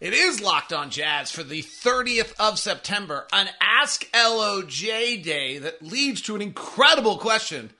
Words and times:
It 0.00 0.14
is 0.14 0.40
Locked 0.40 0.72
On 0.72 0.88
Jazz 0.88 1.30
for 1.30 1.42
the 1.42 1.60
30th 1.60 2.32
of 2.40 2.58
September, 2.58 3.26
an 3.34 3.50
Ask 3.60 4.10
LOJ 4.12 5.22
day 5.22 5.58
that 5.58 5.82
leads 5.82 6.22
to 6.22 6.34
an 6.34 6.40
incredible 6.40 7.18
question 7.18 7.70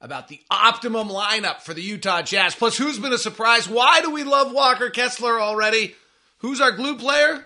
about 0.00 0.28
the 0.28 0.40
optimum 0.50 1.10
lineup 1.10 1.60
for 1.60 1.74
the 1.74 1.82
Utah 1.82 2.22
Jazz. 2.22 2.54
Plus, 2.54 2.78
who's 2.78 2.98
been 2.98 3.12
a 3.12 3.18
surprise? 3.18 3.68
Why 3.68 4.00
do 4.00 4.10
we 4.10 4.24
love 4.24 4.54
Walker 4.54 4.88
Kessler 4.88 5.38
already? 5.38 5.94
Who's 6.38 6.62
our 6.62 6.72
glue 6.72 6.96
player? 6.96 7.44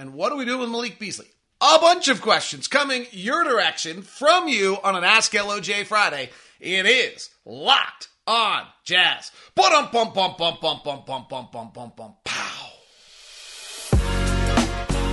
And 0.00 0.14
what 0.14 0.30
do 0.30 0.36
we 0.36 0.46
do 0.46 0.58
with 0.58 0.68
Malik 0.68 0.98
Beasley? 0.98 1.28
A 1.60 1.78
bunch 1.78 2.08
of 2.08 2.22
questions 2.22 2.66
coming 2.66 3.06
your 3.12 3.44
direction 3.44 4.02
from 4.02 4.48
you 4.48 4.78
on 4.82 4.96
an 4.96 5.04
Ask 5.04 5.30
LOJ 5.30 5.86
Friday. 5.86 6.30
It 6.58 6.86
is 6.86 7.30
Locked 7.44 8.08
On 8.26 8.64
Jazz. 8.82 9.30
Bum 9.54 9.88
bum 9.92 10.12
bum 10.12 10.34
bum 10.36 10.56
bum 10.60 10.80
bum 10.84 11.04
bum 11.06 11.26
bum 11.30 11.48
bum 11.52 11.70
bum 11.72 11.92
bum. 11.96 12.49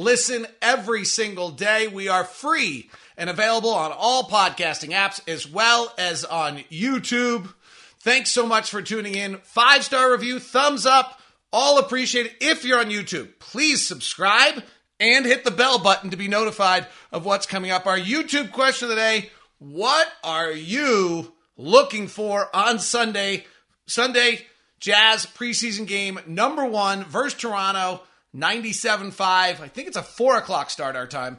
listen 0.00 0.46
every 0.62 1.04
single 1.04 1.50
day. 1.50 1.86
We 1.86 2.08
are 2.08 2.24
free 2.24 2.90
and 3.16 3.28
available 3.28 3.70
on 3.70 3.92
all 3.92 4.24
podcasting 4.24 4.90
apps 4.90 5.20
as 5.28 5.46
well 5.46 5.92
as 5.98 6.24
on 6.24 6.58
YouTube. 6.70 7.52
Thanks 8.00 8.30
so 8.30 8.46
much 8.46 8.70
for 8.70 8.80
tuning 8.80 9.14
in. 9.14 9.36
Five 9.38 9.84
star 9.84 10.10
review, 10.10 10.40
thumbs 10.40 10.86
up, 10.86 11.20
all 11.52 11.78
appreciated. 11.78 12.32
If 12.40 12.64
you're 12.64 12.80
on 12.80 12.86
YouTube, 12.86 13.38
please 13.38 13.86
subscribe 13.86 14.64
and 14.98 15.26
hit 15.26 15.44
the 15.44 15.50
bell 15.50 15.78
button 15.78 16.10
to 16.10 16.16
be 16.16 16.28
notified 16.28 16.86
of 17.12 17.26
what's 17.26 17.46
coming 17.46 17.70
up. 17.70 17.86
Our 17.86 17.98
YouTube 17.98 18.52
question 18.52 18.86
of 18.86 18.90
the 18.90 19.00
day 19.00 19.30
What 19.58 20.08
are 20.24 20.50
you 20.50 21.34
looking 21.58 22.08
for 22.08 22.48
on 22.56 22.78
Sunday? 22.78 23.44
Sunday, 23.86 24.46
Jazz 24.78 25.26
preseason 25.26 25.86
game 25.86 26.18
number 26.26 26.64
one 26.64 27.04
versus 27.04 27.38
Toronto. 27.38 28.00
97.5. 28.36 29.20
I 29.20 29.54
think 29.54 29.88
it's 29.88 29.96
a 29.96 30.02
4 30.02 30.38
o'clock 30.38 30.70
start 30.70 30.96
our 30.96 31.06
time. 31.06 31.38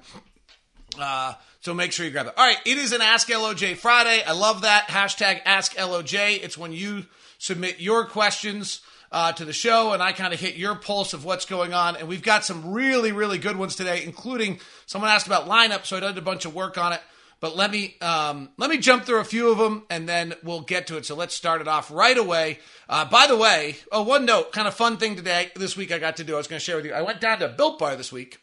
Uh, 1.00 1.34
so 1.62 1.74
make 1.74 1.92
sure 1.92 2.06
you 2.06 2.12
grab 2.12 2.28
it. 2.28 2.34
All 2.36 2.46
right, 2.46 2.58
it 2.66 2.78
is 2.78 2.92
an 2.92 3.02
Ask 3.02 3.30
LOJ 3.30 3.78
Friday. 3.78 4.24
I 4.26 4.34
love 4.34 4.64
that. 4.64 4.88
Hashtag 4.88 5.42
Ask 5.46 5.76
LOJ. 5.76 6.44
It's 6.44 6.58
when 6.58 6.74
you 6.74 7.06
submit 7.38 7.80
your 7.80 8.06
questions 8.06 8.82
uh, 9.12 9.32
to 9.34 9.46
the 9.46 9.54
show 9.54 9.94
and 9.94 10.02
I 10.02 10.12
kind 10.12 10.34
of 10.34 10.40
hit 10.40 10.56
your 10.56 10.76
pulse 10.76 11.14
of 11.14 11.26
what's 11.26 11.46
going 11.46 11.74
on. 11.74 11.96
And 11.96 12.08
we've 12.08 12.24
got 12.24 12.46
some 12.46 12.72
really, 12.72 13.12
really 13.12 13.38
good 13.38 13.58
ones 13.58 13.76
today, 13.76 14.04
including 14.04 14.60
someone 14.86 15.12
asked 15.12 15.28
about 15.28 15.48
lineup, 15.48 15.86
so 15.86 15.98
I 15.98 16.00
did 16.00 16.18
a 16.18 16.22
bunch 16.22 16.46
of 16.46 16.54
work 16.54 16.78
on 16.78 16.94
it. 16.94 17.02
But 17.42 17.58
let 17.58 17.72
me 17.72 17.96
um, 18.02 18.50
let 18.58 18.70
me 18.70 18.78
jump 18.78 19.04
through 19.04 19.20
a 19.20 19.26
few 19.26 19.52
of 19.52 19.58
them, 19.58 19.84
and 19.90 20.08
then 20.08 20.36
we'll 20.44 20.62
get 20.62 20.88
to 20.88 20.98
it. 20.98 21.06
So 21.08 21.16
let's 21.16 21.34
start 21.34 21.60
it 21.60 21.68
off 21.68 21.92
right 21.92 22.18
away. 22.18 22.60
Uh, 22.88 23.04
by 23.06 23.26
the 23.26 23.36
way, 23.36 23.78
oh, 23.92 24.04
one 24.04 24.26
note, 24.26 24.52
kind 24.52 24.68
of 24.68 24.76
fun 24.76 24.98
thing 24.98 25.16
today, 25.16 25.50
this 25.56 25.76
week 25.76 25.92
I 25.92 25.98
got 25.98 26.18
to 26.18 26.24
do. 26.24 26.36
I 26.36 26.38
was 26.38 26.48
going 26.48 26.60
to 26.60 26.64
share 26.64 26.76
with 26.76 26.86
you. 26.86 26.94
I 26.94 27.02
went 27.02 27.20
down 27.20 27.40
to 27.40 27.48
Built 27.48 27.80
Bar 27.80 27.96
this 27.96 28.12
week 28.12 28.40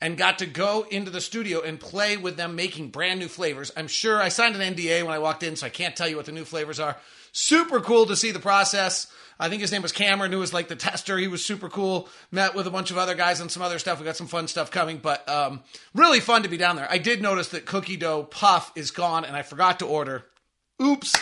and 0.00 0.16
got 0.16 0.38
to 0.38 0.46
go 0.46 0.86
into 0.90 1.10
the 1.10 1.20
studio 1.20 1.60
and 1.60 1.80
play 1.80 2.16
with 2.16 2.36
them 2.36 2.56
making 2.56 2.90
brand 2.90 3.20
new 3.20 3.28
flavors. 3.28 3.72
I'm 3.76 3.88
sure 3.88 4.20
I 4.20 4.28
signed 4.28 4.56
an 4.56 4.74
NDA 4.74 5.02
when 5.02 5.14
I 5.14 5.18
walked 5.18 5.42
in, 5.42 5.56
so 5.56 5.66
I 5.66 5.70
can't 5.70 5.96
tell 5.96 6.08
you 6.08 6.16
what 6.16 6.26
the 6.26 6.32
new 6.32 6.44
flavors 6.44 6.80
are. 6.80 6.96
Super 7.32 7.80
cool 7.80 8.06
to 8.06 8.16
see 8.16 8.30
the 8.30 8.38
process. 8.38 9.06
I 9.38 9.48
think 9.48 9.60
his 9.60 9.72
name 9.72 9.82
was 9.82 9.92
Cameron, 9.92 10.30
who 10.30 10.38
was 10.38 10.52
like 10.52 10.68
the 10.68 10.76
tester. 10.76 11.18
He 11.18 11.26
was 11.26 11.44
super 11.44 11.68
cool. 11.68 12.08
Met 12.30 12.54
with 12.54 12.66
a 12.66 12.70
bunch 12.70 12.90
of 12.90 12.98
other 12.98 13.14
guys 13.14 13.40
and 13.40 13.50
some 13.50 13.62
other 13.62 13.78
stuff. 13.78 13.98
We 13.98 14.04
got 14.04 14.16
some 14.16 14.28
fun 14.28 14.46
stuff 14.46 14.70
coming, 14.70 14.98
but 14.98 15.28
um, 15.28 15.62
really 15.94 16.20
fun 16.20 16.44
to 16.44 16.48
be 16.48 16.56
down 16.56 16.76
there. 16.76 16.86
I 16.88 16.98
did 16.98 17.20
notice 17.20 17.48
that 17.48 17.66
cookie 17.66 17.96
dough 17.96 18.24
puff 18.24 18.72
is 18.76 18.90
gone, 18.90 19.24
and 19.24 19.34
I 19.34 19.42
forgot 19.42 19.80
to 19.80 19.86
order. 19.86 20.24
Oops. 20.80 21.14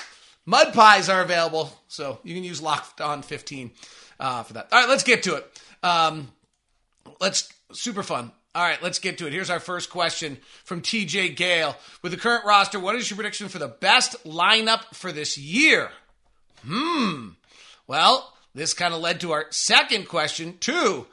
Mud 0.44 0.74
pies 0.74 1.08
are 1.08 1.22
available, 1.22 1.72
so 1.88 2.18
you 2.24 2.34
can 2.34 2.44
use 2.44 2.60
Locked 2.60 3.00
On 3.00 3.22
15 3.22 3.70
uh, 4.18 4.42
for 4.42 4.54
that. 4.54 4.68
All 4.72 4.80
right, 4.80 4.88
let's 4.88 5.04
get 5.04 5.22
to 5.24 5.36
it. 5.36 5.62
Um, 5.82 6.32
let's 7.20 7.52
super 7.72 8.02
fun. 8.02 8.32
All 8.54 8.62
right, 8.62 8.82
let's 8.82 8.98
get 8.98 9.16
to 9.18 9.26
it. 9.26 9.32
Here's 9.32 9.48
our 9.48 9.60
first 9.60 9.88
question 9.88 10.36
from 10.64 10.82
TJ 10.82 11.36
Gale. 11.36 11.74
With 12.02 12.12
the 12.12 12.18
current 12.18 12.44
roster, 12.44 12.78
what 12.78 12.94
is 12.94 13.08
your 13.08 13.16
prediction 13.16 13.48
for 13.48 13.58
the 13.58 13.68
best 13.68 14.24
lineup 14.24 14.94
for 14.94 15.10
this 15.10 15.38
year? 15.38 15.90
Hmm. 16.62 17.30
Well, 17.86 18.34
this 18.54 18.74
kind 18.74 18.92
of 18.92 19.00
led 19.00 19.20
to 19.22 19.32
our 19.32 19.46
second 19.50 20.06
question, 20.06 20.58
too. 20.58 21.06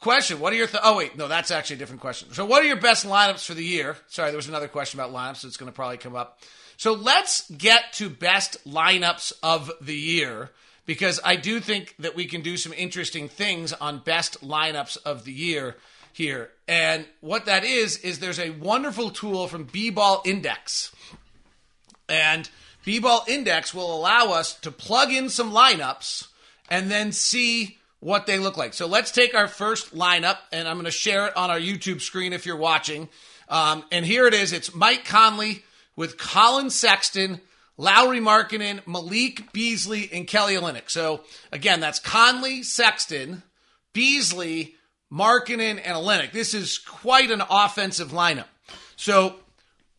Question, 0.00 0.40
what 0.40 0.52
are 0.52 0.56
your 0.56 0.66
th- 0.66 0.82
Oh 0.84 0.96
wait, 0.96 1.16
no, 1.16 1.26
that's 1.26 1.50
actually 1.50 1.76
a 1.76 1.78
different 1.78 2.00
question. 2.02 2.32
So 2.32 2.44
what 2.44 2.62
are 2.62 2.66
your 2.66 2.80
best 2.80 3.06
lineups 3.06 3.46
for 3.46 3.54
the 3.54 3.64
year? 3.64 3.96
Sorry, 4.08 4.30
there 4.30 4.36
was 4.36 4.48
another 4.48 4.68
question 4.68 5.00
about 5.00 5.12
lineups, 5.12 5.44
it's 5.44 5.56
going 5.56 5.70
to 5.70 5.76
probably 5.76 5.96
come 5.96 6.14
up. 6.14 6.40
So 6.76 6.92
let's 6.92 7.50
get 7.50 7.92
to 7.94 8.10
best 8.10 8.64
lineups 8.66 9.32
of 9.42 9.70
the 9.80 9.96
year 9.96 10.50
because 10.84 11.18
I 11.24 11.36
do 11.36 11.60
think 11.60 11.94
that 11.98 12.14
we 12.14 12.26
can 12.26 12.42
do 12.42 12.56
some 12.56 12.74
interesting 12.74 13.28
things 13.28 13.72
on 13.72 13.98
best 13.98 14.42
lineups 14.42 14.98
of 15.04 15.24
the 15.24 15.32
year 15.32 15.76
here. 16.16 16.48
And 16.66 17.04
what 17.20 17.44
that 17.44 17.62
is 17.62 17.98
is 17.98 18.18
there's 18.18 18.40
a 18.40 18.48
wonderful 18.48 19.10
tool 19.10 19.48
from 19.48 19.64
B-Ball 19.64 20.22
Index. 20.24 20.90
And 22.08 22.48
B-Ball 22.86 23.24
Index 23.28 23.74
will 23.74 23.94
allow 23.94 24.32
us 24.32 24.54
to 24.60 24.70
plug 24.70 25.12
in 25.12 25.28
some 25.28 25.52
lineups 25.52 26.28
and 26.70 26.90
then 26.90 27.12
see 27.12 27.76
what 28.00 28.26
they 28.26 28.38
look 28.38 28.56
like. 28.56 28.72
So 28.72 28.86
let's 28.86 29.10
take 29.10 29.34
our 29.34 29.46
first 29.46 29.94
lineup, 29.94 30.38
and 30.52 30.66
I'm 30.66 30.76
going 30.76 30.86
to 30.86 30.90
share 30.90 31.26
it 31.26 31.36
on 31.36 31.50
our 31.50 31.60
YouTube 31.60 32.00
screen 32.00 32.32
if 32.32 32.46
you're 32.46 32.56
watching. 32.56 33.10
Um, 33.50 33.84
and 33.92 34.06
here 34.06 34.26
it 34.26 34.32
is. 34.32 34.54
It's 34.54 34.74
Mike 34.74 35.04
Conley 35.04 35.64
with 35.96 36.16
Collin 36.16 36.70
Sexton, 36.70 37.42
Lauri 37.76 38.20
Markkanen, 38.20 38.86
Malik 38.86 39.52
Beasley, 39.52 40.08
and 40.10 40.26
Kelly 40.26 40.54
Olynyk. 40.54 40.88
So 40.88 41.24
again, 41.52 41.80
that's 41.80 41.98
Conley, 41.98 42.62
Sexton, 42.62 43.42
Beasley, 43.92 44.76
Markkanen, 45.12 45.80
and 45.84 45.96
Olynyk. 45.96 46.32
This 46.32 46.54
is 46.54 46.78
quite 46.78 47.30
an 47.30 47.42
offensive 47.48 48.08
lineup. 48.08 48.46
So 48.96 49.36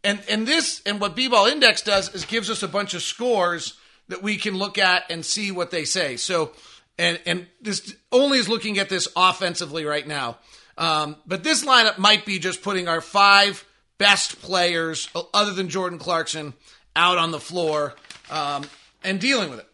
and 0.04 0.22
and 0.30 0.48
this 0.48 0.82
and 0.86 1.00
what 1.00 1.16
B-Ball 1.16 1.48
Index 1.48 1.82
does 1.82 2.14
is 2.14 2.26
gives 2.26 2.50
us 2.50 2.64
a 2.64 2.68
bunch 2.68 2.94
of 2.94 3.02
scores 3.02 3.78
that 4.10 4.22
we 4.22 4.38
can 4.38 4.56
look 4.56 4.78
at 4.78 5.04
and 5.10 5.26
see 5.26 5.52
what 5.52 5.72
they 5.72 5.86
say. 5.86 6.18
So 6.18 6.52
and 6.98 7.20
and 7.26 7.48
this 7.62 7.96
only 8.12 8.38
is 8.38 8.50
looking 8.50 8.78
at 8.80 8.90
this 8.90 9.08
offensively 9.16 9.86
right 9.86 10.08
now. 10.08 10.38
Um, 10.78 11.16
but 11.26 11.44
this 11.44 11.66
lineup 11.66 11.98
might 11.98 12.26
be 12.26 12.38
just 12.38 12.62
putting 12.62 12.88
our 12.88 13.02
five 13.02 13.66
best 13.98 14.42
players, 14.42 15.10
other 15.34 15.54
than 15.54 15.70
Jordan 15.70 15.98
Clarkson, 15.98 16.54
out 16.96 17.18
on 17.18 17.32
the 17.32 17.40
floor 17.40 17.96
um, 18.30 18.64
and 19.04 19.20
dealing 19.20 19.50
with 19.50 19.60
it. 19.60 19.68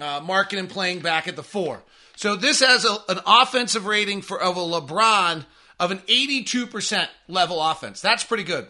Uh, 0.00 0.20
and 0.52 0.68
playing 0.68 1.00
back 1.00 1.26
at 1.26 1.34
the 1.34 1.42
four. 1.42 1.82
So 2.18 2.34
this 2.34 2.58
has 2.58 2.84
a, 2.84 2.98
an 3.08 3.20
offensive 3.28 3.86
rating 3.86 4.22
for 4.22 4.42
of 4.42 4.56
a 4.56 4.60
LeBron 4.60 5.46
of 5.78 5.92
an 5.92 5.98
82% 5.98 7.06
level 7.28 7.62
offense. 7.62 8.00
That's 8.00 8.24
pretty 8.24 8.42
good. 8.42 8.66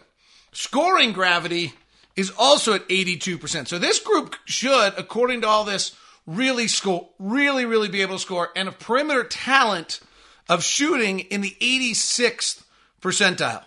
Scoring 0.51 1.13
gravity 1.13 1.73
is 2.15 2.31
also 2.37 2.75
at 2.75 2.87
82%. 2.87 3.67
So 3.67 3.79
this 3.79 3.97
group 3.97 4.35
should, 4.45 4.93
according 4.99 5.41
to 5.41 5.47
all 5.47 5.63
this, 5.63 5.95
really 6.27 6.67
score, 6.67 7.09
really, 7.17 7.65
really 7.65 7.87
be 7.87 8.03
able 8.03 8.17
to 8.17 8.21
score, 8.21 8.49
and 8.55 8.69
a 8.69 8.71
perimeter 8.71 9.23
talent 9.23 9.99
of 10.47 10.63
shooting 10.63 11.21
in 11.21 11.41
the 11.41 11.57
86th 11.59 12.61
percentile. 13.01 13.63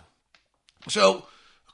So, 0.87 1.25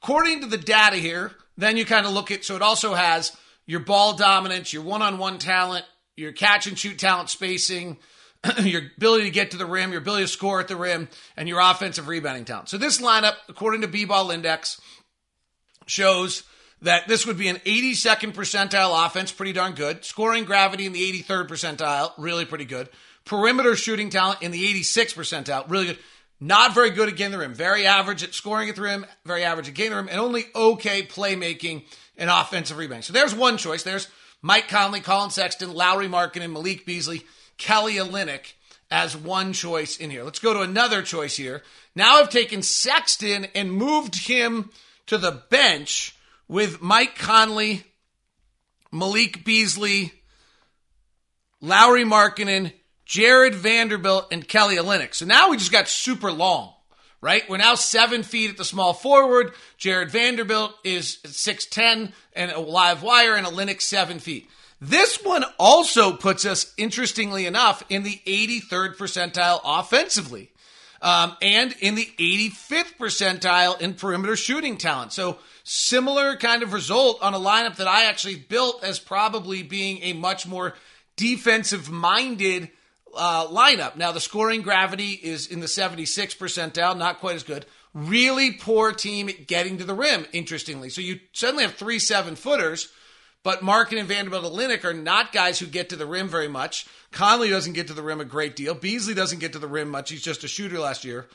according 0.01 0.41
to 0.41 0.47
the 0.47 0.57
data 0.57 0.95
here, 0.95 1.33
then 1.59 1.77
you 1.77 1.85
kind 1.85 2.07
of 2.07 2.13
look 2.13 2.31
at, 2.31 2.43
so 2.43 2.55
it 2.55 2.63
also 2.63 2.95
has 2.95 3.37
your 3.67 3.81
ball 3.81 4.17
dominance, 4.17 4.73
your 4.73 4.81
one 4.81 5.03
on 5.03 5.19
one 5.19 5.37
talent, 5.37 5.85
your 6.19 6.31
catch 6.31 6.67
and 6.67 6.77
shoot 6.77 6.99
talent 6.99 7.29
spacing, 7.29 7.97
your 8.61 8.83
ability 8.97 9.25
to 9.25 9.31
get 9.31 9.51
to 9.51 9.57
the 9.57 9.65
rim, 9.65 9.91
your 9.91 10.01
ability 10.01 10.25
to 10.25 10.27
score 10.27 10.59
at 10.59 10.67
the 10.67 10.75
rim, 10.75 11.07
and 11.35 11.49
your 11.49 11.59
offensive 11.59 12.07
rebounding 12.07 12.45
talent. 12.45 12.69
So, 12.69 12.77
this 12.77 13.01
lineup, 13.01 13.35
according 13.47 13.81
to 13.81 13.87
B 13.87 14.05
Ball 14.05 14.31
Index, 14.31 14.79
shows 15.85 16.43
that 16.81 17.07
this 17.07 17.25
would 17.25 17.37
be 17.37 17.49
an 17.49 17.57
82nd 17.57 18.33
percentile 18.33 19.05
offense, 19.05 19.31
pretty 19.31 19.53
darn 19.53 19.73
good. 19.73 20.05
Scoring 20.05 20.45
gravity 20.45 20.85
in 20.85 20.93
the 20.93 21.23
83rd 21.23 21.47
percentile, 21.47 22.11
really 22.17 22.45
pretty 22.45 22.65
good. 22.65 22.89
Perimeter 23.25 23.75
shooting 23.75 24.09
talent 24.09 24.41
in 24.41 24.51
the 24.51 24.73
86th 24.73 25.15
percentile, 25.15 25.69
really 25.69 25.87
good. 25.87 25.99
Not 26.39 26.73
very 26.73 26.89
good 26.89 27.09
at 27.09 27.17
getting 27.17 27.33
the 27.33 27.37
rim. 27.37 27.53
Very 27.53 27.85
average 27.85 28.23
at 28.23 28.33
scoring 28.33 28.69
at 28.69 28.77
the 28.77 28.81
rim, 28.81 29.05
very 29.25 29.43
average 29.43 29.67
at 29.67 29.73
getting 29.73 29.91
the 29.91 29.97
rim, 29.97 30.07
and 30.07 30.19
only 30.19 30.45
okay 30.55 31.03
playmaking 31.03 31.83
and 32.17 32.29
offensive 32.29 32.77
rebounding. 32.77 33.01
So 33.01 33.11
there's 33.11 33.35
one 33.35 33.57
choice. 33.57 33.83
There's 33.83 34.07
Mike 34.41 34.67
Conley, 34.67 35.01
Collin 35.01 35.31
Sexton, 35.31 35.73
Lauri 35.73 36.07
Markkanen, 36.07 36.51
Malik 36.51 36.85
Beasley, 36.85 37.23
Kelly 37.57 37.95
Olynyk 37.95 38.53
as 38.91 39.15
one 39.15 39.53
choice 39.53 39.97
in 39.97 40.09
here. 40.09 40.23
Let's 40.23 40.39
go 40.39 40.53
to 40.53 40.61
another 40.61 41.01
choice 41.01 41.35
here. 41.35 41.61
Now 41.95 42.19
I've 42.19 42.29
taken 42.29 42.61
Sexton 42.61 43.45
and 43.53 43.71
moved 43.71 44.27
him 44.27 44.69
to 45.07 45.17
the 45.17 45.43
bench 45.49 46.15
with 46.47 46.81
Mike 46.81 47.15
Conley, 47.15 47.83
Malik 48.91 49.43
Beasley, 49.43 50.13
Lauri 51.61 52.03
Markkanen, 52.03 52.71
Jared 53.05 53.55
Vanderbilt, 53.55 54.27
and 54.31 54.47
Kelly 54.47 54.77
Olynyk. 54.77 55.13
So 55.13 55.25
now 55.25 55.49
we 55.49 55.57
just 55.57 55.71
got 55.71 55.87
super 55.87 56.31
long, 56.31 56.73
right? 57.21 57.47
We're 57.49 57.57
now 57.57 57.75
seven 57.75 58.23
feet 58.23 58.49
at 58.49 58.57
the 58.57 58.65
small 58.65 58.93
forward. 58.93 59.53
Jared 59.77 60.11
Vanderbilt 60.11 60.73
is 60.83 61.17
6'10 61.25 62.11
and 62.33 62.51
a 62.51 62.59
live 62.59 63.03
wire, 63.03 63.35
and 63.35 63.45
Olynyk 63.45 63.81
seven 63.81 64.19
feet. 64.19 64.49
This 64.81 65.17
one 65.23 65.43
also 65.59 66.13
puts 66.13 66.45
us, 66.45 66.73
interestingly 66.77 67.45
enough, 67.45 67.83
in 67.89 68.03
the 68.03 68.21
83rd 68.25 68.95
percentile 68.95 69.59
offensively. 69.63 70.51
Um, 71.01 71.35
and 71.41 71.73
in 71.79 71.95
the 71.95 72.09
85th 72.19 72.97
percentile 72.97 73.79
in 73.79 73.93
perimeter 73.93 74.35
shooting 74.35 74.77
talent. 74.77 75.13
So, 75.13 75.37
similar 75.63 76.35
kind 76.35 76.61
of 76.61 76.73
result 76.73 77.21
on 77.21 77.33
a 77.33 77.39
lineup 77.39 77.77
that 77.77 77.87
I 77.87 78.05
actually 78.05 78.35
built 78.35 78.83
as 78.83 78.99
probably 78.99 79.63
being 79.63 79.99
a 80.03 80.11
much 80.11 80.45
more 80.45 80.75
defensive 81.15 81.89
minded 81.89 82.69
uh, 83.15 83.47
lineup. 83.47 83.95
Now, 83.95 84.11
the 84.11 84.19
scoring 84.19 84.61
gravity 84.61 85.11
is 85.11 85.47
in 85.47 85.59
the 85.59 85.67
76 85.67 86.35
percentile, 86.35 86.97
not 86.97 87.19
quite 87.19 87.35
as 87.35 87.43
good. 87.43 87.65
Really 87.93 88.51
poor 88.51 88.91
team 88.91 89.29
getting 89.47 89.77
to 89.77 89.83
the 89.83 89.93
rim, 89.93 90.25
interestingly. 90.31 90.89
So, 90.89 91.01
you 91.01 91.19
suddenly 91.33 91.63
have 91.63 91.75
three 91.75 91.99
seven 91.99 92.35
footers 92.35 92.89
but 93.43 93.61
Markkanen 93.61 93.99
and 93.99 94.07
Vanderbilt 94.07 94.45
and 94.45 94.53
Olynyk 94.53 94.83
are 94.83 94.93
not 94.93 95.31
guys 95.31 95.59
who 95.59 95.65
get 95.65 95.89
to 95.89 95.95
the 95.95 96.05
rim 96.05 96.27
very 96.27 96.47
much. 96.47 96.87
Conley 97.11 97.49
doesn't 97.49 97.73
get 97.73 97.87
to 97.87 97.93
the 97.93 98.03
rim 98.03 98.19
a 98.19 98.25
great 98.25 98.55
deal. 98.55 98.73
Beasley 98.73 99.13
doesn't 99.13 99.39
get 99.39 99.53
to 99.53 99.59
the 99.59 99.67
rim 99.67 99.89
much. 99.89 100.09
He's 100.09 100.21
just 100.21 100.43
a 100.43 100.47
shooter 100.47 100.79
last 100.79 101.05
year. 101.05 101.27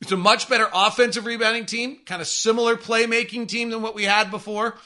It's 0.00 0.12
a 0.12 0.16
much 0.16 0.48
better 0.48 0.68
offensive 0.72 1.26
rebounding 1.26 1.66
team, 1.66 1.98
kind 2.04 2.20
of 2.20 2.28
similar 2.28 2.76
playmaking 2.76 3.48
team 3.48 3.70
than 3.70 3.82
what 3.82 3.94
we 3.94 4.04
had 4.04 4.30
before. 4.30 4.76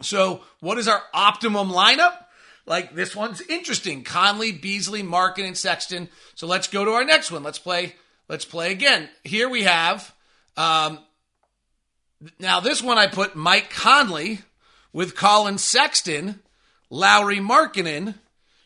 So, 0.00 0.42
what 0.60 0.78
is 0.78 0.88
our 0.88 1.02
optimum 1.12 1.68
lineup? 1.68 2.16
Like 2.68 2.94
this 2.94 3.16
one's 3.16 3.40
interesting. 3.40 4.04
Conley, 4.04 4.52
Beasley, 4.52 5.02
Markin, 5.02 5.46
and 5.46 5.56
Sexton. 5.56 6.08
So 6.34 6.46
let's 6.46 6.68
go 6.68 6.84
to 6.84 6.90
our 6.90 7.04
next 7.04 7.32
one. 7.32 7.42
Let's 7.42 7.58
play. 7.58 7.94
Let's 8.28 8.44
play 8.44 8.70
again. 8.70 9.08
Here 9.24 9.48
we 9.48 9.62
have. 9.62 10.14
Um, 10.56 10.98
now 12.38 12.60
this 12.60 12.82
one 12.82 12.98
I 12.98 13.06
put 13.06 13.34
Mike 13.34 13.70
Conley 13.70 14.40
with 14.92 15.16
Collin 15.16 15.56
Sexton, 15.56 16.40
Lauri 16.90 17.38
Markkanen, 17.38 18.14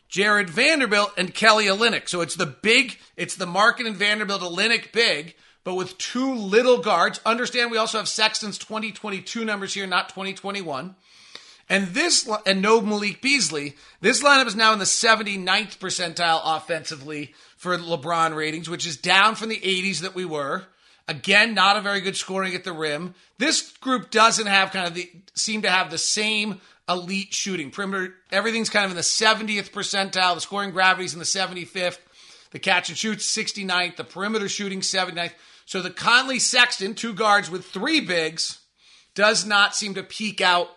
Jared 0.09 0.49
Vanderbilt, 0.49 1.13
and 1.17 1.33
Kelly 1.33 1.65
Olynyk. 1.65 2.09
So 2.09 2.19
it's 2.19 2.35
the 2.35 2.45
big, 2.45 2.97
it's 3.15 3.35
the 3.35 3.45
Markkanen 3.45 3.93
Vanderbilt 3.93 4.41
Olynyk 4.41 4.91
big, 4.91 5.35
but 5.63 5.75
with 5.75 5.97
two 5.97 6.33
little 6.33 6.79
guards. 6.79 7.21
Understand 7.25 7.71
we 7.71 7.77
also 7.77 7.99
have 7.99 8.09
Sexton's 8.09 8.57
2022 8.57 9.45
numbers 9.45 9.73
here, 9.73 9.87
not 9.87 10.09
2021. 10.09 10.95
And 11.69 11.87
this, 11.89 12.29
and 12.45 12.61
no 12.61 12.81
Malik 12.81 13.21
Beasley. 13.21 13.75
This 14.01 14.21
lineup 14.21 14.47
is 14.47 14.55
now 14.55 14.73
in 14.73 14.79
the 14.79 14.85
79th 14.85 15.77
percentile 15.79 16.41
offensively 16.43 17.33
for 17.55 17.77
LeBron 17.77 18.35
ratings, 18.35 18.69
which 18.69 18.85
is 18.85 18.97
down 18.97 19.35
from 19.35 19.49
the 19.49 19.59
80s 19.59 20.01
that 20.01 20.15
we 20.15 20.25
were. 20.25 20.65
Again, 21.07 21.53
not 21.53 21.77
a 21.77 21.81
very 21.81 22.01
good 22.01 22.15
scoring 22.15 22.55
at 22.55 22.63
the 22.63 22.73
rim. 22.73 23.15
This 23.37 23.71
group 23.77 24.09
doesn't 24.09 24.47
have 24.47 24.71
kind 24.71 24.87
of 24.87 24.93
the 24.93 25.09
seem 25.35 25.63
to 25.63 25.69
have 25.69 25.89
the 25.89 25.97
same 25.97 26.61
elite 26.87 27.33
shooting 27.33 27.71
perimeter. 27.71 28.13
Everything's 28.31 28.69
kind 28.69 28.85
of 28.85 28.91
in 28.91 28.97
the 28.97 29.01
70th 29.01 29.71
percentile. 29.71 30.35
The 30.35 30.41
scoring 30.41 30.71
gravity's 30.71 31.13
in 31.13 31.19
the 31.19 31.25
75th. 31.25 31.99
The 32.51 32.59
catch 32.59 32.89
and 32.89 32.97
shoot 32.97 33.19
69th. 33.19 33.97
The 33.97 34.03
perimeter 34.03 34.47
shooting 34.47 34.81
79th. 34.81 35.33
So 35.65 35.81
the 35.81 35.89
Conley 35.89 36.39
Sexton, 36.39 36.93
two 36.93 37.13
guards 37.13 37.49
with 37.49 37.65
three 37.65 37.99
bigs, 37.99 38.59
does 39.15 39.45
not 39.45 39.75
seem 39.75 39.93
to 39.95 40.03
peak 40.03 40.41
out 40.41 40.69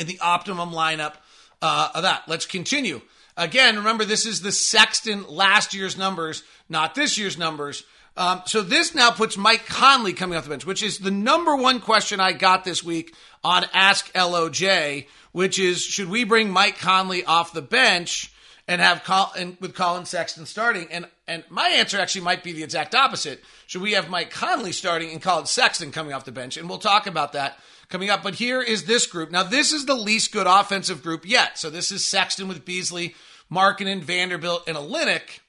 in 0.00 0.06
the 0.06 0.18
optimum 0.20 0.70
lineup 0.70 1.12
uh, 1.60 1.90
of 1.94 2.02
that. 2.02 2.22
Let's 2.26 2.46
continue. 2.46 3.02
Again, 3.36 3.76
remember 3.76 4.04
this 4.04 4.24
is 4.24 4.40
the 4.40 4.50
Sexton 4.50 5.26
last 5.28 5.74
year's 5.74 5.96
numbers, 5.96 6.42
not 6.70 6.94
this 6.94 7.18
year's 7.18 7.36
numbers. 7.36 7.84
Um, 8.16 8.42
so 8.46 8.62
this 8.62 8.94
now 8.94 9.10
puts 9.10 9.36
Mike 9.36 9.66
Conley 9.66 10.14
coming 10.14 10.36
off 10.36 10.44
the 10.44 10.50
bench, 10.50 10.64
which 10.66 10.82
is 10.82 10.98
the 10.98 11.10
number 11.10 11.54
one 11.54 11.80
question 11.80 12.18
I 12.18 12.32
got 12.32 12.64
this 12.64 12.82
week 12.82 13.14
on 13.44 13.66
Ask 13.74 14.10
LOJ, 14.14 15.06
which 15.32 15.58
is 15.58 15.82
should 15.82 16.08
we 16.08 16.24
bring 16.24 16.50
Mike 16.50 16.78
Conley 16.78 17.24
off 17.24 17.52
the 17.52 17.62
bench 17.62 18.32
and 18.66 18.80
have 18.80 19.04
Col- 19.04 19.32
and 19.36 19.58
with 19.60 19.74
Collin 19.74 20.06
Sexton 20.06 20.46
starting? 20.46 20.88
And 20.90 21.06
and 21.28 21.44
my 21.50 21.68
answer 21.68 22.00
actually 22.00 22.22
might 22.22 22.42
be 22.42 22.52
the 22.52 22.64
exact 22.64 22.94
opposite. 22.94 23.44
Should 23.66 23.82
we 23.82 23.92
have 23.92 24.08
Mike 24.08 24.30
Conley 24.30 24.72
starting 24.72 25.12
and 25.12 25.20
Collin 25.20 25.46
Sexton 25.46 25.92
coming 25.92 26.14
off 26.14 26.24
the 26.24 26.32
bench? 26.32 26.56
And 26.56 26.68
we'll 26.68 26.78
talk 26.78 27.06
about 27.06 27.34
that 27.34 27.58
coming 27.90 28.10
up. 28.10 28.22
But 28.22 28.36
here 28.36 28.62
is 28.62 28.84
this 28.84 29.06
group. 29.06 29.30
Now 29.30 29.42
this 29.42 29.72
is 29.72 29.86
the 29.86 29.94
least 29.94 30.32
good 30.32 30.46
offensive 30.46 31.02
group 31.02 31.26
yet. 31.26 31.58
So 31.58 31.68
this 31.68 31.92
is 31.92 32.06
Sexton 32.06 32.48
with 32.48 32.64
Beasley, 32.64 33.14
Markkanen, 33.52 34.00
Vanderbilt, 34.00 34.66
and 34.66 34.76
Olynyk 34.76 35.40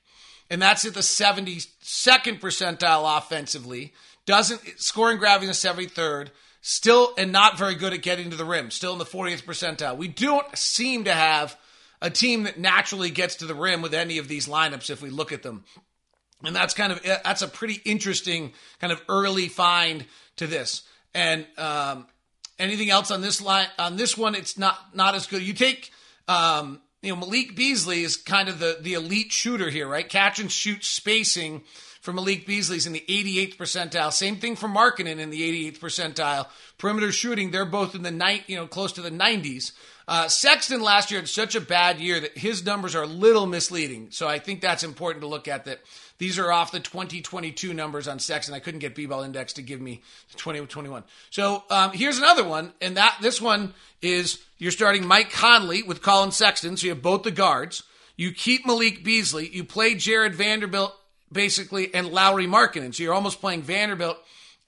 and 0.52 0.62
that's 0.62 0.84
at 0.84 0.94
the 0.94 1.00
72nd 1.00 2.42
percentile 2.42 3.18
offensively. 3.18 3.94
Doesn't 4.26 4.62
scoring 4.82 5.18
gravity 5.18 5.46
in 5.46 5.48
the 5.48 5.54
73rd. 5.88 6.28
Still, 6.60 7.14
and 7.18 7.32
not 7.32 7.58
very 7.58 7.74
good 7.74 7.94
at 7.94 8.04
getting 8.04 8.30
to 8.30 8.36
the 8.36 8.46
rim. 8.46 8.70
Still 8.70 8.92
in 8.92 9.00
the 9.00 9.06
40th 9.06 9.46
percentile. 9.46 9.98
We 9.98 10.10
don't 10.10 10.46
seem 10.56 11.06
to 11.06 11.14
have 11.14 11.58
a 12.02 12.10
team 12.10 12.44
that 12.44 12.60
naturally 12.60 13.10
gets 13.10 13.36
to 13.38 13.46
the 13.46 13.56
rim 13.56 13.82
with 13.82 13.94
any 13.94 14.18
of 14.18 14.28
these 14.28 14.48
lineups 14.48 14.90
if 14.90 15.02
we 15.02 15.10
look 15.10 15.32
at 15.32 15.42
them. 15.42 15.64
And 16.44 16.56
that's 16.56 16.74
kind 16.74 16.92
of 16.92 17.02
that's 17.02 17.42
a 17.42 17.48
pretty 17.48 17.82
interesting 17.86 18.52
kind 18.80 18.92
of 18.92 19.02
early 19.08 19.48
find 19.48 20.06
to 20.36 20.48
this. 20.48 20.84
And 21.16 21.48
um, 21.58 22.08
anything 22.62 22.90
else 22.90 23.12
on 23.12 23.22
this 23.22 23.42
line 23.42 23.68
on 23.78 23.98
this 23.98 24.18
one, 24.18 24.36
it's 24.36 24.58
not 24.58 24.96
not 24.96 25.16
as 25.16 25.28
good. 25.28 25.42
You 25.42 25.54
take 25.54 25.92
um, 26.28 26.82
you 27.02 27.10
know, 27.14 27.20
Malik 27.20 27.56
Beasley 27.56 28.04
is 28.04 28.16
kind 28.16 28.48
of 28.48 28.60
the, 28.60 28.78
the 28.80 28.94
elite 28.94 29.32
shooter 29.32 29.70
here, 29.70 29.88
right? 29.88 30.08
Catch 30.08 30.40
and 30.40 30.52
shoot 30.52 30.84
spacing 30.84 31.64
for 32.02 32.14
Malik 32.14 32.46
Beasley's 32.46 32.88
in 32.88 32.94
the 32.94 33.04
88th 33.08 33.58
percentile. 33.58 34.14
Same 34.14 34.38
thing 34.38 34.56
for 34.56 34.68
Markkanen 34.68 35.20
in 35.20 35.30
the 35.30 35.72
88th 35.72 35.80
percentile. 35.80 36.48
Perimeter 36.78 37.12
shooting, 37.12 37.52
they're 37.52 37.66
both 37.66 37.96
in 37.96 38.04
the 38.04 38.12
night, 38.12 38.44
you 38.48 38.56
know, 38.56 38.68
close 38.68 38.92
to 38.94 39.02
the 39.02 39.12
90s. 39.12 39.72
Uh, 40.08 40.28
Sexton 40.28 40.82
last 40.82 41.12
year 41.12 41.20
had 41.20 41.30
such 41.30 41.56
a 41.56 41.62
bad 41.62 42.00
year 42.00 42.20
that 42.20 42.38
his 42.38 42.66
numbers 42.66 42.96
are 42.96 43.04
a 43.04 43.08
little 43.08 43.46
misleading. 43.46 44.08
So 44.12 44.28
I 44.28 44.40
think 44.40 44.62
that's 44.62 44.84
important 44.84 45.22
to 45.22 45.28
look 45.28 45.48
at 45.48 45.66
that 45.66 45.82
these 46.22 46.38
are 46.38 46.52
off 46.52 46.72
the 46.72 46.80
2022 46.80 47.74
numbers 47.74 48.08
on 48.08 48.20
Sexton. 48.20 48.54
I 48.54 48.60
couldn't 48.60 48.82
get 48.82 48.94
B-ball 48.94 49.24
index 49.24 49.54
to 49.54 49.64
give 49.64 49.82
me 49.82 50.04
the 50.32 50.38
2021. 50.38 51.04
So 51.32 51.64
um, 51.72 51.94
here's 51.94 52.20
another 52.20 52.44
one, 52.44 52.74
and 52.80 52.96
that 52.98 53.18
this 53.24 53.42
one 53.42 53.74
is 54.04 54.38
you're 54.60 54.70
starting 54.70 55.08
Mike 55.08 55.32
Conley 55.32 55.82
with 55.82 56.04
Collin 56.04 56.32
Sexton, 56.32 56.78
so 56.78 56.86
you 56.86 56.92
have 56.92 57.02
both 57.02 57.24
the 57.24 57.32
guards. 57.32 57.82
You 58.18 58.34
keep 58.34 58.68
Malik 58.68 59.04
Beasley. 59.04 59.50
You 59.50 59.64
play 59.64 59.96
Jared 59.96 60.36
Vanderbilt 60.36 60.94
basically 61.32 61.92
and 61.92 62.10
Lauri 62.10 62.46
Markkanen, 62.46 62.94
so 62.94 63.02
you're 63.02 63.16
almost 63.16 63.42
playing 63.42 63.64
Vanderbilt 63.64 64.20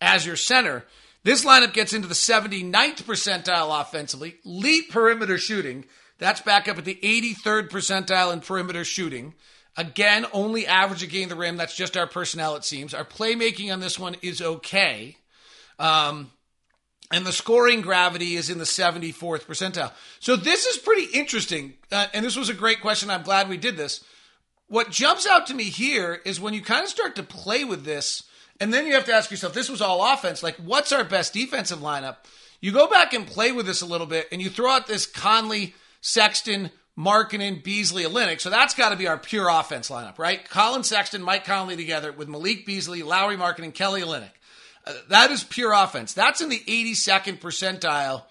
as 0.01 0.25
your 0.25 0.35
center. 0.35 0.83
This 1.23 1.45
lineup 1.45 1.73
gets 1.73 1.93
into 1.93 2.07
the 2.07 2.15
79th 2.15 3.03
percentile 3.03 3.79
offensively, 3.79 4.37
elite 4.43 4.89
perimeter 4.89 5.37
shooting. 5.37 5.85
That's 6.17 6.41
back 6.41 6.67
up 6.67 6.79
at 6.79 6.85
the 6.85 6.97
83rd 7.03 7.69
percentile 7.69 8.33
in 8.33 8.39
perimeter 8.39 8.83
shooting. 8.83 9.35
Again, 9.75 10.25
only 10.33 10.67
average 10.67 11.01
getting 11.09 11.29
the 11.29 11.35
rim. 11.35 11.57
That's 11.57 11.75
just 11.75 11.97
our 11.97 12.07
personnel, 12.07 12.55
it 12.55 12.63
seems. 12.63 12.93
Our 12.93 13.05
playmaking 13.05 13.73
on 13.73 13.79
this 13.79 13.97
one 13.97 14.15
is 14.21 14.41
okay. 14.41 15.17
Um, 15.79 16.31
and 17.11 17.25
the 17.25 17.31
scoring 17.31 17.81
gravity 17.81 18.35
is 18.35 18.49
in 18.49 18.59
the 18.59 18.63
74th 18.63 19.45
percentile. 19.45 19.91
So 20.19 20.35
this 20.35 20.65
is 20.65 20.77
pretty 20.77 21.17
interesting. 21.17 21.73
Uh, 21.91 22.07
and 22.13 22.23
this 22.23 22.35
was 22.35 22.49
a 22.49 22.53
great 22.53 22.81
question. 22.81 23.09
I'm 23.09 23.23
glad 23.23 23.49
we 23.49 23.57
did 23.57 23.77
this. 23.77 24.03
What 24.67 24.91
jumps 24.91 25.27
out 25.27 25.47
to 25.47 25.53
me 25.53 25.65
here 25.65 26.21
is 26.25 26.39
when 26.39 26.53
you 26.53 26.61
kind 26.61 26.83
of 26.83 26.89
start 26.89 27.15
to 27.15 27.23
play 27.23 27.63
with 27.63 27.83
this, 27.83 28.23
and 28.59 28.73
then 28.73 28.87
you 28.87 28.93
have 28.93 29.05
to 29.05 29.13
ask 29.13 29.29
yourself, 29.29 29.53
this 29.53 29.69
was 29.69 29.81
all 29.81 30.13
offense. 30.13 30.41
Like, 30.41 30.55
what's 30.57 30.91
our 30.91 31.03
best 31.03 31.33
defensive 31.33 31.79
lineup? 31.79 32.17
You 32.61 32.71
go 32.71 32.87
back 32.87 33.13
and 33.13 33.27
play 33.27 33.51
with 33.51 33.65
this 33.65 33.81
a 33.81 33.85
little 33.85 34.07
bit, 34.07 34.27
and 34.31 34.41
you 34.41 34.49
throw 34.49 34.71
out 34.71 34.87
this 34.87 35.05
Conley, 35.05 35.75
Sexton, 36.01 36.71
Markkanen, 36.97 37.63
Beasley, 37.63 38.03
Olynyk. 38.03 38.39
So 38.39 38.49
that's 38.49 38.75
got 38.75 38.89
to 38.89 38.95
be 38.95 39.07
our 39.07 39.17
pure 39.17 39.49
offense 39.49 39.89
lineup, 39.89 40.19
right? 40.19 40.47
Collin 40.49 40.83
Sexton, 40.83 41.23
Mike 41.23 41.45
Conley 41.45 41.75
together 41.75 42.11
with 42.11 42.27
Malik 42.27 42.65
Beasley, 42.65 43.01
Lauri 43.01 43.35
Markkanen, 43.35 43.73
Kelly 43.73 44.01
Olynyk. 44.01 44.29
Uh, 44.85 44.93
that 45.09 45.31
is 45.31 45.43
pure 45.43 45.73
offense. 45.73 46.13
That's 46.13 46.41
in 46.41 46.49
the 46.49 46.59
82nd 46.59 47.39
percentile 47.39 48.23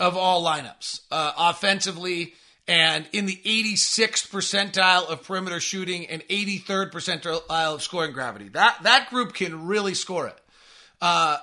of 0.00 0.16
all 0.16 0.42
lineups 0.44 1.02
uh, 1.10 1.32
offensively 1.36 2.34
and 2.66 3.06
in 3.12 3.26
the 3.26 3.40
86th 3.44 4.30
percentile 4.30 5.08
of 5.08 5.24
perimeter 5.24 5.60
shooting 5.60 6.06
and 6.06 6.22
83rd 6.22 6.92
percentile 6.92 7.42
of 7.48 7.82
scoring 7.82 8.12
gravity. 8.12 8.48
That 8.48 8.78
that 8.84 9.10
group 9.10 9.34
can 9.34 9.66
really 9.66 9.94
score 9.94 10.28
it. 10.28 10.40
Uh, 11.00 11.38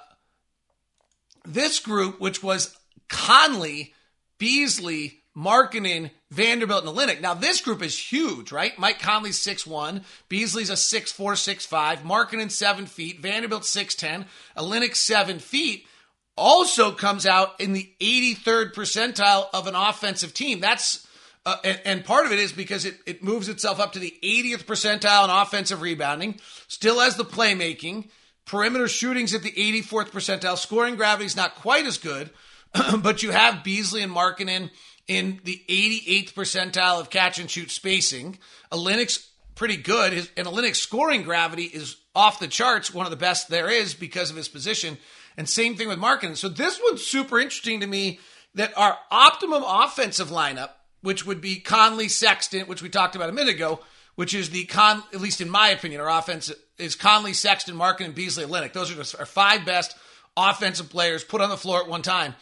this 1.46 1.80
group, 1.80 2.20
which 2.20 2.42
was 2.42 2.76
Conley, 3.10 3.94
Beasley, 4.38 5.22
Markkanen, 5.36 6.12
Vanderbilt, 6.30 6.86
and 6.86 6.96
Olynyk. 6.96 7.22
Now, 7.22 7.34
this 7.34 7.62
group 7.62 7.82
is 7.82 7.98
huge, 7.98 8.52
right? 8.52 8.78
Mike 8.78 9.00
Conley's 9.00 9.40
6'1, 9.40 10.04
Beasley's 10.28 10.70
a 10.70 10.74
6'4, 10.74 11.16
6'5, 11.16 11.98
Markkanen 12.02 12.52
7 12.52 12.86
feet, 12.86 13.22
Vanderbilt 13.22 13.64
6'10, 13.64 14.26
Olynyk 14.58 14.96
7 14.96 15.40
feet. 15.40 15.88
Also 16.36 16.92
comes 16.92 17.26
out 17.26 17.60
in 17.60 17.74
the 17.74 17.90
83rd 18.00 18.74
percentile 18.74 19.48
of 19.54 19.68
an 19.68 19.76
offensive 19.76 20.34
team. 20.34 20.60
That's 20.60 21.08
uh, 21.48 21.56
and, 21.64 21.80
and, 21.86 22.06
part 22.06 22.26
of 22.26 22.34
it 22.34 22.40
is 22.40 22.52
because 22.52 22.84
it, 22.84 23.00
it 23.06 23.24
moves 23.24 23.48
itself 23.48 23.80
up 23.80 23.94
to 23.94 24.00
the 24.00 24.14
80th 24.22 24.66
percentile 24.66 25.24
in 25.24 25.30
offensive 25.30 25.82
rebounding, 25.82 26.42
still 26.68 27.00
has 27.00 27.16
the 27.16 27.24
playmaking, 27.24 28.10
perimeter 28.46 28.90
shooting's 28.90 29.34
at 29.34 29.44
the 29.44 29.54
84th 29.54 30.10
percentile, 30.10 30.58
scoring 30.58 30.98
gravity's 30.98 31.38
not 31.38 31.56
quite 31.56 31.86
as 31.86 31.98
good, 31.98 32.32
but 33.02 33.24
you 33.24 33.32
have 33.32 33.64
Beasley 33.64 34.04
and 34.04 34.12
Markkanen 34.12 34.72
in 35.08 35.40
the 35.44 35.62
88th 35.70 36.34
percentile 36.34 37.00
of 37.00 37.10
catch 37.10 37.40
and 37.40 37.50
shoot 37.50 37.72
spacing. 37.72 38.38
Olynyk's 38.72 39.30
pretty 39.56 39.78
good, 39.78 40.14
his, 40.14 40.30
and 40.36 40.48
Olynyk's 40.48 40.80
scoring 40.80 41.24
gravity 41.24 41.64
is 41.64 41.98
off 42.16 42.40
the 42.40 42.48
charts, 42.48 42.94
one 42.94 43.06
of 43.06 43.12
the 43.12 43.16
best 43.16 43.48
there 43.48 43.70
is 43.70 43.94
because 43.94 44.30
of 44.30 44.36
his 44.36 44.48
position. 44.48 44.98
And 45.38 45.48
same 45.48 45.76
thing 45.76 45.88
with 45.88 46.00
Markkanen. 46.00 46.36
So 46.36 46.50
this 46.50 46.80
one's 46.84 47.06
super 47.06 47.40
interesting 47.40 47.80
to 47.82 47.88
me 47.88 48.20
that 48.56 48.76
our 48.78 48.98
optimum 49.12 49.64
offensive 49.66 50.30
lineup 50.30 50.72
which 51.02 51.26
would 51.26 51.42
be 51.42 51.60
Conley 51.60 52.08
Sexton, 52.08 52.68
which 52.68 52.82
we 52.82 52.90
talked 52.90 53.16
about 53.16 53.30
a 53.30 53.34
minute 53.34 53.56
ago, 53.56 53.80
which 54.16 54.34
is 54.34 54.50
the 54.50 54.66
con, 54.66 55.04
at 55.14 55.22
least 55.22 55.42
in 55.42 55.50
my 55.50 55.70
opinion, 55.70 56.02
our 56.02 56.10
offense 56.10 56.52
is 56.78 56.96
Conley, 56.96 57.34
Sexton, 57.34 57.76
Markin, 57.76 58.08
and 58.08 58.16
Beasley, 58.16 58.46
Olynyk. 58.46 58.74
Those 58.74 58.92
are 58.92 59.20
our 59.20 59.26
five 59.26 59.66
best 59.66 59.96
offensive 60.36 60.90
players 60.90 61.24
put 61.24 61.42
on 61.42 61.50
the 61.50 61.58
floor 61.58 61.82
at 61.82 61.88
one 61.88 62.02
time. 62.02 62.36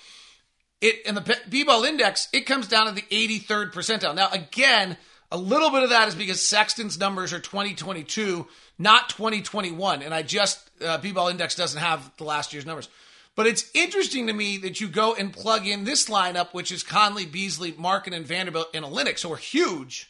It 0.82 1.02
and 1.06 1.16
the 1.18 1.38
B-ball 1.50 1.84
index, 1.84 2.28
it 2.34 2.42
comes 2.42 2.68
down 2.68 2.88
to 2.88 2.92
the 2.92 3.02
83rd 3.04 3.72
percentile. 3.74 4.16
Now, 4.16 4.30
again, 4.32 4.98
a 5.32 5.38
little 5.38 5.72
bit 5.72 5.84
of 5.84 5.90
that 5.90 6.08
is 6.08 6.16
because 6.16 6.46
Sexton's 6.46 7.00
numbers 7.00 7.34
are 7.34 7.40
2022, 7.40 8.48
not 8.78 9.10
2021, 9.10 10.02
and 10.02 10.14
I 10.14 10.22
just 10.22 10.70
uh, 10.86 10.98
B-ball 10.98 11.30
index 11.30 11.56
doesn't 11.56 11.80
have 11.80 12.12
the 12.18 12.24
last 12.24 12.54
year's 12.54 12.66
numbers. 12.66 12.90
But 13.36 13.48
it's 13.48 13.70
interesting 13.74 14.28
to 14.28 14.34
me 14.34 14.58
that 14.60 14.80
you 14.80 14.88
go 14.88 15.14
and 15.14 15.34
plug 15.34 15.68
in 15.68 15.84
this 15.84 16.10
lineup, 16.10 16.54
which 16.54 16.72
is 16.72 16.84
Conley, 16.84 17.26
Beasley, 17.26 17.74
Markin, 17.78 18.14
and 18.14 18.26
Vanderbilt 18.26 18.74
in 18.74 18.84
Olynyk, 18.84 19.18
so 19.18 19.30
we're 19.30 19.38
huge, 19.38 20.10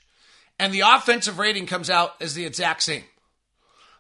and 0.60 0.74
the 0.74 0.82
offensive 0.82 1.40
rating 1.40 1.66
comes 1.66 1.90
out 1.90 2.16
as 2.22 2.34
the 2.34 2.46
exact 2.46 2.84
same. 2.84 3.04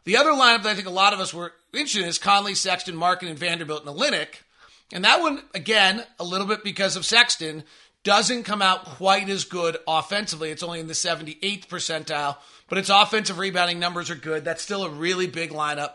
The 0.04 0.18
other 0.18 0.32
lineup 0.32 0.64
that 0.64 0.70
I 0.70 0.76
think 0.76 0.88
a 0.88 0.92
lot 0.92 1.14
of 1.14 1.20
us 1.20 1.34
were 1.34 1.54
interested 1.74 2.04
in 2.04 2.10
is 2.10 2.20
Conley, 2.20 2.54
Sexton, 2.54 2.96
Markin, 2.96 3.28
and 3.28 3.40
Vanderbilt 3.40 3.82
in 3.82 3.88
a 3.88 3.94
Olynyk. 3.94 4.44
And 4.92 5.04
that 5.04 5.22
one, 5.22 5.42
again, 5.54 6.04
a 6.20 6.24
little 6.24 6.48
bit 6.48 6.64
because 6.64 6.96
of 6.96 7.06
Sexton, 7.06 7.64
doesn't 8.04 8.44
come 8.44 8.62
out 8.62 8.86
quite 8.86 9.28
as 9.30 9.44
good 9.44 9.78
offensively. 9.88 10.52
It's 10.52 10.64
only 10.64 10.80
in 10.80 10.88
the 10.88 10.94
78th 10.94 11.68
percentile, 11.68 12.38
but 12.70 12.78
its 12.78 12.90
offensive 12.90 13.40
rebounding 13.40 13.80
numbers 13.80 14.12
are 14.12 14.16
good. 14.16 14.46
That's 14.46 14.62
still 14.62 14.84
a 14.84 14.90
really 14.90 15.28
big 15.28 15.50
lineup. 15.50 15.94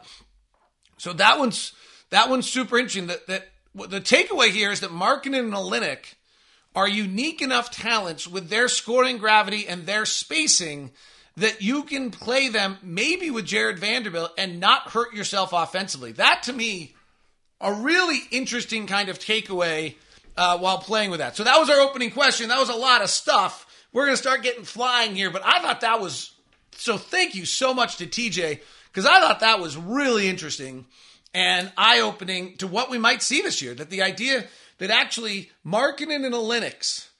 So 0.98 1.12
that 1.14 1.38
one's 1.38 1.72
that 2.10 2.28
one's 2.28 2.50
super 2.50 2.78
interesting. 2.78 3.06
That, 3.06 3.26
that 3.28 3.48
the 3.74 4.00
takeaway 4.00 4.48
here 4.48 4.72
is 4.72 4.80
that 4.80 4.90
Markkanen 4.90 5.38
and 5.38 5.54
Olynyk 5.54 6.14
are 6.74 6.88
unique 6.88 7.40
enough 7.40 7.70
talents 7.70 8.26
with 8.26 8.50
their 8.50 8.68
scoring 8.68 9.18
gravity 9.18 9.66
and 9.66 9.86
their 9.86 10.04
spacing 10.04 10.90
that 11.36 11.62
you 11.62 11.84
can 11.84 12.10
play 12.10 12.48
them 12.48 12.76
maybe 12.82 13.30
with 13.30 13.46
Jared 13.46 13.78
Vanderbilt 13.78 14.32
and 14.36 14.60
not 14.60 14.90
hurt 14.90 15.14
yourself 15.14 15.52
offensively. 15.52 16.12
That 16.12 16.42
to 16.44 16.52
me, 16.52 16.94
a 17.60 17.72
really 17.72 18.20
interesting 18.30 18.86
kind 18.86 19.08
of 19.08 19.18
takeaway 19.18 19.94
uh, 20.36 20.58
while 20.58 20.78
playing 20.78 21.10
with 21.10 21.20
that. 21.20 21.36
So 21.36 21.44
that 21.44 21.58
was 21.58 21.68
our 21.68 21.80
opening 21.80 22.10
question. 22.10 22.48
That 22.48 22.58
was 22.58 22.70
a 22.70 22.74
lot 22.74 23.02
of 23.02 23.10
stuff. 23.10 23.66
We're 23.92 24.06
going 24.06 24.16
to 24.16 24.22
start 24.22 24.42
getting 24.42 24.64
flying 24.64 25.14
here, 25.14 25.30
but 25.30 25.42
I 25.44 25.60
thought 25.60 25.80
that 25.82 26.00
was 26.00 26.32
so. 26.72 26.96
Thank 26.96 27.34
you 27.34 27.44
so 27.44 27.74
much 27.74 27.96
to 27.96 28.06
TJ 28.06 28.60
because 28.90 29.04
I 29.04 29.20
thought 29.20 29.40
that 29.40 29.60
was 29.60 29.76
really 29.76 30.28
interesting 30.28 30.86
and 31.34 31.72
eye 31.76 32.00
opening 32.00 32.56
to 32.58 32.66
what 32.66 32.90
we 32.90 32.98
might 32.98 33.22
see 33.22 33.42
this 33.42 33.60
year. 33.60 33.74
That 33.74 33.90
the 33.90 34.02
idea 34.02 34.44
that 34.78 34.90
actually 34.90 35.50
Markkanen 35.66 36.24
and 36.24 36.34
Olynyk's 36.34 37.10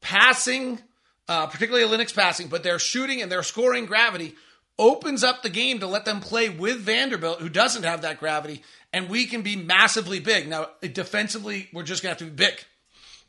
passing, 0.00 0.80
uh, 1.28 1.46
particularly 1.46 1.86
Olynyk's 1.86 2.12
passing, 2.12 2.48
but 2.48 2.62
their 2.62 2.78
shooting 2.78 3.22
and 3.22 3.32
their 3.32 3.42
scoring 3.42 3.86
gravity 3.86 4.34
opens 4.78 5.22
up 5.22 5.42
the 5.42 5.50
game 5.50 5.78
to 5.80 5.86
let 5.86 6.04
them 6.04 6.20
play 6.20 6.48
with 6.48 6.78
Vanderbilt, 6.78 7.40
who 7.40 7.48
doesn't 7.50 7.82
have 7.82 8.02
that 8.02 8.18
gravity, 8.18 8.62
and 8.92 9.08
we 9.08 9.26
can 9.26 9.42
be 9.42 9.56
massively 9.56 10.20
big. 10.20 10.48
Now, 10.48 10.68
defensively, 10.80 11.68
we're 11.72 11.82
just 11.82 12.02
going 12.02 12.14
to 12.14 12.24
have 12.24 12.30
to 12.30 12.34
be 12.34 12.44
big 12.44 12.64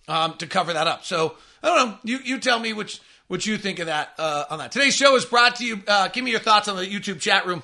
um, 0.07 0.35
to 0.37 0.47
cover 0.47 0.73
that 0.73 0.87
up. 0.87 1.05
So, 1.05 1.35
I 1.63 1.67
don't 1.67 1.89
know. 1.89 1.97
You, 2.03 2.19
you 2.23 2.39
tell 2.39 2.59
me 2.59 2.73
which 2.73 2.99
what 3.27 3.45
you 3.45 3.57
think 3.57 3.79
of 3.79 3.85
that 3.85 4.13
uh, 4.17 4.45
on 4.49 4.59
that. 4.59 4.71
Today's 4.71 4.95
show 4.95 5.15
is 5.15 5.23
brought 5.25 5.55
to 5.57 5.65
you. 5.65 5.81
Uh, 5.87 6.09
give 6.09 6.23
me 6.23 6.31
your 6.31 6.39
thoughts 6.39 6.67
on 6.67 6.75
the 6.75 6.85
YouTube 6.85 7.19
chat 7.21 7.45
room 7.45 7.63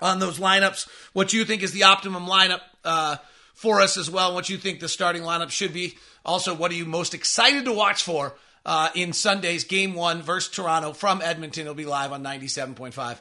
on 0.00 0.20
those 0.20 0.38
lineups, 0.38 0.88
what 1.12 1.32
you 1.32 1.44
think 1.44 1.62
is 1.62 1.72
the 1.72 1.82
optimum 1.82 2.26
lineup 2.26 2.60
uh, 2.84 3.16
for 3.54 3.80
us 3.80 3.96
as 3.96 4.08
well, 4.10 4.34
what 4.34 4.48
you 4.48 4.56
think 4.56 4.78
the 4.78 4.88
starting 4.88 5.22
lineup 5.22 5.50
should 5.50 5.72
be. 5.72 5.96
Also, 6.24 6.54
what 6.54 6.70
are 6.70 6.74
you 6.74 6.84
most 6.84 7.14
excited 7.14 7.64
to 7.64 7.72
watch 7.72 8.02
for 8.02 8.36
uh, 8.64 8.90
in 8.94 9.12
Sunday's 9.12 9.64
Game 9.64 9.94
1 9.94 10.22
versus 10.22 10.54
Toronto 10.54 10.92
from 10.92 11.20
Edmonton? 11.22 11.62
It'll 11.62 11.74
be 11.74 11.84
live 11.84 12.12
on 12.12 12.22
97.5 12.22 13.18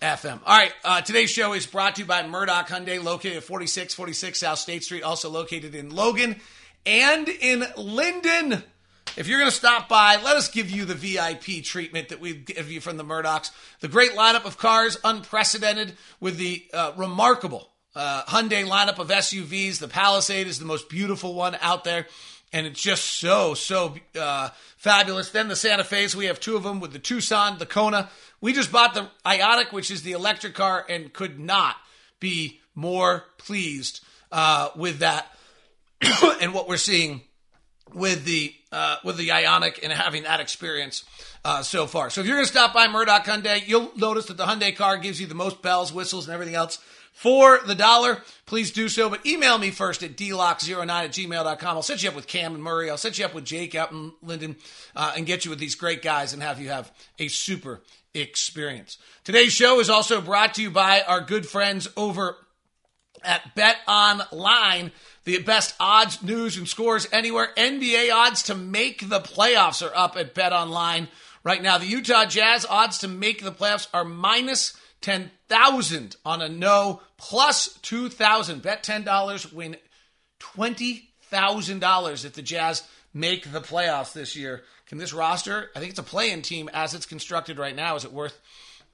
FM. 0.00 0.40
All 0.46 0.56
right, 0.56 0.72
uh, 0.84 1.00
today's 1.00 1.30
show 1.30 1.54
is 1.54 1.66
brought 1.66 1.96
to 1.96 2.02
you 2.02 2.06
by 2.06 2.26
Murdoch 2.26 2.68
Hyundai, 2.68 3.02
located 3.02 3.38
at 3.38 3.42
4646 3.42 4.38
South 4.38 4.58
State 4.58 4.84
Street, 4.84 5.02
also 5.02 5.28
located 5.28 5.74
in 5.74 5.90
Logan 5.90 6.36
and 6.86 7.28
in 7.28 7.64
Lindon. 7.76 8.62
If 9.16 9.26
you're 9.26 9.40
going 9.40 9.50
to 9.50 9.56
stop 9.56 9.88
by, 9.88 10.16
let 10.22 10.36
us 10.36 10.48
give 10.48 10.70
you 10.70 10.84
the 10.84 10.94
VIP 10.94 11.64
treatment 11.64 12.10
that 12.10 12.20
we 12.20 12.34
give 12.34 12.70
you 12.70 12.80
from 12.80 12.96
the 12.96 13.04
Murdochs. 13.04 13.50
The 13.80 13.88
great 13.88 14.12
lineup 14.12 14.44
of 14.44 14.58
cars, 14.58 14.96
unprecedented, 15.02 15.94
with 16.20 16.36
the 16.36 16.64
uh, 16.72 16.92
remarkable 16.96 17.72
uh, 17.96 18.22
Hyundai 18.24 18.64
lineup 18.64 19.00
of 19.00 19.08
SUVs. 19.08 19.80
The 19.80 19.88
Palisade 19.88 20.46
is 20.46 20.60
the 20.60 20.64
most 20.64 20.88
beautiful 20.88 21.34
one 21.34 21.56
out 21.60 21.82
there, 21.82 22.06
and 22.52 22.66
it's 22.66 22.80
just 22.80 23.04
so, 23.04 23.54
so 23.54 23.94
uh, 24.18 24.50
fabulous. 24.76 25.30
Then 25.30 25.48
the 25.48 25.56
Santa 25.56 25.84
Fe's, 25.84 26.16
we 26.16 26.26
have 26.26 26.40
two 26.40 26.56
of 26.56 26.62
them 26.62 26.80
with 26.80 26.92
the 26.92 26.98
Tucson, 26.98 27.58
the 27.58 27.66
Kona. 27.66 28.08
We 28.40 28.52
just 28.52 28.72
bought 28.72 28.94
the 28.94 29.08
Ioniq, 29.24 29.72
which 29.72 29.90
is 29.90 30.02
the 30.02 30.12
electric 30.12 30.54
car, 30.54 30.84
and 30.88 31.12
could 31.12 31.38
not 31.38 31.76
be 32.20 32.60
more 32.74 33.24
pleased 33.36 34.00
uh, 34.32 34.70
with 34.76 35.00
that 35.00 35.26
and 36.40 36.54
what 36.54 36.68
we're 36.68 36.76
seeing 36.76 37.22
with 37.94 38.24
the 38.24 38.54
uh, 38.70 38.96
with 39.02 39.16
the 39.16 39.28
Ioniq 39.28 39.82
and 39.82 39.92
having 39.92 40.24
that 40.24 40.40
experience 40.40 41.04
uh, 41.44 41.62
so 41.62 41.86
far. 41.86 42.10
So 42.10 42.20
if 42.20 42.26
you're 42.26 42.36
going 42.36 42.46
to 42.46 42.52
stop 42.52 42.74
by 42.74 42.86
Murdoch 42.86 43.24
Hyundai, 43.24 43.66
you'll 43.66 43.90
notice 43.96 44.26
that 44.26 44.36
the 44.36 44.44
Hyundai 44.44 44.76
car 44.76 44.98
gives 44.98 45.20
you 45.20 45.26
the 45.26 45.34
most 45.34 45.62
bells, 45.62 45.92
whistles, 45.92 46.26
and 46.26 46.34
everything 46.34 46.54
else 46.54 46.78
for 47.18 47.58
the 47.66 47.74
dollar. 47.74 48.22
Please 48.46 48.70
do 48.70 48.88
so, 48.88 49.10
but 49.10 49.26
email 49.26 49.58
me 49.58 49.72
first 49.72 50.04
at 50.04 50.16
dlock09 50.16 50.88
at 50.88 51.10
gmail.com. 51.10 51.76
I'll 51.76 51.82
set 51.82 52.00
you 52.00 52.08
up 52.08 52.14
with 52.14 52.28
Cam 52.28 52.54
and 52.54 52.62
Murray. 52.62 52.88
I'll 52.88 52.96
set 52.96 53.18
you 53.18 53.24
up 53.24 53.34
with 53.34 53.44
Jake 53.44 53.74
out 53.74 53.90
in 53.90 54.12
Lindon 54.22 54.54
uh, 54.94 55.14
and 55.16 55.26
get 55.26 55.44
you 55.44 55.50
with 55.50 55.58
these 55.58 55.74
great 55.74 56.00
guys 56.00 56.32
and 56.32 56.40
have 56.44 56.60
you 56.60 56.68
have 56.68 56.92
a 57.18 57.26
super 57.26 57.82
experience. 58.14 58.98
Today's 59.24 59.52
show 59.52 59.80
is 59.80 59.90
also 59.90 60.20
brought 60.20 60.54
to 60.54 60.62
you 60.62 60.70
by 60.70 61.02
our 61.02 61.20
good 61.20 61.44
friends 61.44 61.88
over 61.96 62.36
at 63.24 63.52
Bet 63.56 63.78
Online 63.88 64.92
the 65.24 65.42
best 65.42 65.74
odds, 65.80 66.22
news, 66.22 66.56
and 66.56 66.68
scores 66.68 67.08
anywhere. 67.10 67.50
NBA 67.56 68.14
odds 68.14 68.44
to 68.44 68.54
make 68.54 69.08
the 69.08 69.20
playoffs 69.20 69.84
are 69.84 69.94
up 69.94 70.16
at 70.16 70.34
Bet 70.34 70.52
Online 70.52 71.08
right 71.42 71.60
now. 71.60 71.78
The 71.78 71.86
Utah 71.86 72.26
Jazz 72.26 72.64
odds 72.64 72.98
to 72.98 73.08
make 73.08 73.42
the 73.42 73.50
playoffs 73.50 73.88
are 73.92 74.04
minus 74.04 74.74
10,000 75.00 76.16
on 76.24 76.42
a 76.42 76.48
no, 76.48 77.00
plus 77.16 77.78
2,000. 77.82 78.62
Bet 78.62 78.82
$10, 78.82 79.52
win 79.52 79.76
$20,000 80.40 82.24
if 82.24 82.32
the 82.32 82.42
Jazz 82.42 82.82
make 83.14 83.52
the 83.52 83.60
playoffs 83.60 84.12
this 84.12 84.36
year. 84.36 84.62
Can 84.86 84.98
this 84.98 85.12
roster, 85.12 85.70
I 85.76 85.80
think 85.80 85.90
it's 85.90 85.98
a 85.98 86.04
play 86.04 86.30
in 86.30 86.42
team 86.42 86.70
as 86.72 86.94
it's 86.94 87.06
constructed 87.06 87.58
right 87.58 87.76
now, 87.76 87.96
is 87.96 88.04
it 88.04 88.12
worth 88.12 88.40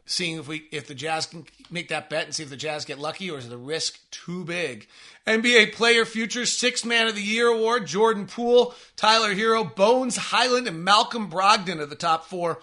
seeing 0.07 0.39
if 0.39 0.49
we 0.49 0.67
if 0.71 0.87
the 0.87 0.95
Jazz 0.95 1.27
can 1.27 1.47
make 1.71 1.89
that 1.89 2.11
bet 2.11 2.25
and 2.25 2.35
see 2.35 2.43
if 2.43 2.51
the 2.51 2.57
Jazz 2.57 2.85
get 2.85 2.99
lucky, 2.99 3.31
or 3.31 3.39
is 3.39 3.49
the 3.49 3.57
risk 3.57 3.99
too 4.11 4.45
big? 4.45 4.89
NBA 5.27 5.73
Player 5.73 6.05
Futures 6.05 6.57
Six 6.57 6.85
Man 6.85 7.07
of 7.07 7.15
the 7.15 7.23
Year 7.23 7.47
award: 7.47 7.87
Jordan 7.87 8.27
Poole, 8.27 8.75
Tyler 8.97 9.35
Herro, 9.35 9.75
Bones 9.75 10.17
Hyland, 10.17 10.69
and 10.69 10.85
Malcolm 10.85 11.31
Brogdon 11.31 11.81
are 11.81 11.87
the 11.87 11.95
top 11.95 12.27
four. 12.27 12.61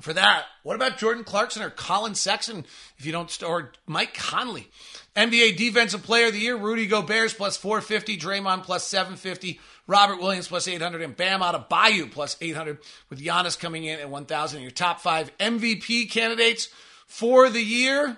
For 0.00 0.12
that, 0.12 0.46
what 0.64 0.74
about 0.74 0.98
Jordan 0.98 1.22
Clarkson 1.22 1.62
or 1.62 1.70
Collin 1.70 2.14
Sexton? 2.14 2.66
If 2.98 3.06
you 3.06 3.12
don't, 3.12 3.42
or 3.44 3.72
Mike 3.86 4.12
Conley, 4.14 4.68
NBA 5.14 5.56
Defensive 5.56 6.02
Player 6.02 6.26
of 6.26 6.32
the 6.32 6.40
Year: 6.40 6.56
Rudy 6.56 6.86
Gobert 6.86 7.34
plus 7.36 7.56
450, 7.56 8.18
Draymond 8.18 8.64
plus 8.64 8.86
750. 8.86 9.60
Robert 9.86 10.20
Williams 10.20 10.48
plus 10.48 10.66
800, 10.66 11.02
and 11.02 11.16
Bam 11.16 11.40
Adebayo 11.40 12.10
plus 12.10 12.36
800, 12.40 12.78
with 13.10 13.20
Giannis 13.20 13.58
coming 13.58 13.84
in 13.84 14.00
at 14.00 14.08
1,000. 14.08 14.62
Your 14.62 14.70
top 14.70 15.00
five 15.00 15.36
MVP 15.38 16.10
candidates 16.10 16.70
for 17.06 17.50
the 17.50 17.62
year. 17.62 18.16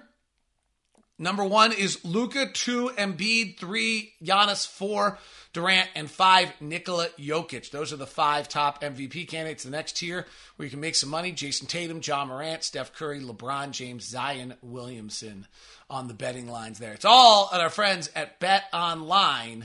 Number 1.19 1.45
one 1.45 1.73
is 1.73 2.05
Luka, 2.05 2.51
two 2.53 2.91
Embiid, 2.91 3.59
three 3.59 4.13
Giannis, 4.23 4.67
four 4.67 5.19
Durant, 5.57 5.89
and 5.95 6.11
five 6.11 6.53
Nikola 6.61 7.09
Jokic. 7.19 7.71
Those 7.71 7.91
are 7.91 7.97
the 7.97 8.07
five 8.07 8.47
top 8.47 8.83
MVP 8.83 9.27
candidates. 9.27 9.65
The 9.65 9.71
next 9.71 9.97
tier 9.97 10.27
where 10.57 10.67
you 10.67 10.71
can 10.71 10.81
make 10.81 10.95
some 10.95 11.09
money: 11.09 11.33
Jayson 11.33 11.67
Tatum, 11.67 12.03
Ja 12.05 12.27
Morant, 12.27 12.63
Steph 12.63 12.93
Curry, 12.93 13.23
LeBron 13.23 13.71
James, 13.71 14.05
Zion 14.05 14.53
Williamson 14.61 15.47
on 15.89 16.09
the 16.09 16.15
betting 16.15 16.47
lines. 16.47 16.79
There, 16.79 16.93
it's 16.93 17.07
all 17.07 17.49
at 17.55 17.63
our 17.63 17.71
friends 17.71 18.11
at 18.15 18.39
BetOnline.ag. 18.39 19.65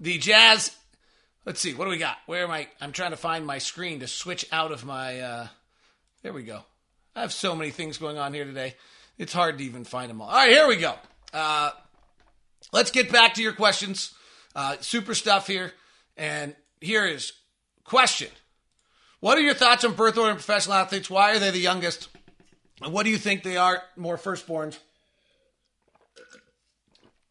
The 0.00 0.18
Jazz. 0.18 0.76
Let's 1.46 1.60
see. 1.60 1.74
What 1.74 1.84
do 1.84 1.90
we 1.90 1.98
got? 1.98 2.16
Where 2.26 2.42
am 2.42 2.50
I? 2.50 2.66
I'm 2.80 2.90
trying 2.90 3.12
to 3.12 3.16
find 3.16 3.46
my 3.46 3.58
screen 3.58 4.00
to 4.00 4.08
switch 4.08 4.44
out 4.50 4.72
of 4.72 4.84
my. 4.84 5.20
Uh, 5.20 5.46
there 6.24 6.32
we 6.32 6.42
go. 6.42 6.62
I 7.14 7.20
have 7.20 7.32
so 7.32 7.54
many 7.54 7.70
things 7.70 7.98
going 7.98 8.18
on 8.18 8.34
here 8.34 8.44
today. 8.44 8.74
It's 9.16 9.32
hard 9.32 9.58
to 9.58 9.64
even 9.64 9.84
find 9.84 10.10
them 10.10 10.20
all. 10.20 10.28
All 10.28 10.34
right, 10.34 10.50
here 10.50 10.66
we 10.66 10.74
go. 10.74 10.96
Uh, 11.32 11.70
let's 12.72 12.90
get 12.90 13.10
back 13.12 13.34
to 13.34 13.42
your 13.42 13.52
questions. 13.52 14.14
Uh, 14.54 14.76
super 14.80 15.14
stuff 15.14 15.46
here. 15.46 15.72
And 16.16 16.54
here 16.80 17.06
is 17.06 17.32
question. 17.84 18.28
What 19.20 19.36
are 19.36 19.42
your 19.42 19.54
thoughts 19.54 19.84
on 19.84 19.94
birth 19.94 20.16
order 20.16 20.30
and 20.30 20.38
professional 20.38 20.76
athletes? 20.76 21.10
Why 21.10 21.32
are 21.32 21.38
they 21.38 21.50
the 21.50 21.58
youngest? 21.58 22.08
And 22.82 22.92
what 22.92 23.04
do 23.04 23.10
you 23.10 23.18
think 23.18 23.42
they 23.42 23.56
are 23.56 23.82
more 23.96 24.16
firstborns? 24.16 24.78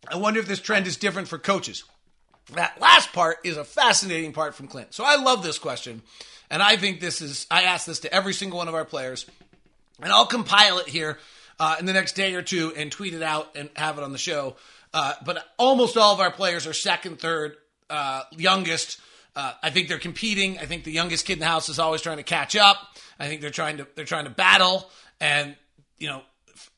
I 0.08 0.18
wonder 0.18 0.40
if 0.40 0.48
this 0.48 0.60
trend 0.60 0.88
is 0.88 0.98
different 0.98 1.28
for 1.28 1.38
coaches. 1.38 1.84
That 2.54 2.80
last 2.80 3.14
part 3.14 3.38
is 3.44 3.58
a 3.58 3.64
fascinating 3.64 4.34
part 4.34 4.56
from 4.56 4.68
Clint. 4.68 4.94
So 4.94 5.04
I 5.04 5.18
love 5.18 5.44
this 5.44 5.60
question. 5.60 6.02
And 6.50 6.64
I 6.64 6.78
think 6.78 7.00
this 7.00 7.22
is, 7.22 7.46
I 7.52 7.64
ask 7.64 7.86
this 7.86 8.00
to 8.02 8.14
every 8.14 8.34
single 8.34 8.58
one 8.58 8.68
of 8.68 8.74
our 8.74 8.86
players. 8.86 9.26
And 10.02 10.12
I'll 10.12 10.26
compile 10.26 10.80
it 10.80 10.88
here 10.88 11.20
uh, 11.60 11.76
in 11.80 11.86
the 11.86 11.94
next 11.94 12.14
day 12.14 12.36
or 12.36 12.42
two 12.42 12.74
and 12.76 12.92
tweet 12.92 13.14
it 13.14 13.22
out 13.22 13.56
and 13.56 13.70
have 13.76 13.98
it 13.98 14.04
on 14.04 14.12
the 14.12 14.18
show. 14.18 14.56
Uh, 14.94 15.14
but 15.26 15.46
almost 15.58 15.98
all 15.98 16.14
of 16.14 16.20
our 16.20 16.32
players 16.32 16.66
are 16.66 16.74
second, 16.74 17.20
third, 17.20 17.56
uh, 17.90 18.24
youngest. 18.32 19.00
Uh, 19.36 19.54
I 19.62 19.70
think 19.70 19.88
they're 19.88 20.00
competing. 20.00 20.58
I 20.58 20.66
think 20.66 20.84
the 20.84 20.92
youngest 20.92 21.26
kid 21.26 21.34
in 21.34 21.40
the 21.40 21.46
house 21.46 21.70
is 21.70 21.80
always 21.80 22.02
trying 22.02 22.18
to 22.18 22.24
catch 22.24 22.56
up. 22.56 22.78
I 23.20 23.28
think 23.28 23.42
they're 23.42 23.50
trying 23.50 23.78
to 23.78 23.88
they're 23.96 24.06
trying 24.06 24.24
to 24.24 24.32
battle. 24.32 24.90
And 25.20 25.56
you 25.98 26.08
know, 26.08 26.24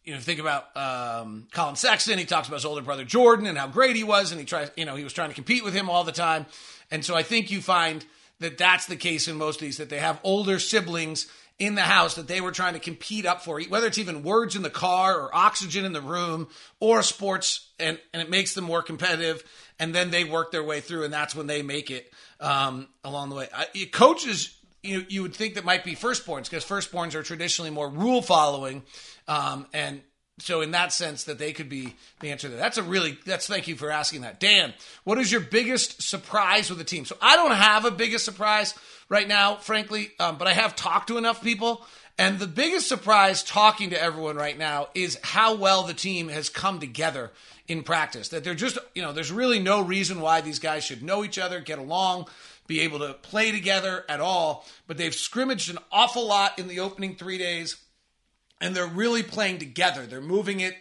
you 0.03 0.13
know, 0.13 0.19
think 0.19 0.39
about 0.39 0.75
um, 0.75 1.47
Collin 1.51 1.75
Sexton. 1.75 2.17
He 2.17 2.25
talks 2.25 2.47
about 2.47 2.57
his 2.57 2.65
older 2.65 2.81
brother 2.81 3.05
Jordan 3.05 3.45
and 3.45 3.57
how 3.57 3.67
great 3.67 3.95
he 3.95 4.03
was, 4.03 4.31
and 4.31 4.39
he 4.39 4.45
tries, 4.45 4.71
you 4.75 4.85
know, 4.85 4.95
he 4.95 5.03
was 5.03 5.13
trying 5.13 5.29
to 5.29 5.35
compete 5.35 5.63
with 5.63 5.73
him 5.73 5.89
all 5.89 6.03
the 6.03 6.11
time. 6.11 6.45
And 6.89 7.05
so 7.05 7.15
I 7.15 7.23
think 7.23 7.51
you 7.51 7.61
find 7.61 8.03
that 8.39 8.57
that's 8.57 8.87
the 8.87 8.95
case 8.95 9.27
in 9.27 9.37
most 9.37 9.57
of 9.57 9.61
these 9.61 9.77
that 9.77 9.89
they 9.89 9.99
have 9.99 10.19
older 10.23 10.59
siblings 10.59 11.27
in 11.61 11.75
the 11.75 11.81
house 11.81 12.15
that 12.15 12.27
they 12.27 12.41
were 12.41 12.51
trying 12.51 12.73
to 12.73 12.79
compete 12.79 13.23
up 13.23 13.43
for, 13.43 13.61
whether 13.61 13.85
it's 13.85 13.99
even 13.99 14.23
words 14.23 14.55
in 14.55 14.63
the 14.63 14.69
car 14.69 15.19
or 15.19 15.29
oxygen 15.33 15.85
in 15.85 15.93
the 15.93 16.01
room 16.01 16.47
or 16.79 17.03
sports, 17.03 17.69
and, 17.77 17.99
and 18.13 18.21
it 18.23 18.31
makes 18.31 18.55
them 18.55 18.63
more 18.63 18.81
competitive. 18.81 19.43
And 19.77 19.93
then 19.93 20.09
they 20.09 20.23
work 20.23 20.51
their 20.51 20.63
way 20.63 20.81
through, 20.81 21.03
and 21.03 21.13
that's 21.13 21.35
when 21.35 21.45
they 21.45 21.61
make 21.61 21.91
it 21.91 22.11
um, 22.39 22.87
along 23.03 23.29
the 23.29 23.35
way. 23.35 23.47
I, 23.53 23.67
coaches, 23.91 24.57
you 24.81 25.05
you 25.07 25.21
would 25.21 25.35
think 25.35 25.53
that 25.53 25.63
might 25.63 25.83
be 25.83 25.95
firstborns 25.95 26.45
because 26.45 26.65
firstborns 26.65 27.13
are 27.13 27.21
traditionally 27.21 27.69
more 27.69 27.89
rule 27.89 28.23
following, 28.23 28.81
um, 29.27 29.67
and 29.71 30.01
so 30.41 30.61
in 30.61 30.71
that 30.71 30.91
sense 30.91 31.25
that 31.25 31.37
they 31.37 31.53
could 31.53 31.69
be 31.69 31.95
the 32.19 32.31
answer 32.31 32.49
there. 32.49 32.57
That's 32.57 32.77
a 32.77 32.83
really 32.83 33.17
that's 33.25 33.47
thank 33.47 33.67
you 33.67 33.75
for 33.75 33.91
asking 33.91 34.21
that. 34.21 34.39
Dan, 34.39 34.73
what 35.03 35.17
is 35.17 35.31
your 35.31 35.41
biggest 35.41 36.01
surprise 36.01 36.69
with 36.69 36.79
the 36.79 36.85
team? 36.85 37.05
So 37.05 37.15
I 37.21 37.35
don't 37.35 37.51
have 37.51 37.85
a 37.85 37.91
biggest 37.91 38.25
surprise 38.25 38.73
right 39.07 39.27
now, 39.27 39.55
frankly, 39.55 40.11
um, 40.19 40.37
but 40.37 40.47
I 40.47 40.53
have 40.53 40.75
talked 40.75 41.07
to 41.07 41.17
enough 41.17 41.43
people. 41.43 41.85
And 42.17 42.39
the 42.39 42.47
biggest 42.47 42.87
surprise 42.87 43.43
talking 43.43 43.91
to 43.91 44.01
everyone 44.01 44.35
right 44.35 44.57
now 44.57 44.89
is 44.93 45.17
how 45.23 45.55
well 45.55 45.83
the 45.83 45.93
team 45.93 46.27
has 46.27 46.49
come 46.49 46.79
together 46.79 47.31
in 47.67 47.83
practice. 47.83 48.29
That 48.29 48.43
they're 48.43 48.53
just, 48.53 48.77
you 48.93 49.01
know, 49.01 49.13
there's 49.13 49.31
really 49.31 49.59
no 49.59 49.81
reason 49.81 50.21
why 50.21 50.41
these 50.41 50.59
guys 50.59 50.83
should 50.83 51.01
know 51.01 51.23
each 51.23 51.39
other, 51.39 51.59
get 51.59 51.79
along, 51.79 52.27
be 52.67 52.81
able 52.81 52.99
to 52.99 53.13
play 53.13 53.51
together 53.51 54.05
at 54.07 54.19
all. 54.19 54.65
But 54.87 54.97
they've 54.97 55.15
scrimmaged 55.15 55.69
an 55.69 55.79
awful 55.91 56.27
lot 56.27 56.59
in 56.59 56.67
the 56.67 56.81
opening 56.81 57.15
three 57.15 57.37
days 57.37 57.77
and 58.61 58.75
they're 58.75 58.87
really 58.87 59.23
playing 59.23 59.57
together. 59.57 60.05
They're 60.05 60.21
moving 60.21 60.61
it, 60.61 60.75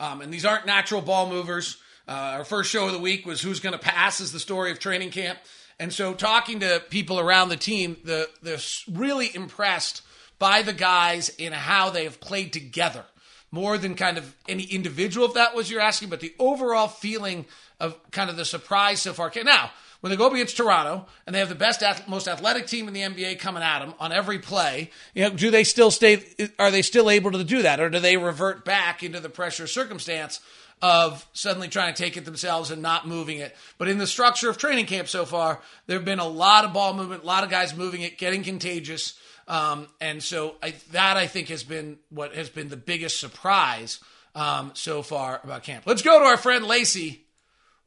um, 0.00 0.20
and 0.20 0.32
these 0.32 0.44
aren't 0.44 0.66
natural 0.66 1.02
ball 1.02 1.28
movers. 1.28 1.76
Uh, 2.08 2.38
our 2.38 2.44
first 2.44 2.70
show 2.70 2.86
of 2.86 2.92
the 2.92 2.98
week 2.98 3.26
was 3.26 3.40
who's 3.40 3.60
going 3.60 3.72
to 3.74 3.78
pass 3.78 4.20
is 4.20 4.32
the 4.32 4.40
story 4.40 4.70
of 4.70 4.78
training 4.78 5.10
camp, 5.10 5.38
and 5.78 5.92
so 5.92 6.14
talking 6.14 6.60
to 6.60 6.82
people 6.90 7.20
around 7.20 7.50
the 7.50 7.56
team, 7.56 7.96
the 8.04 8.28
they're 8.42 8.58
really 8.90 9.34
impressed 9.34 10.02
by 10.38 10.62
the 10.62 10.72
guys 10.72 11.28
in 11.28 11.52
how 11.52 11.90
they 11.90 12.04
have 12.04 12.20
played 12.20 12.52
together 12.52 13.04
more 13.50 13.78
than 13.78 13.94
kind 13.94 14.18
of 14.18 14.34
any 14.48 14.64
individual, 14.64 15.26
if 15.26 15.34
that 15.34 15.54
was 15.54 15.70
you're 15.70 15.80
asking, 15.80 16.08
but 16.08 16.20
the 16.20 16.34
overall 16.38 16.88
feeling 16.88 17.46
of 17.80 17.98
kind 18.10 18.28
of 18.28 18.36
the 18.36 18.44
surprise 18.44 19.00
so 19.02 19.12
far. 19.12 19.30
Now, 19.44 19.70
when 20.00 20.10
they 20.10 20.16
go 20.16 20.26
up 20.26 20.32
against 20.32 20.56
Toronto 20.56 21.06
and 21.26 21.34
they 21.34 21.40
have 21.40 21.48
the 21.48 21.54
best, 21.54 21.82
most 22.08 22.28
athletic 22.28 22.66
team 22.66 22.88
in 22.88 22.94
the 22.94 23.00
NBA 23.00 23.38
coming 23.38 23.62
at 23.62 23.80
them 23.80 23.94
on 23.98 24.12
every 24.12 24.38
play, 24.38 24.90
you 25.14 25.24
know, 25.24 25.30
do 25.30 25.50
they 25.50 25.64
still 25.64 25.90
stay? 25.90 26.22
Are 26.58 26.70
they 26.70 26.82
still 26.82 27.10
able 27.10 27.32
to 27.32 27.44
do 27.44 27.62
that, 27.62 27.80
or 27.80 27.90
do 27.90 27.98
they 27.98 28.16
revert 28.16 28.64
back 28.64 29.02
into 29.02 29.20
the 29.20 29.28
pressure 29.28 29.66
circumstance? 29.66 30.40
Of 30.82 31.26
suddenly 31.32 31.68
trying 31.68 31.94
to 31.94 32.02
take 32.02 32.18
it 32.18 32.26
themselves 32.26 32.70
and 32.70 32.82
not 32.82 33.08
moving 33.08 33.38
it. 33.38 33.56
But 33.78 33.88
in 33.88 33.96
the 33.96 34.06
structure 34.06 34.50
of 34.50 34.58
training 34.58 34.84
camp 34.84 35.08
so 35.08 35.24
far, 35.24 35.62
there 35.86 35.96
have 35.96 36.04
been 36.04 36.18
a 36.18 36.28
lot 36.28 36.66
of 36.66 36.74
ball 36.74 36.92
movement, 36.92 37.22
a 37.22 37.26
lot 37.26 37.44
of 37.44 37.48
guys 37.48 37.74
moving 37.74 38.02
it, 38.02 38.18
getting 38.18 38.42
contagious. 38.42 39.18
Um, 39.48 39.88
and 40.02 40.22
so 40.22 40.56
I, 40.62 40.74
that 40.92 41.16
I 41.16 41.28
think 41.28 41.48
has 41.48 41.64
been 41.64 41.98
what 42.10 42.34
has 42.34 42.50
been 42.50 42.68
the 42.68 42.76
biggest 42.76 43.18
surprise 43.18 44.00
um, 44.34 44.72
so 44.74 45.00
far 45.00 45.40
about 45.42 45.62
camp. 45.62 45.84
Let's 45.86 46.02
go 46.02 46.18
to 46.18 46.26
our 46.26 46.36
friend 46.36 46.66
Lacey 46.66 47.25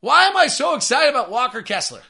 why 0.02 0.26
am 0.26 0.38
I 0.38 0.48
so 0.48 0.76
excited 0.76 1.10
about 1.10 1.30
Walker 1.30 1.62
Kessler? 1.62 2.02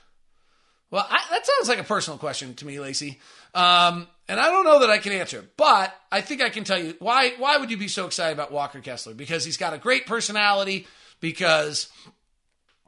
Well, 0.91 1.05
I, 1.07 1.21
that 1.29 1.45
sounds 1.45 1.69
like 1.69 1.79
a 1.79 1.83
personal 1.83 2.17
question 2.17 2.55
to 2.55 2.65
me, 2.65 2.79
Lacey. 2.79 3.19
Um, 3.53 4.07
and 4.27 4.39
I 4.39 4.49
don't 4.49 4.65
know 4.65 4.79
that 4.79 4.89
I 4.89 4.97
can 4.97 5.11
answer, 5.11 5.45
but 5.57 5.95
I 6.11 6.21
think 6.21 6.41
I 6.41 6.49
can 6.49 6.63
tell 6.63 6.79
you 6.79 6.95
why. 6.99 7.33
Why 7.37 7.57
would 7.57 7.71
you 7.71 7.77
be 7.77 7.87
so 7.87 8.05
excited 8.05 8.33
about 8.33 8.51
Walker 8.51 8.79
Kessler? 8.79 9.13
Because 9.13 9.45
he's 9.45 9.57
got 9.57 9.73
a 9.73 9.77
great 9.77 10.05
personality. 10.05 10.87
Because 11.19 11.89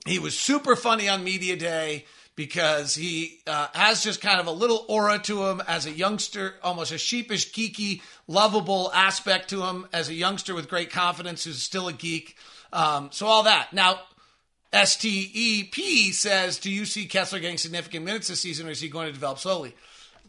he 0.05 0.17
was 0.17 0.37
super 0.37 0.75
funny 0.75 1.09
on 1.09 1.23
media 1.23 1.55
day. 1.55 2.05
Because 2.35 2.95
he 2.95 3.39
uh, 3.45 3.67
has 3.73 4.03
just 4.03 4.21
kind 4.21 4.39
of 4.39 4.47
a 4.47 4.51
little 4.51 4.85
aura 4.87 5.19
to 5.19 5.45
him 5.45 5.61
as 5.67 5.85
a 5.85 5.91
youngster, 5.91 6.55
almost 6.63 6.91
a 6.91 6.97
sheepish, 6.97 7.51
geeky, 7.51 8.01
lovable 8.27 8.89
aspect 8.93 9.49
to 9.49 9.63
him 9.63 9.85
as 9.93 10.09
a 10.09 10.13
youngster 10.13 10.55
with 10.55 10.69
great 10.69 10.91
confidence 10.91 11.43
who's 11.43 11.61
still 11.61 11.87
a 11.87 11.93
geek. 11.93 12.35
Um, 12.71 13.09
so 13.11 13.27
all 13.27 13.43
that. 13.43 13.73
Now, 13.73 13.99
STEP 14.73 16.13
says, 16.13 16.59
Do 16.59 16.71
you 16.71 16.85
see 16.85 17.05
Kessler 17.05 17.39
getting 17.39 17.57
significant 17.57 18.05
minutes 18.05 18.27
this 18.27 18.39
season 18.39 18.67
or 18.67 18.71
is 18.71 18.79
he 18.79 18.89
going 18.89 19.07
to 19.07 19.13
develop 19.13 19.39
slowly? 19.39 19.75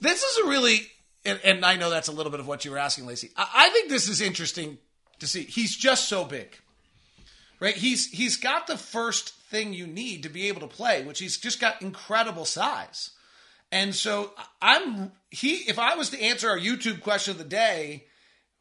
This 0.01 0.23
is 0.23 0.39
a 0.45 0.49
really, 0.49 0.81
and, 1.25 1.41
and 1.45 1.65
I 1.65 1.77
know 1.77 1.91
that's 1.91 2.09
a 2.09 2.13
little 2.13 2.33
bit 2.33 2.41
of 2.41 2.49
what 2.49 2.65
you 2.65 2.73
were 2.73 2.79
asking, 2.79 3.07
Lacey. 3.07 3.31
I, 3.37 3.49
I 3.55 3.69
think 3.71 3.89
this 3.89 4.09
is 4.09 4.21
interesting 4.21 4.79
to 5.21 5.27
see. 5.27 5.45
He's 5.45 5.77
just 5.77 6.09
so 6.09 6.25
big, 6.25 6.57
right? 7.61 7.77
He's 7.77 8.11
He's 8.11 8.37
got 8.37 8.67
the 8.67 8.77
first 8.77 9.31
thing 9.31 9.73
you 9.73 9.87
need 9.87 10.25
to 10.25 10.29
be 10.29 10.49
able 10.49 10.61
to 10.63 10.67
play, 10.67 11.05
which 11.05 11.21
he's 11.21 11.37
just 11.37 11.61
got 11.61 11.81
incredible 11.81 12.45
size. 12.45 13.11
And 13.71 13.95
so 13.95 14.33
I'm, 14.61 15.13
he, 15.31 15.55
if 15.69 15.79
I 15.79 15.95
was 15.95 16.11
to 16.11 16.21
answer 16.21 16.51
our 16.51 16.59
YouTube 16.59 17.01
question 17.01 17.33
of 17.33 17.39
the 17.39 17.45
day, 17.45 18.05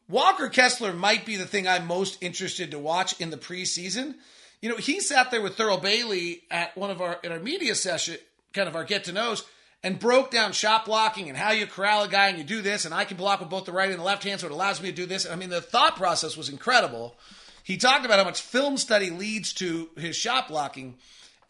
Walker 0.08 0.48
Kessler 0.48 0.92
might 0.92 1.26
be 1.26 1.36
the 1.36 1.44
thing 1.44 1.66
I'm 1.66 1.86
most 1.86 2.22
interested 2.22 2.70
to 2.70 2.78
watch 2.78 3.20
in 3.20 3.30
the 3.30 3.36
preseason 3.36 4.14
you 4.62 4.68
know, 4.68 4.76
he 4.76 5.00
sat 5.00 5.30
there 5.30 5.42
with 5.42 5.56
Thurl 5.56 5.82
Bailey 5.82 6.44
at 6.50 6.76
one 6.76 6.90
of 6.90 7.02
our 7.02 7.18
in 7.22 7.32
our 7.32 7.40
media 7.40 7.74
session, 7.74 8.16
kind 8.54 8.68
of 8.68 8.76
our 8.76 8.84
get 8.84 9.04
to 9.04 9.12
knows, 9.12 9.44
and 9.82 9.98
broke 9.98 10.30
down 10.30 10.52
shot 10.52 10.86
blocking 10.86 11.28
and 11.28 11.36
how 11.36 11.50
you 11.50 11.66
corral 11.66 12.04
a 12.04 12.08
guy 12.08 12.28
and 12.28 12.38
you 12.38 12.44
do 12.44 12.62
this, 12.62 12.84
and 12.84 12.94
I 12.94 13.04
can 13.04 13.16
block 13.16 13.40
with 13.40 13.50
both 13.50 13.64
the 13.64 13.72
right 13.72 13.90
and 13.90 13.98
the 13.98 14.04
left 14.04 14.22
hand, 14.22 14.40
so 14.40 14.46
it 14.46 14.52
allows 14.52 14.80
me 14.80 14.90
to 14.90 14.94
do 14.94 15.04
this. 15.04 15.28
I 15.28 15.34
mean, 15.34 15.50
the 15.50 15.60
thought 15.60 15.96
process 15.96 16.36
was 16.36 16.48
incredible. 16.48 17.16
He 17.64 17.76
talked 17.76 18.06
about 18.06 18.18
how 18.18 18.24
much 18.24 18.40
film 18.40 18.76
study 18.76 19.10
leads 19.10 19.52
to 19.54 19.90
his 19.96 20.16
shot 20.16 20.48
blocking. 20.48 20.96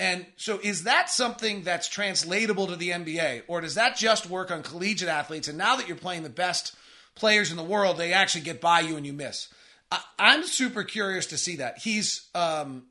And 0.00 0.26
so, 0.36 0.58
is 0.62 0.84
that 0.84 1.10
something 1.10 1.62
that's 1.62 1.88
translatable 1.88 2.66
to 2.68 2.76
the 2.76 2.90
NBA, 2.90 3.42
or 3.46 3.60
does 3.60 3.74
that 3.74 3.96
just 3.96 4.28
work 4.28 4.50
on 4.50 4.62
collegiate 4.62 5.10
athletes? 5.10 5.48
And 5.48 5.58
now 5.58 5.76
that 5.76 5.86
you're 5.86 5.98
playing 5.98 6.22
the 6.22 6.30
best 6.30 6.74
players 7.14 7.50
in 7.50 7.58
the 7.58 7.62
world, 7.62 7.98
they 7.98 8.14
actually 8.14 8.40
get 8.40 8.60
by 8.60 8.80
you 8.80 8.96
and 8.96 9.04
you 9.04 9.12
miss. 9.12 9.48
I, 10.18 10.34
am 10.34 10.44
super 10.44 10.82
curious 10.82 11.26
to 11.26 11.38
see 11.38 11.56
that. 11.56 11.78
He's 11.78 12.26
um, 12.34 12.84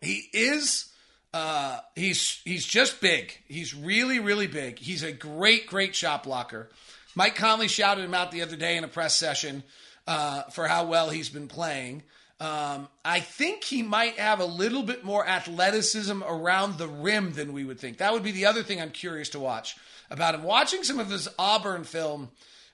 he 0.00 0.28
is 0.32 0.92
uh, 1.32 1.78
he's 1.94 2.40
he's 2.44 2.64
just 2.64 3.00
big. 3.00 3.32
He's 3.46 3.74
really 3.74 4.18
really 4.18 4.46
big. 4.46 4.78
He's 4.78 5.02
a 5.02 5.12
great 5.12 5.66
great 5.66 5.94
shot 5.94 6.24
blocker. 6.24 6.70
Mike 7.14 7.36
Conley 7.36 7.68
shouted 7.68 8.04
him 8.04 8.14
out 8.14 8.30
the 8.30 8.42
other 8.42 8.56
day 8.56 8.76
in 8.76 8.84
a 8.84 8.88
press 8.88 9.16
session 9.16 9.62
uh, 10.06 10.42
for 10.44 10.68
how 10.68 10.86
well 10.86 11.10
he's 11.10 11.28
been 11.28 11.48
playing. 11.48 12.02
Um, 12.38 12.88
I 13.04 13.20
think 13.20 13.64
he 13.64 13.82
might 13.82 14.18
have 14.18 14.40
a 14.40 14.46
little 14.46 14.82
bit 14.82 15.04
more 15.04 15.26
athleticism 15.26 16.22
around 16.22 16.78
the 16.78 16.88
rim 16.88 17.32
than 17.32 17.52
we 17.52 17.64
would 17.64 17.78
think. 17.78 17.98
That 17.98 18.14
would 18.14 18.22
be 18.22 18.32
the 18.32 18.46
other 18.46 18.62
thing 18.62 18.80
I'm 18.80 18.92
curious 18.92 19.28
to 19.30 19.40
watch 19.40 19.76
about 20.10 20.34
him. 20.34 20.42
Watching 20.42 20.82
some 20.82 20.98
of 20.98 21.10
his 21.10 21.28
Auburn 21.38 21.84
film 21.84 22.30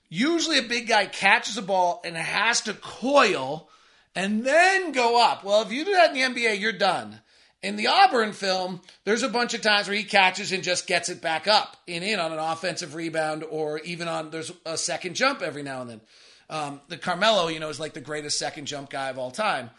usually 0.08 0.58
a 0.58 0.62
big 0.62 0.86
guy 0.86 1.06
catches 1.06 1.56
a 1.56 1.62
ball 1.62 2.00
and 2.04 2.16
has 2.16 2.60
to 2.62 2.74
coil 2.74 3.68
and 4.16 4.44
then 4.44 4.92
go 4.92 5.22
up. 5.22 5.44
Well, 5.44 5.62
if 5.62 5.70
you 5.70 5.84
do 5.84 5.92
that 5.92 6.16
in 6.16 6.34
the 6.34 6.40
NBA, 6.40 6.58
you're 6.58 6.72
done. 6.72 7.20
In 7.62 7.76
the 7.76 7.88
Auburn 7.88 8.32
film, 8.32 8.80
there's 9.04 9.22
a 9.22 9.28
bunch 9.28 9.54
of 9.54 9.60
times 9.60 9.88
where 9.88 9.96
he 9.96 10.04
catches 10.04 10.52
and 10.52 10.62
just 10.62 10.86
gets 10.86 11.08
it 11.08 11.20
back 11.20 11.46
up 11.46 11.76
and 11.86 12.02
in 12.02 12.18
on 12.18 12.32
an 12.32 12.38
offensive 12.38 12.94
rebound 12.94 13.44
or 13.44 13.78
even 13.80 14.08
on 14.08 14.30
there's 14.30 14.52
a 14.64 14.76
second 14.76 15.14
jump 15.14 15.42
every 15.42 15.62
now 15.62 15.82
and 15.82 15.90
then. 15.90 16.00
Um, 16.48 16.80
the 16.88 16.96
Carmelo, 16.96 17.48
you 17.48 17.60
know, 17.60 17.68
is 17.68 17.80
like 17.80 17.92
the 17.92 18.00
greatest 18.00 18.38
second 18.38 18.66
jump 18.66 18.90
guy 18.90 19.10
of 19.10 19.18
all 19.18 19.30
time. 19.30 19.70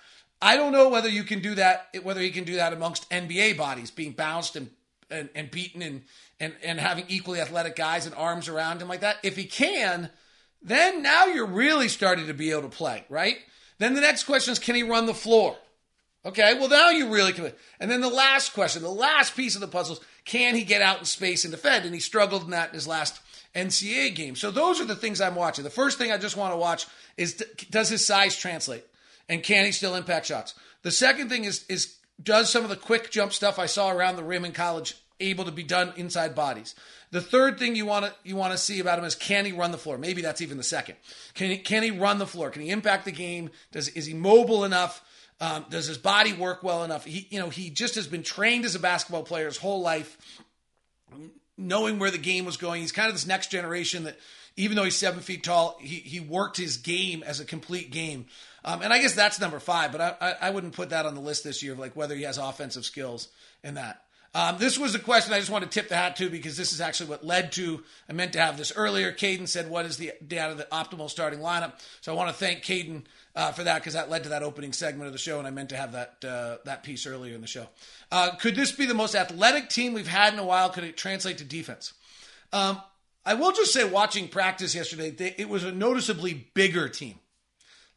I 0.41 0.55
don't 0.55 0.71
know 0.71 0.89
whether 0.89 1.09
you 1.09 1.23
can 1.23 1.41
do 1.41 1.55
that, 1.55 1.87
whether 2.03 2.21
he 2.21 2.29
can 2.29 2.43
do 2.43 2.55
that 2.55 2.73
amongst 2.73 3.09
NBA 3.09 3.57
bodies, 3.57 3.89
being 3.89 4.11
bounced 4.11 4.55
and 4.55 4.69
and, 5.09 5.29
and 5.33 5.49
beaten 5.49 5.81
and, 5.81 6.03
and 6.39 6.53
and 6.63 6.79
having 6.79 7.05
equally 7.07 7.39
athletic 7.39 7.75
guys 7.75 8.05
and 8.05 8.13
arms 8.15 8.49
around 8.49 8.81
him 8.81 8.89
like 8.89 8.99
that. 8.99 9.17
If 9.23 9.37
he 9.37 9.45
can, 9.45 10.09
then 10.61 11.01
now 11.01 11.25
you're 11.25 11.47
really 11.47 11.87
starting 11.87 12.27
to 12.27 12.33
be 12.33 12.51
able 12.51 12.63
to 12.63 12.69
play, 12.69 13.05
right? 13.09 13.37
Then 13.79 13.93
the 13.93 14.01
next 14.01 14.23
question 14.23 14.51
is, 14.51 14.59
can 14.59 14.75
he 14.75 14.83
run 14.83 15.05
the 15.05 15.13
floor? 15.13 15.55
Okay, 16.25 16.55
well 16.55 16.69
now 16.69 16.89
you 16.89 17.09
really 17.09 17.31
can. 17.31 17.53
And 17.79 17.89
then 17.89 18.01
the 18.01 18.09
last 18.09 18.53
question, 18.53 18.81
the 18.81 18.89
last 18.89 19.35
piece 19.35 19.55
of 19.55 19.61
the 19.61 19.67
puzzle 19.67 19.95
is, 19.95 20.01
can 20.25 20.55
he 20.55 20.63
get 20.63 20.81
out 20.81 20.99
in 20.99 21.05
space 21.05 21.45
and 21.45 21.51
defend? 21.51 21.85
And 21.85 21.93
he 21.93 22.01
struggled 22.01 22.43
in 22.43 22.49
that 22.49 22.69
in 22.69 22.75
his 22.75 22.87
last 22.87 23.21
NCAA 23.55 24.13
game. 24.13 24.35
So 24.35 24.51
those 24.51 24.81
are 24.81 24.85
the 24.85 24.95
things 24.95 25.21
I'm 25.21 25.35
watching. 25.35 25.63
The 25.63 25.69
first 25.69 25.97
thing 25.97 26.11
I 26.11 26.17
just 26.17 26.35
want 26.35 26.53
to 26.53 26.57
watch 26.57 26.85
is 27.15 27.35
does 27.69 27.89
his 27.89 28.05
size 28.05 28.35
translate? 28.35 28.85
And 29.29 29.41
can 29.41 29.65
he 29.65 29.71
still 29.71 29.95
impact 29.95 30.25
shots? 30.25 30.53
The 30.81 30.91
second 30.91 31.29
thing 31.29 31.45
is 31.45 31.65
is 31.67 31.95
does 32.21 32.49
some 32.49 32.63
of 32.63 32.69
the 32.69 32.75
quick 32.75 33.09
jump 33.09 33.31
stuff 33.31 33.59
I 33.59 33.65
saw 33.67 33.91
around 33.91 34.15
the 34.15 34.23
rim 34.23 34.45
in 34.45 34.51
college 34.51 34.95
able 35.19 35.45
to 35.45 35.51
be 35.51 35.63
done 35.63 35.93
inside 35.95 36.35
bodies. 36.35 36.75
The 37.11 37.21
third 37.21 37.57
thing 37.57 37.75
you 37.75 37.85
want 37.85 38.05
to 38.05 38.13
you 38.23 38.35
want 38.35 38.51
to 38.51 38.57
see 38.57 38.79
about 38.79 38.99
him 38.99 39.05
is 39.05 39.15
can 39.15 39.45
he 39.45 39.53
run 39.53 39.71
the 39.71 39.77
floor? 39.77 39.97
Maybe 39.97 40.21
that's 40.21 40.41
even 40.41 40.57
the 40.57 40.63
second. 40.63 40.95
Can 41.35 41.51
he 41.51 41.57
can 41.57 41.83
he 41.83 41.91
run 41.91 42.17
the 42.17 42.27
floor? 42.27 42.49
Can 42.49 42.61
he 42.61 42.69
impact 42.69 43.05
the 43.05 43.11
game? 43.11 43.49
Does 43.71 43.87
is 43.89 44.05
he 44.05 44.13
mobile 44.13 44.65
enough? 44.65 45.01
Um, 45.39 45.65
does 45.69 45.85
his 45.85 45.97
body 45.97 46.33
work 46.33 46.63
well 46.63 46.83
enough? 46.83 47.05
He 47.05 47.27
you 47.29 47.39
know 47.39 47.49
he 47.49 47.69
just 47.69 47.95
has 47.95 48.07
been 48.07 48.23
trained 48.23 48.65
as 48.65 48.75
a 48.75 48.79
basketball 48.79 49.23
player 49.23 49.45
his 49.45 49.57
whole 49.57 49.81
life, 49.81 50.17
knowing 51.57 51.97
where 51.99 52.11
the 52.11 52.17
game 52.17 52.43
was 52.43 52.57
going. 52.57 52.81
He's 52.81 52.91
kind 52.91 53.07
of 53.07 53.15
this 53.15 53.27
next 53.27 53.51
generation 53.51 54.03
that 54.03 54.17
even 54.57 54.75
though 54.75 54.83
he's 54.83 54.97
seven 54.97 55.21
feet 55.21 55.43
tall, 55.43 55.77
he 55.79 55.95
he 55.95 56.19
worked 56.19 56.57
his 56.57 56.77
game 56.77 57.23
as 57.23 57.39
a 57.39 57.45
complete 57.45 57.89
game. 57.89 58.25
Um, 58.65 58.81
and 58.81 58.91
I 58.91 58.99
guess 58.99 59.13
that's 59.13 59.39
number 59.39 59.59
five, 59.59 59.93
but 59.93 60.01
I, 60.01 60.15
I, 60.19 60.35
I 60.41 60.49
wouldn't 60.49 60.73
put 60.73 60.89
that 60.89 61.05
on 61.05 61.15
the 61.15 61.21
list 61.21 61.45
this 61.45 61.63
year 61.63 61.71
of 61.71 61.79
like 61.79 61.95
whether 61.95 62.15
he 62.15 62.23
has 62.23 62.37
offensive 62.37 62.83
skills 62.83 63.29
in 63.63 63.75
that. 63.75 64.01
Um, 64.37 64.59
this 64.59 64.77
was 64.77 64.93
a 64.93 64.99
question 64.99 65.33
I 65.33 65.39
just 65.39 65.49
want 65.49 65.63
to 65.63 65.69
tip 65.69 65.89
the 65.89 65.95
hat 65.95 66.17
to 66.17 66.29
because 66.29 66.55
this 66.55 66.71
is 66.71 66.79
actually 66.79 67.09
what 67.09 67.25
led 67.25 67.53
to. 67.53 67.83
I 68.07 68.13
meant 68.13 68.33
to 68.33 68.39
have 68.39 68.55
this 68.55 68.71
earlier. 68.75 69.11
Caden 69.11 69.47
said, 69.47 69.67
"What 69.67 69.87
is 69.87 69.97
the 69.97 70.11
data 70.27 70.51
of 70.51 70.59
the 70.59 70.67
optimal 70.71 71.09
starting 71.09 71.39
lineup?" 71.39 71.73
So 72.01 72.13
I 72.13 72.15
want 72.15 72.29
to 72.29 72.35
thank 72.35 72.61
Caden 72.61 73.05
uh, 73.35 73.51
for 73.51 73.63
that 73.63 73.79
because 73.79 73.93
that 73.93 74.11
led 74.11 74.21
to 74.23 74.29
that 74.29 74.43
opening 74.43 74.73
segment 74.73 75.07
of 75.07 75.13
the 75.13 75.17
show, 75.17 75.39
and 75.39 75.47
I 75.47 75.49
meant 75.49 75.69
to 75.69 75.75
have 75.75 75.93
that 75.93 76.23
uh, 76.23 76.57
that 76.65 76.83
piece 76.83 77.07
earlier 77.07 77.33
in 77.33 77.41
the 77.41 77.47
show. 77.47 77.65
Uh, 78.11 78.35
could 78.35 78.55
this 78.55 78.71
be 78.71 78.85
the 78.85 78.93
most 78.93 79.15
athletic 79.15 79.69
team 79.69 79.93
we've 79.93 80.07
had 80.07 80.33
in 80.33 80.39
a 80.39 80.45
while? 80.45 80.69
Could 80.69 80.83
it 80.83 80.97
translate 80.97 81.39
to 81.39 81.43
defense? 81.43 81.93
Um, 82.53 82.79
I 83.25 83.33
will 83.33 83.53
just 83.53 83.73
say, 83.73 83.85
watching 83.85 84.27
practice 84.27 84.75
yesterday, 84.75 85.09
they, 85.09 85.33
it 85.39 85.49
was 85.49 85.63
a 85.63 85.71
noticeably 85.71 86.47
bigger 86.53 86.89
team. 86.89 87.15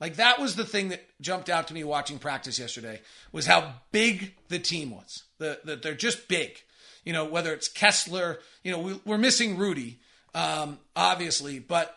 Like 0.00 0.16
that 0.16 0.40
was 0.40 0.56
the 0.56 0.64
thing 0.64 0.88
that 0.88 1.02
jumped 1.20 1.50
out 1.50 1.68
to 1.68 1.74
me 1.74 1.84
watching 1.84 2.18
practice 2.18 2.58
yesterday 2.58 3.02
was 3.30 3.44
how 3.44 3.74
big 3.92 4.34
the 4.48 4.58
team 4.58 4.90
was. 4.90 5.24
That 5.40 5.66
the, 5.66 5.76
they're 5.76 5.94
just 5.94 6.28
big. 6.28 6.56
You 7.04 7.12
know, 7.12 7.24
whether 7.24 7.52
it's 7.52 7.68
Kessler, 7.68 8.38
you 8.62 8.70
know, 8.70 9.00
we, 9.04 9.12
are 9.12 9.18
missing 9.18 9.56
Rudy, 9.56 9.98
um, 10.34 10.78
obviously, 10.94 11.58
but 11.58 11.96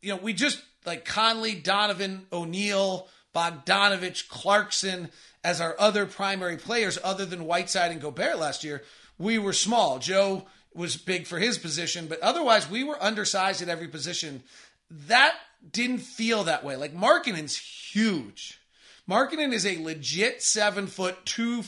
you 0.00 0.14
know, 0.14 0.16
we 0.16 0.32
just 0.32 0.62
like 0.86 1.04
Conley, 1.04 1.54
Donovan, 1.54 2.26
O'Neale, 2.32 3.08
Bogdanovic, 3.34 4.28
Clarkson 4.28 5.10
as 5.44 5.60
our 5.60 5.76
other 5.78 6.06
primary 6.06 6.56
players, 6.56 6.98
other 7.02 7.26
than 7.26 7.44
Whiteside 7.44 7.90
and 7.90 8.00
Gobert 8.00 8.38
last 8.38 8.64
year. 8.64 8.82
We 9.18 9.38
were 9.38 9.52
small. 9.52 9.98
Joe 9.98 10.46
was 10.74 10.96
big 10.96 11.26
for 11.26 11.38
his 11.38 11.58
position, 11.58 12.06
but 12.06 12.20
otherwise 12.20 12.70
we 12.70 12.84
were 12.84 13.02
undersized 13.02 13.62
at 13.62 13.68
every 13.68 13.88
position. 13.88 14.42
That 14.90 15.34
didn't 15.70 15.98
feel 15.98 16.44
that 16.44 16.64
way. 16.64 16.76
Like 16.76 16.94
Markkanen's 16.94 17.56
huge. 17.56 18.60
Markkanen 19.08 19.52
is 19.52 19.66
a 19.66 19.82
legit 19.82 20.42
seven 20.42 20.86
foot 20.86 21.24
two 21.24 21.62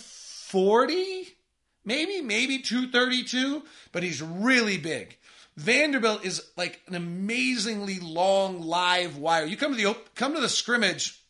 forty, 0.51 1.29
maybe 1.85 2.21
maybe 2.21 2.59
two 2.59 2.91
thirty 2.91 3.25
two, 3.25 3.63
but 3.93 4.03
he's 4.03 4.23
really 4.23 4.79
big. 4.79 5.17
Vanderbilt 5.57 6.25
is 6.25 6.43
like 6.57 6.81
an 6.87 6.95
amazingly 6.95 7.99
long 8.01 8.63
live 8.63 9.17
wire. 9.17 9.45
You 9.45 9.57
come 9.57 9.75
to 9.75 9.83
the 9.83 9.97
come 10.15 10.35
to 10.35 10.41
the 10.41 10.49
scrimmage 10.49 11.21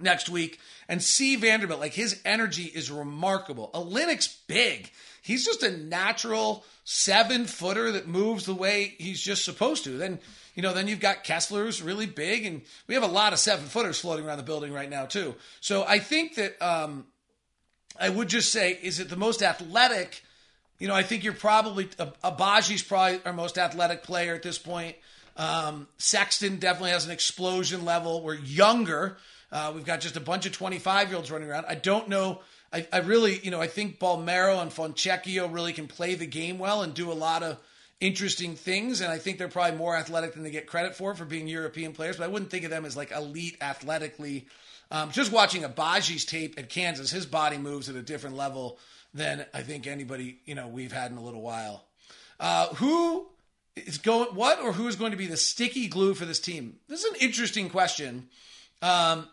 next 0.00 0.28
week 0.28 0.58
and 0.88 1.02
see 1.02 1.36
Vanderbilt. 1.36 1.80
Like 1.80 1.94
his 1.94 2.20
energy 2.24 2.64
is 2.64 2.90
remarkable. 2.90 3.70
Olynyk's 3.74 4.38
big. 4.46 4.90
He's 5.22 5.44
just 5.44 5.62
a 5.62 5.76
natural 5.76 6.64
seven 6.84 7.44
footer 7.44 7.92
that 7.92 8.08
moves 8.08 8.44
the 8.44 8.54
way 8.54 8.94
he's 8.98 9.20
just 9.20 9.44
supposed 9.44 9.84
to. 9.84 9.98
Then 9.98 10.18
you 10.54 10.62
know, 10.62 10.74
then 10.74 10.86
you've 10.88 11.00
got 11.00 11.24
Kessler 11.24 11.64
who's 11.64 11.80
really 11.80 12.06
big, 12.06 12.44
and 12.44 12.62
we 12.86 12.94
have 12.94 13.04
a 13.04 13.06
lot 13.06 13.32
of 13.32 13.38
seven 13.38 13.64
footers 13.66 14.00
floating 14.00 14.26
around 14.26 14.36
the 14.38 14.44
building 14.44 14.72
right 14.72 14.90
now 14.90 15.06
too. 15.06 15.34
So 15.60 15.84
I 15.84 15.98
think 15.98 16.34
that 16.34 16.60
um, 16.60 17.06
I 17.98 18.08
would 18.08 18.28
just 18.28 18.52
say, 18.52 18.78
is 18.82 19.00
it 19.00 19.08
the 19.08 19.16
most 19.16 19.42
athletic? 19.42 20.22
You 20.78 20.88
know, 20.88 20.94
I 20.94 21.02
think 21.02 21.24
you're 21.24 21.32
probably 21.32 21.86
Agbaji's 21.86 22.82
probably 22.82 23.20
our 23.24 23.32
most 23.32 23.58
athletic 23.58 24.02
player 24.02 24.34
at 24.34 24.42
this 24.42 24.58
point. 24.58 24.96
Um, 25.36 25.86
Sexton 25.98 26.58
definitely 26.58 26.90
has 26.90 27.06
an 27.06 27.10
explosion 27.10 27.84
level. 27.84 28.22
We're 28.22 28.34
younger. 28.34 29.16
Uh, 29.50 29.72
we've 29.74 29.84
got 29.84 30.00
just 30.00 30.16
a 30.16 30.20
bunch 30.20 30.46
of 30.46 30.52
25 30.52 31.08
year 31.08 31.16
olds 31.16 31.30
running 31.30 31.48
around. 31.48 31.66
I 31.68 31.74
don't 31.74 32.08
know. 32.08 32.40
I, 32.72 32.86
I, 32.92 32.98
really, 33.00 33.38
you 33.42 33.50
know, 33.50 33.60
I 33.60 33.66
think 33.66 33.98
Bolmaro 33.98 34.62
and 34.62 34.70
Fontecchio 34.70 35.52
really 35.52 35.74
can 35.74 35.88
play 35.88 36.14
the 36.14 36.26
game 36.26 36.58
well 36.58 36.82
and 36.82 36.94
do 36.94 37.12
a 37.12 37.14
lot 37.14 37.42
of 37.42 37.58
interesting 38.00 38.56
things, 38.56 39.00
and 39.00 39.12
I 39.12 39.18
think 39.18 39.38
they're 39.38 39.48
probably 39.48 39.76
more 39.76 39.94
athletic 39.94 40.34
than 40.34 40.42
they 40.42 40.50
get 40.50 40.66
credit 40.66 40.96
for 40.96 41.14
for 41.14 41.24
being 41.24 41.46
European 41.46 41.92
players. 41.92 42.16
But 42.16 42.24
I 42.24 42.28
wouldn't 42.28 42.50
think 42.50 42.64
of 42.64 42.70
them 42.70 42.84
as 42.84 42.96
like 42.96 43.12
elite 43.12 43.58
athletically. 43.60 44.46
Um, 44.92 45.10
just 45.10 45.32
watching 45.32 45.62
Agbaji's 45.62 46.26
tape 46.26 46.58
at 46.58 46.68
Kansas, 46.68 47.10
his 47.10 47.24
body 47.24 47.56
moves 47.56 47.88
at 47.88 47.96
a 47.96 48.02
different 48.02 48.36
level 48.36 48.78
than 49.14 49.46
I 49.54 49.62
think 49.62 49.86
anybody 49.86 50.38
you 50.44 50.54
know 50.54 50.68
we've 50.68 50.92
had 50.92 51.10
in 51.10 51.16
a 51.16 51.22
little 51.22 51.40
while. 51.40 51.86
Uh, 52.38 52.68
who 52.74 53.26
is 53.74 53.96
going? 53.96 54.34
What 54.34 54.60
or 54.60 54.72
who 54.72 54.86
is 54.88 54.96
going 54.96 55.12
to 55.12 55.16
be 55.16 55.26
the 55.26 55.38
sticky 55.38 55.88
glue 55.88 56.12
for 56.12 56.26
this 56.26 56.38
team? 56.38 56.76
This 56.88 57.04
is 57.04 57.10
an 57.10 57.20
interesting 57.22 57.70
question. 57.70 58.28
Um, 58.82 59.28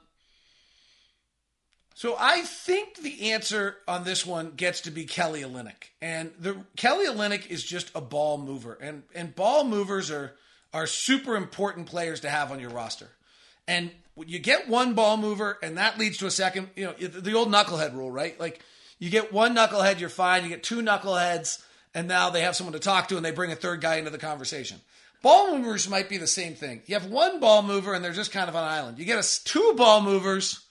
so 1.94 2.16
I 2.18 2.44
think 2.44 3.02
the 3.02 3.32
answer 3.32 3.76
on 3.86 4.06
this 4.06 4.26
one 4.26 4.52
gets 4.52 4.80
to 4.82 4.92
be 4.92 5.04
Kelly 5.04 5.42
Olynyk. 5.42 5.90
And 6.02 6.32
the 6.40 6.56
Kelly 6.78 7.06
Olynyk 7.06 7.50
is 7.50 7.62
just 7.62 7.92
a 7.94 8.00
ball 8.00 8.38
mover. 8.38 8.78
And 8.80 9.04
and 9.14 9.36
ball 9.36 9.66
movers 9.66 10.10
are 10.10 10.36
are 10.74 10.88
super 10.88 11.36
important 11.36 11.88
players 11.88 12.22
to 12.22 12.30
have 12.30 12.54
on 12.54 12.62
your 12.62 12.70
roster. 12.70 13.10
And 13.70 13.92
you 14.26 14.40
get 14.40 14.68
one 14.68 14.96
ball 14.96 15.16
mover 15.16 15.60
and 15.62 15.78
that 15.78 16.00
leads 16.00 16.18
to 16.18 16.26
a 16.26 16.32
second, 16.32 16.72
you 16.76 16.86
know, 16.86 16.94
the 16.94 17.34
old 17.34 17.50
knucklehead 17.50 17.94
rule, 17.94 18.10
right? 18.10 18.38
Like 18.40 18.62
you 18.98 19.12
get 19.12 19.32
one 19.32 19.56
knucklehead, 19.56 20.00
you're 20.00 20.10
fine. 20.10 20.44
You 20.44 20.50
get 20.50 20.64
two 20.64 20.82
knuckleheads 20.82 21.64
and 21.94 22.08
now 22.08 22.32
they 22.32 22.42
have 22.42 22.56
someone 22.56 22.74
to 22.74 22.80
talk 22.80 23.10
to 23.10 23.16
and 23.16 23.24
they 23.24 23.32
bring 23.32 23.52
a 23.52 23.56
third 23.56 23.80
guy 23.80 23.98
into 23.98 24.10
the 24.10 24.18
conversation. 24.18 24.82
Ball 25.22 25.56
movers 25.56 25.88
might 25.88 26.10
be 26.10 26.18
the 26.18 26.26
same 26.26 26.56
thing. 26.56 26.82
You 26.88 26.96
have 26.96 27.12
one 27.12 27.40
ball 27.40 27.62
mover 27.62 27.94
and 27.94 28.04
they're 28.04 28.12
just 28.12 28.32
kind 28.32 28.50
of 28.50 28.56
on 28.56 28.64
an 28.64 28.70
island. 28.70 28.98
You 28.98 29.06
get 29.06 29.24
a, 29.24 29.46
two 29.46 29.76
ball 29.78 30.02
movers 30.02 30.62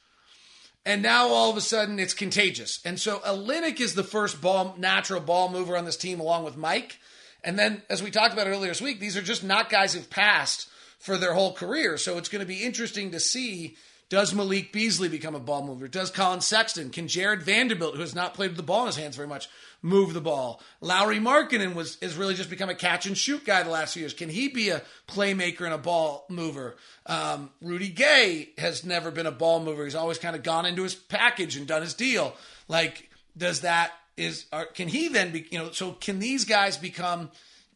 and 0.85 1.01
now 1.01 1.29
all 1.29 1.51
of 1.51 1.57
a 1.57 1.61
sudden 1.61 2.01
it's 2.01 2.15
contagious. 2.15 2.81
And 2.85 2.99
so 2.99 3.21
Olynyk 3.21 3.81
is 3.81 3.95
the 3.95 4.03
first 4.03 4.41
ball 4.41 4.75
natural 4.77 5.21
ball 5.21 5.51
mover 5.51 5.77
on 5.77 5.85
this 5.85 5.97
team 5.97 6.19
along 6.19 6.43
with 6.43 6.57
Mike. 6.57 6.99
And 7.45 7.57
then 7.57 7.83
as 7.89 8.03
we 8.03 8.11
talked 8.11 8.35
about 8.35 8.49
earlier 8.49 8.73
this 8.73 8.83
week, 8.83 8.99
these 8.99 9.17
are 9.17 9.23
just 9.23 9.45
not 9.45 9.71
guys 9.71 9.95
who've 9.95 10.11
passed 10.11 10.69
for 10.99 11.17
their 11.17 11.35
whole 11.35 11.53
career. 11.53 11.97
So 11.97 12.19
it's 12.19 12.29
going 12.29 12.41
to 12.41 12.47
be 12.47 12.65
interesting 12.65 13.13
to 13.13 13.21
see 13.21 13.77
does 14.11 14.33
Malik 14.33 14.73
Beasley 14.73 15.11
become 15.11 15.35
a 15.35 15.41
ball 15.41 15.63
mover? 15.63 15.87
Does 15.87 16.11
Collin 16.11 16.41
Sexton? 16.41 16.89
Can 16.89 17.09
Jared 17.09 17.43
Vanderbilt, 17.43 17.95
who 17.95 18.01
has 18.01 18.15
not 18.15 18.33
played 18.33 18.49
with 18.49 18.57
the 18.57 18.63
ball 18.63 18.83
in 18.83 18.87
his 18.87 18.97
hands 18.97 19.17
very 19.17 19.29
much, 19.29 19.51
move 19.83 20.15
the 20.15 20.21
ball? 20.23 20.63
Lauri 20.81 21.19
Markkanen 21.19 21.75
was 21.75 21.99
has 22.01 22.17
really 22.17 22.35
just 22.35 22.49
become 22.49 22.71
a 22.71 22.75
catch 22.75 23.05
and 23.05 23.19
shoot 23.19 23.45
guy 23.45 23.63
the 23.63 23.71
last 23.71 23.93
few 23.93 24.01
years. 24.01 24.15
Can 24.15 24.31
he 24.31 24.49
be 24.49 24.71
a 24.71 24.83
playmaker 25.07 25.63
and 25.63 25.75
a 25.75 25.79
ball 25.79 26.25
mover? 26.31 26.77
Um, 27.05 27.51
Rudy 27.61 27.91
Gay 27.91 28.49
has 28.57 28.83
never 28.83 29.11
been 29.11 29.27
a 29.27 29.33
ball 29.33 29.63
mover. 29.63 29.85
He's 29.85 29.95
always 29.95 30.19
kind 30.19 30.35
of 30.35 30.43
gone 30.43 30.65
into 30.65 30.85
his 30.85 30.95
package 30.95 31.57
and 31.57 31.67
done 31.67 31.83
his 31.83 31.93
deal. 31.93 32.35
Like, 32.67 33.11
does 33.37 33.61
that 33.61 33.93
is 34.17 34.47
are, 34.55 34.65
can 34.65 34.89
he 34.89 35.09
then 35.09 35.33
be 35.33 35.47
you 35.51 35.59
know? 35.59 35.71
So 35.73 35.93
can 35.93 36.19
these 36.19 36.47
guys 36.47 36.79
become? 36.79 37.31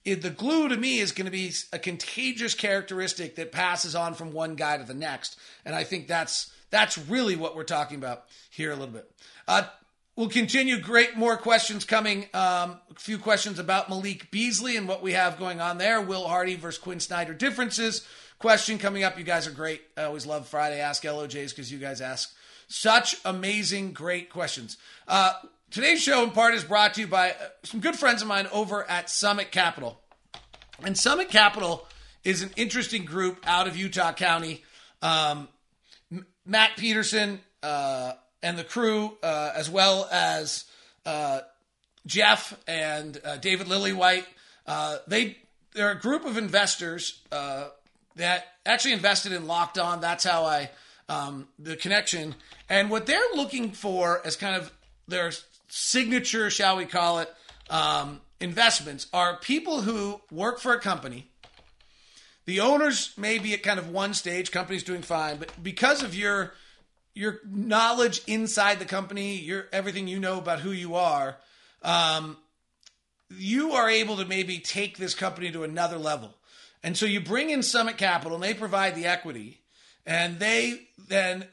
The 0.05 0.31
glue 0.31 0.69
to 0.69 0.77
me 0.77 0.99
is 0.99 1.13
going 1.13 1.27
to 1.27 1.33
be 1.33 1.53
a 1.73 1.79
contagious 1.79 2.55
characteristic 2.55 3.37
that 3.37 3.53
passes 3.53 3.95
on 3.95 4.15
from 4.15 4.33
one 4.33 4.57
guy 4.57 4.77
to 4.77 4.85
the 4.85 4.95
next, 4.95 5.39
and 5.65 5.75
I 5.75 5.85
think 5.85 6.09
that's 6.09 6.53
that's 6.71 6.99
really 6.99 7.37
what 7.37 7.55
we're 7.55 7.65
talking 7.65 7.99
about 7.99 8.25
here 8.51 8.71
a 8.71 8.75
little 8.77 8.95
bit. 8.95 9.11
Uh, 9.47 9.65
we'll 10.17 10.29
continue. 10.29 10.81
Great, 10.81 11.17
more 11.17 11.37
questions 11.37 11.85
coming. 11.85 12.23
Um, 12.35 12.81
a 12.91 12.99
few 12.99 13.19
questions 13.19 13.59
about 13.59 13.89
Malik 13.89 14.31
Beasley 14.31 14.77
and 14.77 14.89
what 14.89 15.03
we 15.03 15.13
have 15.13 15.39
going 15.39 15.61
on 15.61 15.79
there. 15.79 16.01
Will 16.01 16.27
Hardy 16.27 16.57
versus 16.57 16.81
Quinn 16.81 16.99
Snyder 16.99 17.35
differences. 17.35 18.07
Question 18.39 18.79
coming 18.79 19.05
up. 19.05 19.19
You 19.19 19.25
guys 19.25 19.47
are 19.47 19.53
great. 19.53 19.83
I 19.97 20.05
always 20.05 20.27
love 20.27 20.49
Friday 20.49 20.81
Ask 20.81 21.05
LOJs 21.05 21.51
because 21.51 21.71
you 21.71 21.79
guys 21.79 22.01
ask 22.01 22.35
such 22.67 23.17
amazing, 23.25 23.93
great 23.93 24.31
questions. 24.31 24.79
Uh, 25.07 25.33
today's 25.73 26.03
show, 26.03 26.23
in 26.23 26.31
part, 26.31 26.55
is 26.55 26.65
brought 26.65 26.95
to 26.95 27.01
you 27.01 27.07
by 27.07 27.31
uh, 27.31 27.35
some 27.63 27.81
good 27.81 27.97
friends 27.97 28.23
of 28.23 28.29
mine 28.29 28.47
over 28.53 28.89
at 28.89 29.09
Summit 29.11 29.51
Capital. 29.51 29.99
And 30.85 30.97
Summit 30.97 31.31
Capital 31.31 31.87
is 32.25 32.43
an 32.43 32.51
interesting 32.57 33.05
group 33.05 33.39
out 33.47 33.67
of 33.67 33.77
Utah 33.77 34.13
County. 34.13 34.63
Um, 35.01 35.49
Matt 36.45 36.77
Peterson 36.77 37.41
uh, 37.63 38.13
and 38.43 38.59
the 38.59 38.65
crew, 38.65 39.17
uh, 39.23 39.53
as 39.57 39.71
well 39.71 40.09
as 40.13 40.65
uh, 41.07 41.41
Jeff 42.07 42.59
and 42.69 43.21
uh, 43.25 43.39
David 43.39 43.67
Lillywhite, 43.67 44.27
uh, 44.67 44.99
they 45.07 45.39
they're 45.75 45.93
a 45.93 45.99
group 45.99 46.27
of 46.27 46.37
investors 46.37 47.23
that 47.31 48.47
actually 48.67 48.93
invested 48.93 49.33
in 49.33 49.47
Locked 49.47 49.79
On. 49.79 50.03
That's 50.03 50.23
how 50.23 50.45
I 50.45 50.71
um, 51.09 51.49
the 51.59 51.77
connection. 51.77 52.35
And 52.69 52.91
what 52.91 53.07
they're 53.07 53.21
looking 53.35 53.71
for 53.71 54.21
as 54.27 54.37
kind 54.37 54.55
of 54.55 54.71
their 55.09 55.33
signature, 55.75 56.51
shall 56.51 56.77
we 56.77 56.85
call 56.85 57.21
it, 57.21 57.35
um, 57.71 58.21
investments 58.41 59.07
are 59.11 59.39
people 59.39 59.81
who 59.81 60.21
work 60.31 60.61
for 60.61 60.75
a 60.75 60.79
company. 60.79 61.31
The 62.45 62.61
owners 62.61 63.15
may 63.17 63.39
be 63.39 63.55
at 63.55 63.63
kind 63.63 63.79
of 63.79 63.89
one 63.89 64.13
stage, 64.13 64.51
company's 64.51 64.83
doing 64.83 65.01
fine, 65.01 65.39
but 65.39 65.51
because 65.63 66.03
of 66.03 66.15
your 66.15 66.53
your 67.15 67.41
knowledge 67.47 68.23
inside 68.27 68.79
the 68.79 68.85
company, 68.85 69.37
your 69.37 69.67
everything 69.73 70.09
you 70.09 70.19
know 70.19 70.39
about 70.39 70.61
who 70.61 70.73
you 70.73 70.95
are, 70.95 71.37
um, 71.83 72.37
you 73.31 73.73
are 73.73 73.89
able 73.89 74.17
to 74.17 74.27
maybe 74.27 74.59
take 74.59 74.99
this 74.99 75.15
company 75.15 75.51
to 75.53 75.63
another 75.65 75.97
level. 75.97 76.35
And 76.83 76.97
so 76.97 77.07
you 77.07 77.21
bring 77.21 77.49
in 77.49 77.63
Summit 77.63 77.97
Capital, 77.97 78.35
and 78.35 78.45
they 78.45 78.55
provide 78.55 78.95
the 78.95 79.07
equity, 79.07 79.61
and 80.05 80.39
they 80.39 80.89
then 81.09 81.47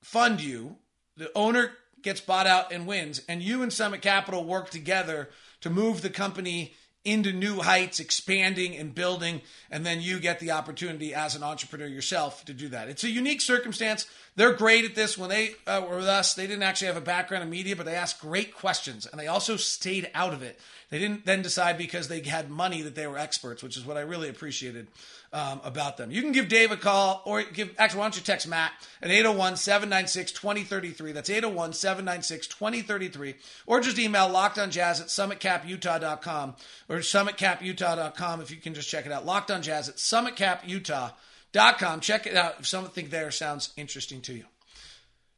fund 0.00 0.40
you. 0.40 0.76
The 1.16 1.30
owner 1.34 1.72
gets 2.02 2.20
bought 2.20 2.46
out 2.46 2.72
and 2.72 2.86
wins, 2.86 3.22
and 3.28 3.42
you 3.42 3.62
and 3.62 3.72
Summit 3.72 4.02
Capital 4.02 4.44
work 4.44 4.70
together 4.70 5.28
to 5.60 5.70
move 5.70 6.02
the 6.02 6.10
company 6.10 6.74
into 7.04 7.32
new 7.32 7.60
heights, 7.60 8.00
expanding 8.00 8.76
and 8.76 8.94
building, 8.94 9.40
and 9.70 9.86
then 9.86 10.00
you 10.00 10.18
get 10.18 10.40
the 10.40 10.50
opportunity 10.50 11.14
as 11.14 11.34
an 11.34 11.42
entrepreneur 11.42 11.86
yourself 11.86 12.44
to 12.44 12.52
do 12.52 12.68
that. 12.68 12.88
It's 12.88 13.04
a 13.04 13.08
unique 13.08 13.40
circumstance. 13.40 14.06
They're 14.36 14.52
great 14.52 14.84
at 14.84 14.94
this. 14.94 15.16
When 15.16 15.30
they 15.30 15.52
uh, 15.66 15.86
were 15.88 15.96
with 15.96 16.06
us, 16.06 16.34
they 16.34 16.46
didn't 16.46 16.64
actually 16.64 16.88
have 16.88 16.96
a 16.96 17.00
background 17.02 17.44
in 17.44 17.50
media, 17.50 17.76
but 17.76 17.86
they 17.86 17.94
asked 17.94 18.20
great 18.20 18.54
questions, 18.54 19.06
and 19.06 19.18
they 19.18 19.26
also 19.26 19.56
stayed 19.56 20.10
out 20.14 20.34
of 20.34 20.42
it. 20.42 20.58
They 20.90 20.98
didn't 20.98 21.24
then 21.24 21.40
decide 21.40 21.78
because 21.78 22.08
they 22.08 22.20
had 22.20 22.50
money 22.50 22.82
that 22.82 22.94
they 22.94 23.06
were 23.06 23.18
experts, 23.18 23.62
which 23.62 23.76
is 23.76 23.86
what 23.86 23.96
I 23.96 24.00
really 24.00 24.28
appreciated 24.28 24.88
um, 25.32 25.60
about 25.64 25.96
them. 25.96 26.10
You 26.10 26.20
can 26.22 26.32
give 26.32 26.48
Dave 26.48 26.72
a 26.72 26.76
call 26.76 27.22
or 27.24 27.42
give, 27.42 27.74
actually, 27.78 27.98
why 27.98 28.04
don't 28.06 28.16
you 28.16 28.22
text 28.22 28.48
Matt 28.48 28.72
at 29.02 29.10
801 29.10 29.56
796 29.56 30.32
2033. 30.32 31.12
That's 31.12 31.30
801 31.30 31.74
796 31.74 32.46
2033. 32.46 33.34
Or 33.66 33.80
just 33.80 33.98
email 33.98 34.28
lockedonjazz 34.28 35.00
at 35.00 35.08
summitcaputah.com 35.08 36.56
or 36.88 36.96
summitcaputah.com 36.96 38.40
if 38.40 38.50
you 38.50 38.56
can 38.56 38.74
just 38.74 38.88
check 38.88 39.06
it 39.06 39.12
out. 39.12 39.26
Lockedonjazz 39.26 39.88
at 39.88 39.96
summitcaputah.com. 39.96 42.00
Check 42.00 42.26
it 42.26 42.36
out 42.36 42.56
if 42.60 42.66
something 42.66 43.08
there 43.08 43.30
sounds 43.30 43.72
interesting 43.76 44.20
to 44.22 44.34
you. 44.34 44.44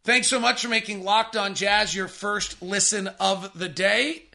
Thanks 0.02 0.28
so 0.28 0.40
much 0.40 0.62
for 0.62 0.68
making 0.68 1.04
Locked 1.04 1.36
On 1.36 1.54
Jazz 1.54 1.94
your 1.94 2.08
first 2.08 2.62
listen 2.62 3.08
of 3.20 3.52
the 3.58 3.68
day 3.68 4.29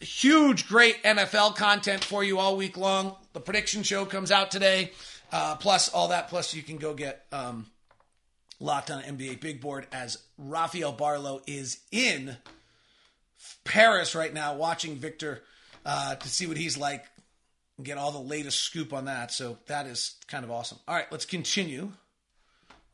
huge, 0.00 0.68
great 0.68 1.02
NFL 1.02 1.56
content 1.56 2.04
for 2.04 2.22
you 2.22 2.38
all 2.38 2.56
week 2.56 2.76
long. 2.76 3.16
The 3.32 3.40
prediction 3.40 3.82
show 3.82 4.04
comes 4.04 4.30
out 4.30 4.50
today, 4.50 4.92
uh, 5.32 5.56
plus 5.56 5.88
all 5.88 6.08
that. 6.08 6.28
Plus, 6.28 6.54
you 6.54 6.62
can 6.62 6.76
go 6.76 6.94
get 6.94 7.26
um, 7.32 7.66
Locked 8.60 8.90
on 8.90 9.02
NBA 9.02 9.40
Big 9.40 9.60
Board 9.60 9.86
as 9.92 10.18
Rafael 10.38 10.92
Barlowe 10.92 11.42
is 11.46 11.80
in 11.90 12.36
Paris 13.64 14.14
right 14.14 14.32
now 14.32 14.54
watching 14.54 14.96
Victor 14.96 15.42
uh, 15.84 16.14
to 16.14 16.28
see 16.28 16.46
what 16.46 16.56
he's 16.56 16.78
like 16.78 17.04
and 17.76 17.84
get 17.84 17.98
all 17.98 18.12
the 18.12 18.18
latest 18.18 18.60
scoop 18.60 18.92
on 18.92 19.06
that. 19.06 19.32
So 19.32 19.58
that 19.66 19.86
is 19.86 20.16
kind 20.28 20.44
of 20.44 20.50
awesome. 20.50 20.78
All 20.86 20.94
right, 20.94 21.10
let's 21.10 21.26
continue. 21.26 21.92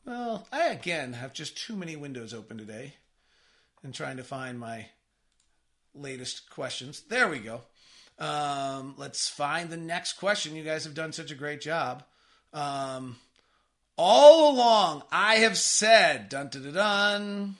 Well, 0.05 0.47
I 0.51 0.69
again 0.69 1.13
have 1.13 1.31
just 1.31 1.57
too 1.57 1.75
many 1.75 1.95
windows 1.95 2.33
open 2.33 2.57
today 2.57 2.95
and 3.83 3.93
trying 3.93 4.17
to 4.17 4.23
find 4.23 4.59
my 4.59 4.87
latest 5.93 6.49
questions. 6.49 7.01
There 7.01 7.27
we 7.27 7.39
go. 7.39 7.61
Um, 8.19 8.95
let's 8.97 9.27
find 9.27 9.69
the 9.69 9.77
next 9.77 10.13
question. 10.13 10.55
You 10.55 10.63
guys 10.63 10.83
have 10.83 10.93
done 10.93 11.11
such 11.11 11.31
a 11.31 11.35
great 11.35 11.61
job. 11.61 12.03
Um, 12.53 13.17
all 13.97 14.53
along, 14.53 15.03
I 15.11 15.35
have 15.37 15.57
said, 15.57 16.29
dun 16.29 16.49
dun 16.49 16.73
dun. 16.73 17.55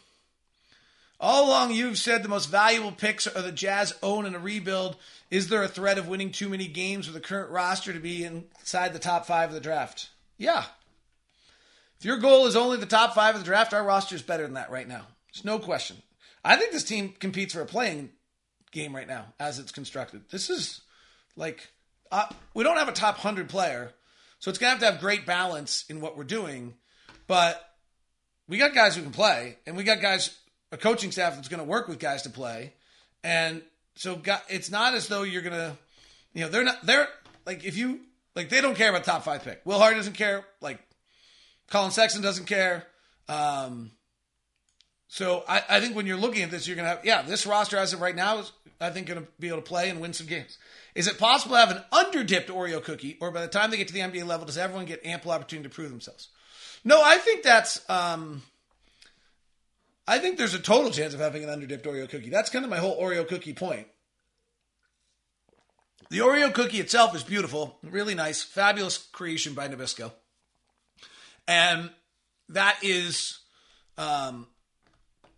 All 1.20 1.48
along, 1.48 1.74
you've 1.74 2.00
said 2.00 2.24
the 2.24 2.30
most 2.30 2.48
valuable 2.48 2.91
picks 2.91 3.28
are 3.28 3.41
the 3.41 3.52
Jazz 3.52 3.94
own 4.02 4.26
in 4.26 4.34
a 4.34 4.39
rebuild. 4.39 4.98
Is 5.30 5.50
there 5.50 5.62
a 5.62 5.67
threat 5.67 6.00
of 6.00 6.08
winning 6.08 6.32
too 6.32 6.50
many 6.50 6.67
games 6.67 7.08
with 7.08 7.13
the 7.13 7.28
current 7.28 7.52
roster 7.52 7.94
to 7.94 8.00
be 8.00 8.24
inside 8.24 8.94
the 8.94 9.00
top 9.00 9.28
five 9.28 9.50
of 9.50 9.54
the 9.54 9.62
draft? 9.62 10.10
Yeah. 10.38 10.63
If 12.00 12.06
your 12.06 12.17
goal 12.17 12.48
is 12.48 12.56
only 12.56 12.78
the 12.78 12.88
top 12.88 13.13
five 13.13 13.36
of 13.36 13.41
the 13.41 13.46
draft, 13.46 13.74
our 13.74 13.84
roster 13.84 14.15
is 14.15 14.24
better 14.24 14.44
than 14.44 14.56
that 14.56 14.72
right 14.72 14.88
now. 14.88 15.06
There's 15.32 15.46
no 15.46 15.60
question. 15.60 15.98
I 16.44 16.56
think 16.56 16.72
this 16.72 16.84
team 16.84 17.13
competes 17.20 17.54
for 17.54 17.62
a 17.62 17.67
playing 17.67 18.10
game 18.71 18.95
right 18.95 19.07
now 19.07 19.25
as 19.39 19.60
it's 19.60 19.71
constructed. 19.71 20.23
This 20.29 20.49
is 20.49 20.81
like 21.36 21.71
uh, 22.12 22.27
we 22.53 22.63
don't 22.63 22.77
have 22.77 22.89
a 22.89 22.93
top 22.93 23.15
100 23.15 23.49
player, 23.49 23.91
so 24.39 24.49
it's 24.49 24.60
to 24.69 24.71
have 24.71 24.79
to 24.79 24.91
have 24.91 25.01
great 25.01 25.25
balance 25.25 25.86
in 25.89 26.01
what 26.01 26.17
we're 26.17 26.23
doing, 26.23 26.73
but 27.27 27.62
we 28.47 28.57
got 28.57 28.73
guys 28.73 28.95
who 28.95 29.01
can 29.01 29.12
play 29.12 29.57
and 29.65 29.77
we 29.77 29.84
got 29.84 30.01
guys 30.01 30.38
a 30.71 30.77
coaching 30.77 31.12
staff 31.12 31.36
that's 31.36 31.47
to 31.60 31.63
work 31.63 31.88
with 31.88 31.99
guys 31.99 32.23
to 32.23 32.29
play. 32.29 32.73
And 33.23 33.62
so 33.95 34.19
it's 34.49 34.71
not 34.71 34.93
as 34.93 35.07
though 35.07 35.23
you're 35.23 35.41
to 35.53 35.77
you 36.34 36.41
know, 36.41 36.49
they're 36.49 36.63
not 36.63 36.86
they're 36.86 37.07
like 37.45 37.63
if 37.65 37.77
you 37.77 38.01
like 38.36 38.49
they 38.49 38.62
don't 38.62 38.75
care 38.75 38.89
about 38.89 39.03
top 39.03 39.23
5 39.23 39.43
pick. 39.43 39.62
Will 39.65 39.79
Hardy 39.79 39.97
doesn't 39.97 40.13
care, 40.13 40.45
like 40.62 40.79
Collin 41.69 41.91
Sexton 41.91 42.21
doesn't 42.21 42.45
care. 42.45 42.86
Um, 43.27 43.91
so 45.12 45.43
I, 45.45 45.62
I, 45.67 45.80
think 45.82 45.93
when 45.93 46.06
you're 46.06 46.15
looking 46.15 46.41
at 46.41 46.52
this, 46.52 46.65
you're 46.65 46.78
going 46.78 46.86
to 46.86 46.95
have, 46.95 47.06
yeah, 47.06 47.21
this 47.21 47.45
roster 47.45 47.76
as 47.76 47.91
of 47.91 48.00
right 48.00 48.15
now 48.15 48.39
is 48.39 48.54
I 48.80 48.91
think, 48.91 49.08
going 49.08 49.19
to 49.19 49.28
be 49.41 49.50
able 49.50 49.58
to 49.58 49.63
play 49.63 49.89
and 49.89 50.00
win 50.00 50.13
some 50.13 50.26
games. 50.26 50.58
Is 50.95 51.08
it 51.08 51.19
possible 51.19 51.56
to 51.56 51.60
have 51.60 51.69
an 51.71 51.84
underdipped 51.91 52.47
Oreo 52.47 52.82
cookie, 52.82 53.17
or 53.19 53.30
by 53.30 53.41
the 53.41 53.50
time 53.50 53.71
they 53.71 53.78
get 53.78 53.89
to 53.89 53.93
the 53.93 54.00
NBA 54.00 54.26
level, 54.26 54.45
does 54.45 54.58
everyone 54.58 54.86
get 54.86 55.06
ample 55.06 55.32
opportunity 55.32 55.67
to 55.67 55.76
prove 55.76 55.89
themselves? 55.89 56.30
No, 56.86 57.02
I 57.04 57.17
think 57.17 57.43
that's. 57.43 57.88
Um, 57.89 58.41
I 60.08 60.17
think 60.17 60.38
there's 60.38 60.54
a 60.54 60.60
total 60.60 60.91
chance 60.91 61.13
of 61.13 61.19
having 61.19 61.43
an 61.43 61.50
underdipped 61.50 61.84
Oreo 61.84 62.10
cookie. 62.10 62.30
That's 62.30 62.50
kind 62.50 62.63
of 62.63 62.71
my 62.71 62.78
whole 62.78 63.00
Oreo 63.00 63.28
cookie 63.28 63.54
point. 63.54 63.88
The 66.10 66.19
Oreo 66.19 66.54
cookie 66.54 66.80
itself 66.80 67.13
is 67.15 67.24
beautiful, 67.24 67.78
really 67.84 68.15
nice, 68.15 68.41
fabulous 68.41 68.97
creation 68.97 69.54
by 69.54 69.67
Nabisco, 69.67 70.12
and 71.47 71.91
that 72.50 72.78
is, 72.82 73.39
um, 73.97 74.47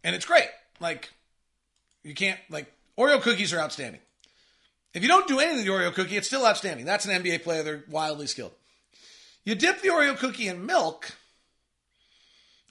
and 0.03 0.15
it's 0.15 0.25
great. 0.25 0.47
Like 0.79 1.11
you 2.03 2.13
can't 2.13 2.39
like 2.49 2.71
Oreo 2.97 3.21
cookies 3.21 3.53
are 3.53 3.59
outstanding. 3.59 4.01
If 4.93 5.01
you 5.01 5.07
don't 5.07 5.27
do 5.27 5.39
anything 5.39 5.65
to 5.65 5.71
the 5.71 5.75
Oreo 5.75 5.93
cookie, 5.93 6.17
it's 6.17 6.27
still 6.27 6.45
outstanding. 6.45 6.85
That's 6.85 7.05
an 7.05 7.23
NBA 7.23 7.43
player. 7.43 7.63
They're 7.63 7.83
wildly 7.89 8.27
skilled. 8.27 8.51
You 9.43 9.55
dip 9.55 9.81
the 9.81 9.89
Oreo 9.89 10.15
cookie 10.17 10.47
in 10.47 10.65
milk. 10.65 11.11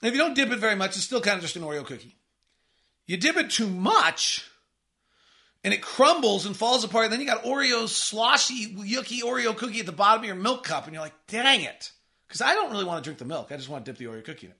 And 0.01 0.07
if 0.07 0.13
you 0.13 0.19
don't 0.19 0.33
dip 0.33 0.51
it 0.51 0.59
very 0.59 0.75
much, 0.75 0.95
it's 0.95 1.05
still 1.05 1.21
kind 1.21 1.35
of 1.35 1.41
just 1.41 1.55
an 1.55 1.63
Oreo 1.63 1.85
cookie. 1.85 2.15
You 3.05 3.17
dip 3.17 3.35
it 3.35 3.49
too 3.49 3.67
much, 3.67 4.49
and 5.63 5.73
it 5.73 5.81
crumbles 5.81 6.45
and 6.45 6.55
falls 6.55 6.83
apart. 6.83 7.05
And 7.05 7.13
then 7.13 7.19
you 7.19 7.25
got 7.25 7.43
Oreo's 7.43 7.95
sloshy, 7.95 8.73
yucky 8.75 9.21
Oreo 9.21 9.55
cookie 9.55 9.81
at 9.81 9.85
the 9.85 9.91
bottom 9.91 10.21
of 10.21 10.25
your 10.25 10.35
milk 10.35 10.63
cup, 10.63 10.85
and 10.85 10.93
you're 10.93 11.03
like, 11.03 11.13
dang 11.27 11.61
it. 11.61 11.91
Because 12.27 12.41
I 12.41 12.53
don't 12.53 12.71
really 12.71 12.85
want 12.85 13.03
to 13.03 13.07
drink 13.07 13.19
the 13.19 13.25
milk. 13.25 13.51
I 13.51 13.57
just 13.57 13.69
want 13.69 13.85
to 13.85 13.91
dip 13.91 13.99
the 13.99 14.05
Oreo 14.05 14.23
cookie 14.23 14.47
in 14.47 14.51
it. 14.51 14.57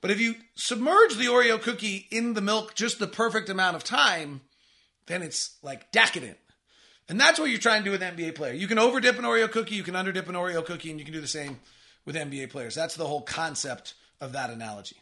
But 0.00 0.10
if 0.10 0.20
you 0.20 0.34
submerge 0.54 1.16
the 1.16 1.26
Oreo 1.26 1.60
cookie 1.60 2.06
in 2.10 2.34
the 2.34 2.40
milk 2.40 2.74
just 2.74 2.98
the 2.98 3.06
perfect 3.06 3.48
amount 3.48 3.76
of 3.76 3.84
time, 3.84 4.40
then 5.06 5.22
it's 5.22 5.58
like 5.62 5.92
decadent. 5.92 6.38
And 7.08 7.20
that's 7.20 7.38
what 7.38 7.50
you're 7.50 7.58
trying 7.58 7.80
to 7.80 7.84
do 7.84 7.90
with 7.90 8.00
NBA 8.00 8.34
player. 8.36 8.52
You 8.52 8.68
can 8.68 8.78
overdip 8.78 9.18
an 9.18 9.24
Oreo 9.24 9.50
cookie, 9.50 9.74
you 9.74 9.82
can 9.82 9.94
underdip 9.94 10.28
an 10.28 10.36
Oreo 10.36 10.64
cookie, 10.64 10.90
and 10.90 10.98
you 10.98 11.04
can 11.04 11.12
do 11.12 11.20
the 11.20 11.26
same 11.26 11.58
with 12.06 12.14
NBA 12.14 12.50
players. 12.50 12.74
That's 12.74 12.94
the 12.94 13.06
whole 13.06 13.22
concept 13.22 13.94
of 14.20 14.32
that 14.32 14.50
analogy. 14.50 14.96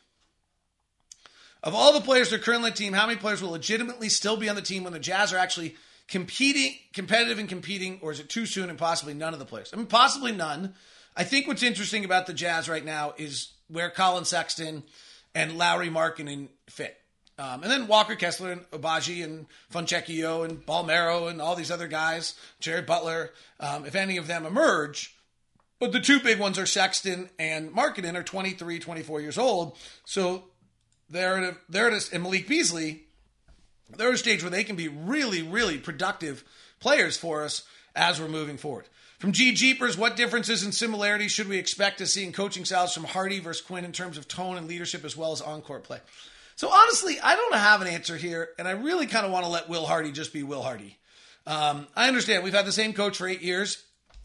Of 1.62 1.74
all 1.74 1.92
the 1.92 2.00
players 2.00 2.30
that 2.30 2.40
are 2.40 2.42
currently 2.42 2.70
on 2.70 2.72
the 2.72 2.78
team, 2.78 2.92
how 2.92 3.06
many 3.06 3.18
players 3.18 3.42
will 3.42 3.50
legitimately 3.50 4.08
still 4.08 4.36
be 4.36 4.48
on 4.48 4.56
the 4.56 4.62
team 4.62 4.84
when 4.84 4.92
the 4.92 4.98
Jazz 4.98 5.32
are 5.32 5.38
actually 5.38 5.76
competing, 6.06 6.74
competitive 6.94 7.38
and 7.38 7.48
competing, 7.48 7.98
or 8.00 8.10
is 8.12 8.20
it 8.20 8.28
too 8.30 8.46
soon 8.46 8.70
and 8.70 8.78
possibly 8.78 9.12
none 9.12 9.32
of 9.32 9.38
the 9.38 9.44
players? 9.44 9.70
I 9.72 9.76
mean, 9.76 9.86
possibly 9.86 10.32
none. 10.32 10.74
I 11.16 11.24
think 11.24 11.46
what's 11.46 11.62
interesting 11.62 12.04
about 12.04 12.26
the 12.26 12.32
Jazz 12.32 12.68
right 12.68 12.84
now 12.84 13.12
is 13.18 13.52
where 13.68 13.90
Collin 13.90 14.24
Sexton 14.24 14.82
and 15.34 15.58
Lauri 15.58 15.88
Markkanen 15.88 16.48
fit. 16.68 16.96
Um, 17.38 17.62
and 17.62 17.70
then 17.70 17.86
Walker 17.86 18.16
Kessler 18.16 18.50
and 18.50 18.70
Agbaji 18.72 19.22
and 19.22 19.46
Fontecchio 19.72 20.44
and 20.44 20.64
Bolmaro 20.66 21.30
and 21.30 21.40
all 21.40 21.54
these 21.54 21.70
other 21.70 21.86
guys, 21.86 22.34
Jared 22.58 22.86
Butler, 22.86 23.30
um, 23.60 23.86
if 23.86 23.94
any 23.94 24.16
of 24.16 24.26
them 24.26 24.44
emerge. 24.44 25.14
But 25.78 25.92
the 25.92 26.00
two 26.00 26.18
big 26.18 26.40
ones 26.40 26.58
are 26.58 26.66
Sexton 26.66 27.30
and 27.38 27.72
Markkanen 27.72 28.16
are 28.16 28.24
23, 28.24 28.80
24 28.80 29.20
years 29.20 29.38
old. 29.38 29.76
So 30.04 30.44
they're 31.08 31.36
at 31.36 31.44
a, 31.44 31.56
they're 31.68 31.92
at 31.92 32.10
a, 32.10 32.14
and 32.14 32.24
Malik 32.24 32.48
Beasley, 32.48 33.04
they're 33.96 34.08
at 34.08 34.14
a 34.14 34.18
stage 34.18 34.42
where 34.42 34.50
they 34.50 34.64
can 34.64 34.74
be 34.74 34.88
really, 34.88 35.42
really 35.42 35.78
productive 35.78 36.42
players 36.80 37.16
for 37.16 37.44
us 37.44 37.62
as 37.98 38.20
we're 38.20 38.28
moving 38.28 38.56
forward. 38.56 38.86
From 39.18 39.32
G 39.32 39.52
Jeepers, 39.52 39.98
what 39.98 40.16
differences 40.16 40.62
and 40.62 40.72
similarities 40.72 41.32
should 41.32 41.48
we 41.48 41.58
expect 41.58 41.98
to 41.98 42.06
see 42.06 42.24
in 42.24 42.32
coaching 42.32 42.64
styles 42.64 42.94
from 42.94 43.04
Hardy 43.04 43.40
versus 43.40 43.60
Quinn 43.60 43.84
in 43.84 43.92
terms 43.92 44.16
of 44.16 44.28
tone 44.28 44.56
and 44.56 44.68
leadership 44.68 45.04
as 45.04 45.16
well 45.16 45.32
as 45.32 45.42
on 45.42 45.60
court 45.60 45.82
play? 45.82 45.98
So 46.54 46.72
honestly, 46.72 47.20
I 47.20 47.34
don't 47.34 47.54
have 47.54 47.82
an 47.82 47.88
answer 47.88 48.16
here, 48.16 48.50
and 48.58 48.66
I 48.66 48.72
really 48.72 49.06
kind 49.06 49.26
of 49.26 49.32
want 49.32 49.44
to 49.44 49.50
let 49.50 49.68
Will 49.68 49.86
Hardy 49.86 50.12
just 50.12 50.32
be 50.32 50.44
Will 50.44 50.62
Hardy. 50.62 50.96
Um, 51.46 51.88
I 51.96 52.08
understand 52.08 52.44
we've 52.44 52.54
had 52.54 52.66
the 52.66 52.72
same 52.72 52.92
coach 52.92 53.16
for 53.16 53.26
eight 53.26 53.42
years, 53.42 53.82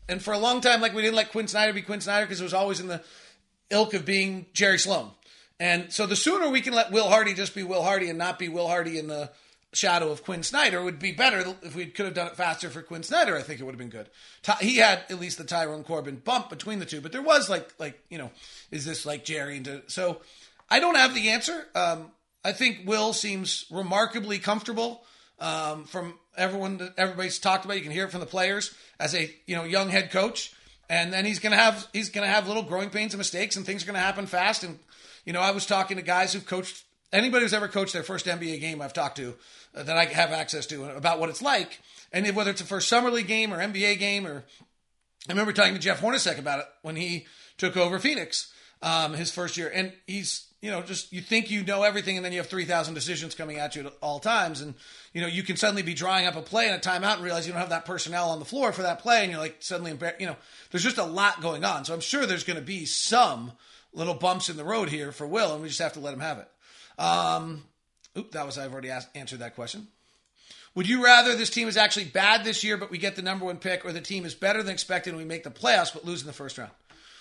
and 0.07 0.21
for 0.21 0.33
a 0.33 0.37
long 0.37 0.61
time, 0.61 0.79
like 0.79 0.93
we 0.93 1.01
didn't 1.01 1.15
let 1.15 1.31
Quinn 1.31 1.47
Snyder 1.47 1.73
be 1.73 1.81
Quinn 1.81 2.01
Snyder 2.01 2.25
because 2.25 2.39
it 2.39 2.43
was 2.43 2.53
always 2.53 2.79
in 2.79 2.87
the 2.87 3.01
ilk 3.71 3.93
of 3.93 4.05
being 4.05 4.45
Jerry 4.53 4.77
Sloan. 4.77 5.09
And 5.59 5.91
so 5.93 6.05
the 6.05 6.15
sooner 6.15 6.49
we 6.49 6.61
can 6.61 6.73
let 6.73 6.91
Will 6.91 7.07
Hardy 7.07 7.33
just 7.33 7.55
be 7.55 7.63
Will 7.63 7.83
Hardy 7.83 8.09
and 8.09 8.17
not 8.17 8.37
be 8.37 8.49
Will 8.49 8.67
Hardy 8.67 8.99
in 8.99 9.07
the 9.07 9.31
shadow 9.73 10.11
of 10.11 10.23
Quin 10.23 10.43
Snyder 10.43 10.83
would 10.83 10.99
be 10.99 11.11
better 11.11 11.55
if 11.61 11.75
we 11.75 11.87
could 11.87 12.05
have 12.05 12.13
done 12.13 12.27
it 12.27 12.35
faster 12.35 12.69
for 12.69 12.81
Quin 12.81 13.03
Snyder. 13.03 13.35
I 13.35 13.41
think 13.41 13.59
it 13.59 13.63
would 13.63 13.73
have 13.73 13.79
been 13.79 13.89
good. 13.89 14.09
He 14.59 14.77
had 14.77 15.03
at 15.09 15.19
least 15.19 15.37
the 15.37 15.43
Tyrone 15.43 15.83
Corbin 15.83 16.17
bump 16.17 16.49
between 16.49 16.79
the 16.79 16.85
two, 16.85 17.01
but 17.01 17.11
there 17.11 17.21
was 17.21 17.49
like 17.49 17.73
like 17.79 17.99
you 18.09 18.17
know, 18.17 18.31
is 18.71 18.85
this 18.85 19.05
like 19.05 19.25
Jerry? 19.25 19.57
And 19.57 19.83
so 19.87 20.21
I 20.69 20.79
don't 20.79 20.95
have 20.95 21.13
the 21.13 21.29
answer. 21.29 21.65
Um, 21.75 22.11
I 22.43 22.51
think 22.51 22.81
Will 22.85 23.13
seems 23.13 23.65
remarkably 23.71 24.39
comfortable 24.39 25.03
um, 25.39 25.85
from 25.85 26.17
everyone 26.37 26.77
that 26.77 26.93
everybody's 26.97 27.39
talked 27.39 27.65
about. 27.65 27.77
You 27.77 27.83
can 27.83 27.91
hear 27.91 28.05
it 28.05 28.11
from 28.11 28.19
the 28.19 28.25
players 28.25 28.75
as 28.99 29.15
a 29.15 29.33
you 29.45 29.55
know 29.55 29.63
young 29.63 29.89
head 29.89 30.11
coach, 30.11 30.53
and 30.89 31.11
then 31.13 31.25
he's 31.25 31.39
gonna 31.39 31.57
have 31.57 31.87
he's 31.93 32.09
gonna 32.09 32.27
have 32.27 32.47
little 32.47 32.63
growing 32.63 32.89
pains 32.89 33.13
and 33.13 33.19
mistakes, 33.19 33.55
and 33.55 33.65
things 33.65 33.83
are 33.83 33.87
gonna 33.87 33.99
happen 33.99 34.25
fast. 34.25 34.63
And 34.63 34.79
you 35.25 35.33
know, 35.33 35.41
I 35.41 35.51
was 35.51 35.65
talking 35.65 35.97
to 35.97 36.03
guys 36.03 36.33
who've 36.33 36.45
coached 36.45 36.83
anybody 37.13 37.45
who's 37.45 37.53
ever 37.53 37.67
coached 37.67 37.93
their 37.93 38.03
first 38.03 38.25
NBA 38.25 38.59
game. 38.59 38.81
I've 38.81 38.93
talked 38.93 39.17
to 39.17 39.35
uh, 39.75 39.83
that 39.83 39.97
I 39.97 40.05
have 40.05 40.31
access 40.31 40.65
to 40.67 40.85
about 40.85 41.19
what 41.19 41.29
it's 41.29 41.41
like, 41.41 41.79
and 42.11 42.27
whether 42.35 42.51
it's 42.51 42.61
a 42.61 42.65
first 42.65 42.89
summer 42.89 43.09
league 43.09 43.27
game 43.27 43.53
or 43.53 43.59
NBA 43.59 43.99
game, 43.99 44.27
or 44.27 44.43
I 45.29 45.31
remember 45.31 45.53
talking 45.53 45.73
to 45.73 45.79
Jeff 45.79 46.01
Hornacek 46.01 46.39
about 46.39 46.59
it 46.59 46.65
when 46.81 46.95
he 46.95 47.25
took 47.57 47.77
over 47.77 47.99
Phoenix 47.99 48.51
um, 48.81 49.13
his 49.13 49.31
first 49.31 49.55
year, 49.55 49.71
and 49.73 49.93
he's 50.07 50.47
you 50.63 50.71
know, 50.71 50.81
just 50.81 51.11
you 51.11 51.19
think 51.19 51.51
you 51.51 51.61
know 51.61 51.83
everything, 51.83 52.15
and 52.15 52.23
then 52.23 52.31
you 52.31 52.37
have 52.39 52.47
three 52.47 52.63
thousand 52.63 52.93
decisions 52.93 53.35
coming 53.35 53.57
at 53.57 53.75
you 53.75 53.85
at 53.85 53.93
all 54.01 54.21
times, 54.21 54.61
and 54.61 54.75
you 55.11 55.19
know 55.19 55.27
you 55.27 55.43
can 55.43 55.57
suddenly 55.57 55.81
be 55.81 55.93
drawing 55.93 56.25
up 56.25 56.37
a 56.37 56.41
play 56.41 56.69
in 56.69 56.73
a 56.73 56.79
timeout 56.79 57.15
and 57.15 57.23
realize 57.23 57.45
you 57.45 57.51
don't 57.51 57.59
have 57.59 57.71
that 57.71 57.83
personnel 57.83 58.29
on 58.29 58.39
the 58.39 58.45
floor 58.45 58.71
for 58.71 58.83
that 58.83 58.99
play, 58.99 59.23
and 59.23 59.29
you're 59.29 59.41
like 59.41 59.57
suddenly, 59.59 59.91
you 60.19 60.25
know, 60.25 60.37
there's 60.71 60.83
just 60.83 60.97
a 60.97 61.03
lot 61.03 61.41
going 61.41 61.65
on. 61.65 61.83
So 61.83 61.93
I'm 61.93 61.99
sure 61.99 62.25
there's 62.25 62.45
going 62.45 62.59
to 62.59 62.65
be 62.65 62.85
some 62.85 63.51
little 63.91 64.13
bumps 64.13 64.47
in 64.47 64.55
the 64.55 64.63
road 64.63 64.87
here 64.87 65.11
for 65.11 65.27
Will, 65.27 65.51
and 65.51 65.61
we 65.61 65.67
just 65.67 65.81
have 65.81 65.93
to 65.93 65.99
let 65.99 66.13
him 66.13 66.21
have 66.21 66.37
it. 66.37 66.47
Um, 66.97 67.63
oop, 68.17 68.31
that 68.31 68.45
was 68.45 68.57
I've 68.57 68.73
already 68.73 68.89
asked, 68.89 69.09
answered 69.15 69.39
that 69.39 69.55
question. 69.55 69.87
Would 70.75 70.87
you 70.87 71.03
rather 71.03 71.35
this 71.35 71.51
team 71.51 71.67
is 71.67 71.77
actually 71.77 72.05
bad 72.05 72.43
this 72.43 72.63
year, 72.63 72.77
but 72.77 72.89
we 72.89 72.97
get 72.97 73.15
the 73.15 73.21
number 73.21 73.45
one 73.45 73.57
pick, 73.57 73.85
or 73.85 73.91
the 73.91 74.01
team 74.01 74.25
is 74.25 74.33
better 74.33 74.63
than 74.63 74.73
expected 74.73 75.11
and 75.11 75.19
we 75.19 75.25
make 75.25 75.43
the 75.43 75.51
playoffs 75.51 75.93
but 75.93 76.05
lose 76.05 76.21
in 76.21 76.27
the 76.27 76.33
first 76.33 76.57
round? 76.57 76.71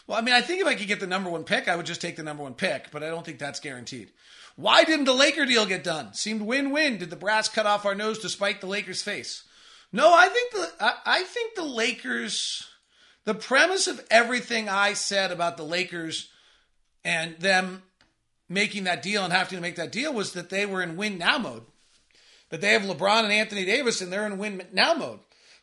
Well, 0.06 0.18
I 0.18 0.22
mean, 0.22 0.34
I 0.34 0.40
think 0.40 0.60
if 0.60 0.66
I 0.66 0.74
could 0.74 0.88
get 0.88 1.00
the 1.00 1.06
number 1.06 1.30
one 1.30 1.44
pick, 1.44 1.68
I 1.68 1.76
would 1.76 1.86
just 1.86 2.00
take 2.00 2.16
the 2.16 2.22
number 2.22 2.42
one 2.42 2.54
pick, 2.54 2.90
but 2.90 3.02
I 3.02 3.08
don't 3.08 3.24
think 3.24 3.38
that's 3.38 3.60
guaranteed. 3.60 4.10
Why 4.56 4.84
didn't 4.84 5.04
the 5.04 5.14
Laker 5.14 5.46
deal 5.46 5.66
get 5.66 5.84
done? 5.84 6.12
Seemed 6.14 6.42
win-win. 6.42 6.98
Did 6.98 7.10
the 7.10 7.16
brass 7.16 7.48
cut 7.48 7.66
off 7.66 7.86
our 7.86 7.94
nose 7.94 8.18
to 8.20 8.28
spite 8.28 8.60
the 8.60 8.66
Lakers' 8.66 9.02
face? 9.02 9.44
No, 9.92 10.12
I 10.12 10.28
think 10.28 10.52
the 10.52 10.72
I, 10.80 10.94
I 11.04 11.22
think 11.22 11.54
the 11.54 11.64
Lakers. 11.64 12.68
The 13.24 13.34
premise 13.34 13.86
of 13.86 14.04
everything 14.10 14.68
I 14.68 14.94
said 14.94 15.30
about 15.30 15.56
the 15.56 15.62
Lakers 15.62 16.28
and 17.04 17.38
them 17.38 17.84
making 18.52 18.84
that 18.84 19.02
deal 19.02 19.24
and 19.24 19.32
having 19.32 19.56
to 19.56 19.62
make 19.62 19.76
that 19.76 19.92
deal 19.92 20.12
was 20.12 20.32
that 20.32 20.50
they 20.50 20.66
were 20.66 20.82
in 20.82 20.96
win 20.96 21.18
now 21.18 21.38
mode. 21.38 21.64
That 22.50 22.60
they 22.60 22.72
have 22.72 22.82
LeBron 22.82 23.24
and 23.24 23.32
Anthony 23.32 23.64
Davis 23.64 24.00
and 24.00 24.12
they're 24.12 24.26
in 24.26 24.38
win 24.38 24.62
now 24.72 24.94
mode 24.94 25.20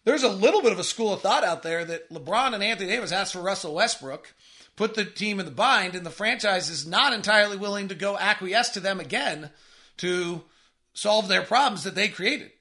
there's 0.10 0.24
a 0.24 0.30
little 0.30 0.62
bit 0.62 0.72
of 0.72 0.80
a 0.80 0.84
school 0.84 1.14
of 1.14 1.22
thought 1.22 1.44
out 1.44 1.64
there 1.64 1.84
that 1.86 2.10
LeBron 2.10 2.54
and 2.54 2.64
Anthony 2.64 2.90
Davis 2.90 3.12
asked 3.12 3.34
for 3.34 3.42
Russell 3.42 3.76
Westbrook, 3.76 4.34
put 4.76 4.96
the 4.96 5.06
team 5.06 5.40
in 5.40 5.46
the 5.46 5.52
bind, 5.52 5.96
and 5.96 6.06
the 6.06 6.10
franchise 6.10 6.70
is 6.70 6.88
not 6.88 7.14
entirely 7.14 7.58
willing 7.58 7.90
to 7.90 7.96
go 7.96 8.18
acquiesce 8.18 8.70
to 8.70 8.80
them 8.80 9.00
again 9.00 9.50
to 9.98 10.44
solve 10.94 11.28
their 11.28 11.42
problems 11.42 11.84
that 11.84 11.96
they 11.96 12.08
created. 12.08 12.52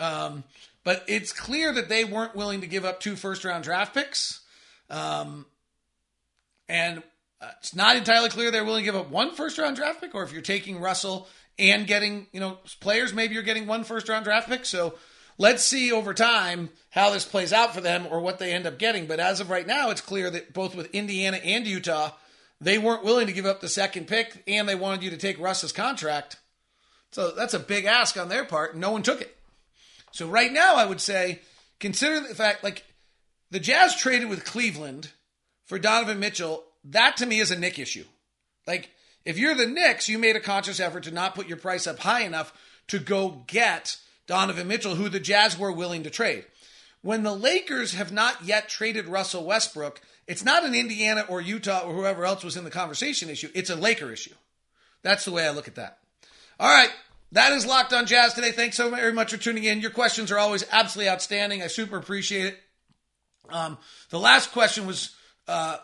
Um, 0.00 0.44
but 0.84 1.04
it's 1.06 1.32
clear 1.32 1.72
that 1.72 1.88
they 1.88 2.04
weren't 2.04 2.34
willing 2.34 2.62
to 2.62 2.66
give 2.66 2.84
up 2.84 3.00
two 3.00 3.14
first 3.14 3.44
round 3.44 3.62
draft 3.62 3.94
picks. 3.94 4.40
Um, 4.90 5.46
and 6.68 7.02
Uh, 7.42 7.50
it's 7.58 7.74
not 7.74 7.96
entirely 7.96 8.28
clear 8.28 8.50
they're 8.50 8.64
willing 8.64 8.84
to 8.84 8.84
give 8.84 8.94
up 8.94 9.10
one 9.10 9.34
first 9.34 9.58
round 9.58 9.76
draft 9.76 10.00
pick, 10.00 10.14
or 10.14 10.22
if 10.22 10.32
you're 10.32 10.42
taking 10.42 10.80
Russell 10.80 11.28
and 11.58 11.86
getting, 11.86 12.28
you 12.32 12.40
know, 12.40 12.58
players, 12.80 13.12
maybe 13.12 13.34
you're 13.34 13.42
getting 13.42 13.66
one 13.66 13.84
first 13.84 14.08
round 14.08 14.24
draft 14.24 14.48
pick. 14.48 14.64
So 14.64 14.94
let's 15.38 15.64
see 15.64 15.90
over 15.90 16.14
time 16.14 16.70
how 16.90 17.10
this 17.10 17.24
plays 17.24 17.52
out 17.52 17.74
for 17.74 17.80
them 17.80 18.06
or 18.10 18.20
what 18.20 18.38
they 18.38 18.52
end 18.52 18.66
up 18.66 18.78
getting. 18.78 19.06
But 19.06 19.18
as 19.18 19.40
of 19.40 19.50
right 19.50 19.66
now, 19.66 19.90
it's 19.90 20.00
clear 20.00 20.30
that 20.30 20.52
both 20.52 20.74
with 20.74 20.94
Indiana 20.94 21.38
and 21.38 21.66
Utah, 21.66 22.12
they 22.60 22.78
weren't 22.78 23.04
willing 23.04 23.26
to 23.26 23.32
give 23.32 23.46
up 23.46 23.60
the 23.60 23.68
second 23.68 24.06
pick 24.06 24.42
and 24.46 24.68
they 24.68 24.76
wanted 24.76 25.02
you 25.02 25.10
to 25.10 25.16
take 25.16 25.40
Russ's 25.40 25.72
contract. 25.72 26.36
So 27.10 27.32
that's 27.32 27.54
a 27.54 27.58
big 27.58 27.84
ask 27.86 28.16
on 28.16 28.28
their 28.28 28.44
part. 28.44 28.76
No 28.76 28.92
one 28.92 29.02
took 29.02 29.20
it. 29.20 29.36
So 30.12 30.28
right 30.28 30.52
now, 30.52 30.76
I 30.76 30.86
would 30.86 31.00
say, 31.00 31.40
consider 31.80 32.20
the 32.20 32.34
fact 32.34 32.62
like 32.62 32.84
the 33.50 33.60
Jazz 33.60 33.96
traded 33.96 34.28
with 34.28 34.44
Cleveland 34.44 35.10
for 35.64 35.78
Donovan 35.78 36.20
Mitchell. 36.20 36.64
That 36.84 37.16
to 37.18 37.26
me 37.26 37.40
is 37.40 37.50
a 37.50 37.58
Knick 37.58 37.78
issue. 37.78 38.04
Like, 38.66 38.90
if 39.24 39.38
you're 39.38 39.54
the 39.54 39.66
Knicks, 39.66 40.08
you 40.08 40.18
made 40.18 40.36
a 40.36 40.40
conscious 40.40 40.80
effort 40.80 41.04
to 41.04 41.10
not 41.10 41.34
put 41.34 41.48
your 41.48 41.58
price 41.58 41.86
up 41.86 42.00
high 42.00 42.22
enough 42.22 42.52
to 42.88 42.98
go 42.98 43.44
get 43.46 43.96
Donovan 44.26 44.68
Mitchell, 44.68 44.96
who 44.96 45.08
the 45.08 45.20
Jazz 45.20 45.58
were 45.58 45.72
willing 45.72 46.02
to 46.02 46.10
trade. 46.10 46.44
When 47.02 47.22
the 47.22 47.34
Lakers 47.34 47.94
have 47.94 48.12
not 48.12 48.44
yet 48.44 48.68
traded 48.68 49.06
Russell 49.06 49.44
Westbrook, 49.44 50.00
it's 50.26 50.44
not 50.44 50.64
an 50.64 50.74
Indiana 50.74 51.24
or 51.28 51.40
Utah 51.40 51.80
or 51.80 51.94
whoever 51.94 52.24
else 52.24 52.44
was 52.44 52.56
in 52.56 52.64
the 52.64 52.70
conversation 52.70 53.28
issue. 53.28 53.50
It's 53.54 53.70
a 53.70 53.76
Laker 53.76 54.12
issue. 54.12 54.34
That's 55.02 55.24
the 55.24 55.32
way 55.32 55.46
I 55.46 55.50
look 55.50 55.66
at 55.66 55.74
that. 55.76 55.98
All 56.60 56.68
right. 56.68 56.90
That 57.32 57.52
is 57.52 57.66
Locked 57.66 57.92
on 57.92 58.06
Jazz 58.06 58.34
today. 58.34 58.52
Thanks 58.52 58.76
so 58.76 58.90
very 58.90 59.12
much 59.12 59.30
for 59.30 59.36
tuning 59.36 59.64
in. 59.64 59.80
Your 59.80 59.90
questions 59.90 60.30
are 60.30 60.38
always 60.38 60.64
absolutely 60.70 61.10
outstanding. 61.10 61.62
I 61.62 61.66
super 61.66 61.96
appreciate 61.96 62.46
it. 62.46 62.60
Um, 63.48 63.78
the 64.10 64.20
last 64.20 64.52
question 64.52 64.86
was, 64.86 65.14
uh, 65.48 65.78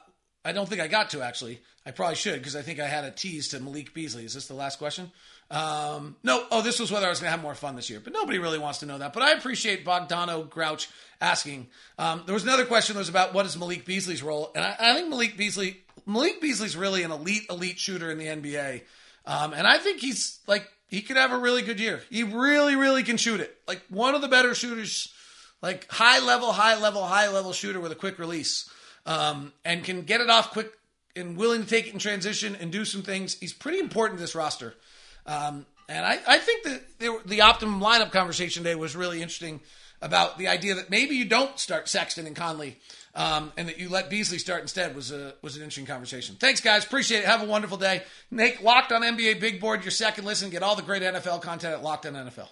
I 0.45 0.53
don't 0.53 0.69
think 0.69 0.81
I 0.81 0.89
got 0.89 1.11
to 1.11 1.23
actually. 1.23 1.61
I 1.85 1.91
probably 1.91 2.17
should 2.17 2.39
because 2.39 2.55
I 2.55 2.63
think 2.63 2.81
I 2.81 2.87
had 2.87 3.05
a 3.05 3.11
tease 3.11 3.49
to 3.49 3.61
Malik 3.61 3.95
Beasley. 3.95 4.25
Is 4.25 4.35
this 4.35 4.47
the 4.47 4.55
last 4.55 4.79
question? 4.79 5.11
Um, 5.51 6.17
no, 6.23 6.45
oh, 6.51 6.61
this 6.61 6.79
was 6.79 6.93
whether 6.93 7.07
I 7.07 7.09
was 7.09 7.21
going 7.21 7.29
to 7.29 7.31
have 7.31 7.43
more 7.43 7.55
fun 7.55 7.77
this 7.77 7.89
year, 7.89 8.01
but 8.03 8.13
nobody 8.13 8.39
really 8.39 8.59
wants 8.59 8.81
to 8.81 8.87
know 8.87 8.99
that. 8.99 9.15
But 9.15 9.23
I 9.23 9.33
appreciate 9.33 9.85
Bogdano 9.85 10.49
Grouch 10.49 10.89
asking. 11.21 11.69
Um, 11.99 12.23
there 12.27 12.35
was 12.35 12.43
another 12.43 12.67
question 12.67 12.95
that 12.95 13.01
was 13.01 13.09
about 13.09 13.33
what 13.33 13.47
is 13.47 13.57
Malik 13.57 13.87
Beasley's 13.87 14.23
role, 14.23 14.53
and 14.55 14.65
I, 14.65 14.77
I 14.79 14.95
think 14.95 15.09
Malik 15.09 15.39
Beasley, 15.39 15.79
Malik 16.05 16.41
Beasley's 16.43 16.77
really 16.77 17.03
an 17.03 17.11
elite, 17.11 17.47
elite 17.49 17.79
shooter 17.79 18.11
in 18.11 18.19
the 18.19 18.27
NBA, 18.27 18.83
um, 19.25 19.55
and 19.55 19.67
I 19.67 19.79
think 19.79 20.01
he's 20.01 20.41
like 20.47 20.69
he 20.89 21.03
could 21.03 21.17
have 21.17 21.33
a 21.33 21.39
really 21.39 21.63
good 21.63 21.81
year. 21.81 22.03
He 22.11 22.23
really, 22.23 22.77
really 22.77 23.03
can 23.03 23.17
shoot 23.17 23.41
it. 23.41 23.57
Like 23.67 23.83
one 23.89 24.15
of 24.15 24.23
the 24.23 24.29
better 24.29 24.55
shooters, 24.55 25.13
like 25.63 25.91
high 25.91 26.21
level, 26.21 26.53
high 26.53 26.79
level, 26.79 27.05
high 27.05 27.29
level 27.29 27.53
shooter 27.53 27.81
with 27.81 27.93
a 27.93 27.97
quick 27.97 28.19
release, 28.19 28.71
um, 29.07 29.53
and 29.65 29.85
can 29.85 30.03
get 30.03 30.21
it 30.21 30.31
off 30.31 30.53
quick 30.53 30.73
and 31.17 31.37
willing 31.37 31.63
to 31.63 31.69
take 31.69 31.89
it 31.89 31.93
in 31.93 31.99
transition 31.99 32.57
and 32.57 32.71
do 32.71 32.85
some 32.85 33.03
things. 33.03 33.39
He's 33.39 33.53
pretty 33.53 33.79
important 33.79 34.19
to 34.19 34.23
this 34.23 34.35
roster. 34.35 34.75
Um, 35.27 35.67
and 35.89 36.05
I, 36.05 36.19
I 36.27 36.39
think 36.39 36.65
that 36.65 36.99
the, 36.99 37.21
the 37.27 37.41
optimum 37.41 37.81
lineup 37.81 38.13
conversation 38.13 38.63
today 38.63 38.75
was 38.75 38.95
really 38.95 39.23
interesting 39.23 39.61
about 40.01 40.39
the 40.39 40.49
idea 40.49 40.75
that 40.77 40.91
maybe 40.91 41.17
you 41.17 41.25
don't 41.25 41.59
start 41.59 41.89
Sexton 41.89 42.27
and 42.27 42.37
Conley, 42.37 42.79
um, 43.15 43.53
and 43.57 43.69
that 43.69 43.79
you 43.79 43.89
let 43.89 44.11
Beasley 44.11 44.39
start 44.39 44.63
instead 44.63 44.95
was 44.95 45.11
a 45.11 45.35
was 45.43 45.57
an 45.57 45.63
interesting 45.63 45.87
conversation. 45.87 46.37
Thanks, 46.39 46.61
guys. 46.61 46.85
Appreciate 46.85 47.21
it. 47.21 47.25
Have 47.25 47.43
a 47.43 47.47
wonderful 47.47 47.79
day. 47.79 48.03
Make 48.31 48.63
Locked 48.63 48.93
on 48.93 49.03
NBA 49.03 49.41
Big 49.41 49.61
Board 49.61 49.83
your 49.83 49.91
second 49.91 50.25
listen. 50.25 50.51
Get 50.51 50.63
all 50.63 50.77
the 50.77 50.83
great 50.83 51.03
NFL 51.03 51.43
content 51.43 51.75
at 51.75 51.83
Locked 51.83 52.07
on 52.07 52.15
NFL. 52.15 52.49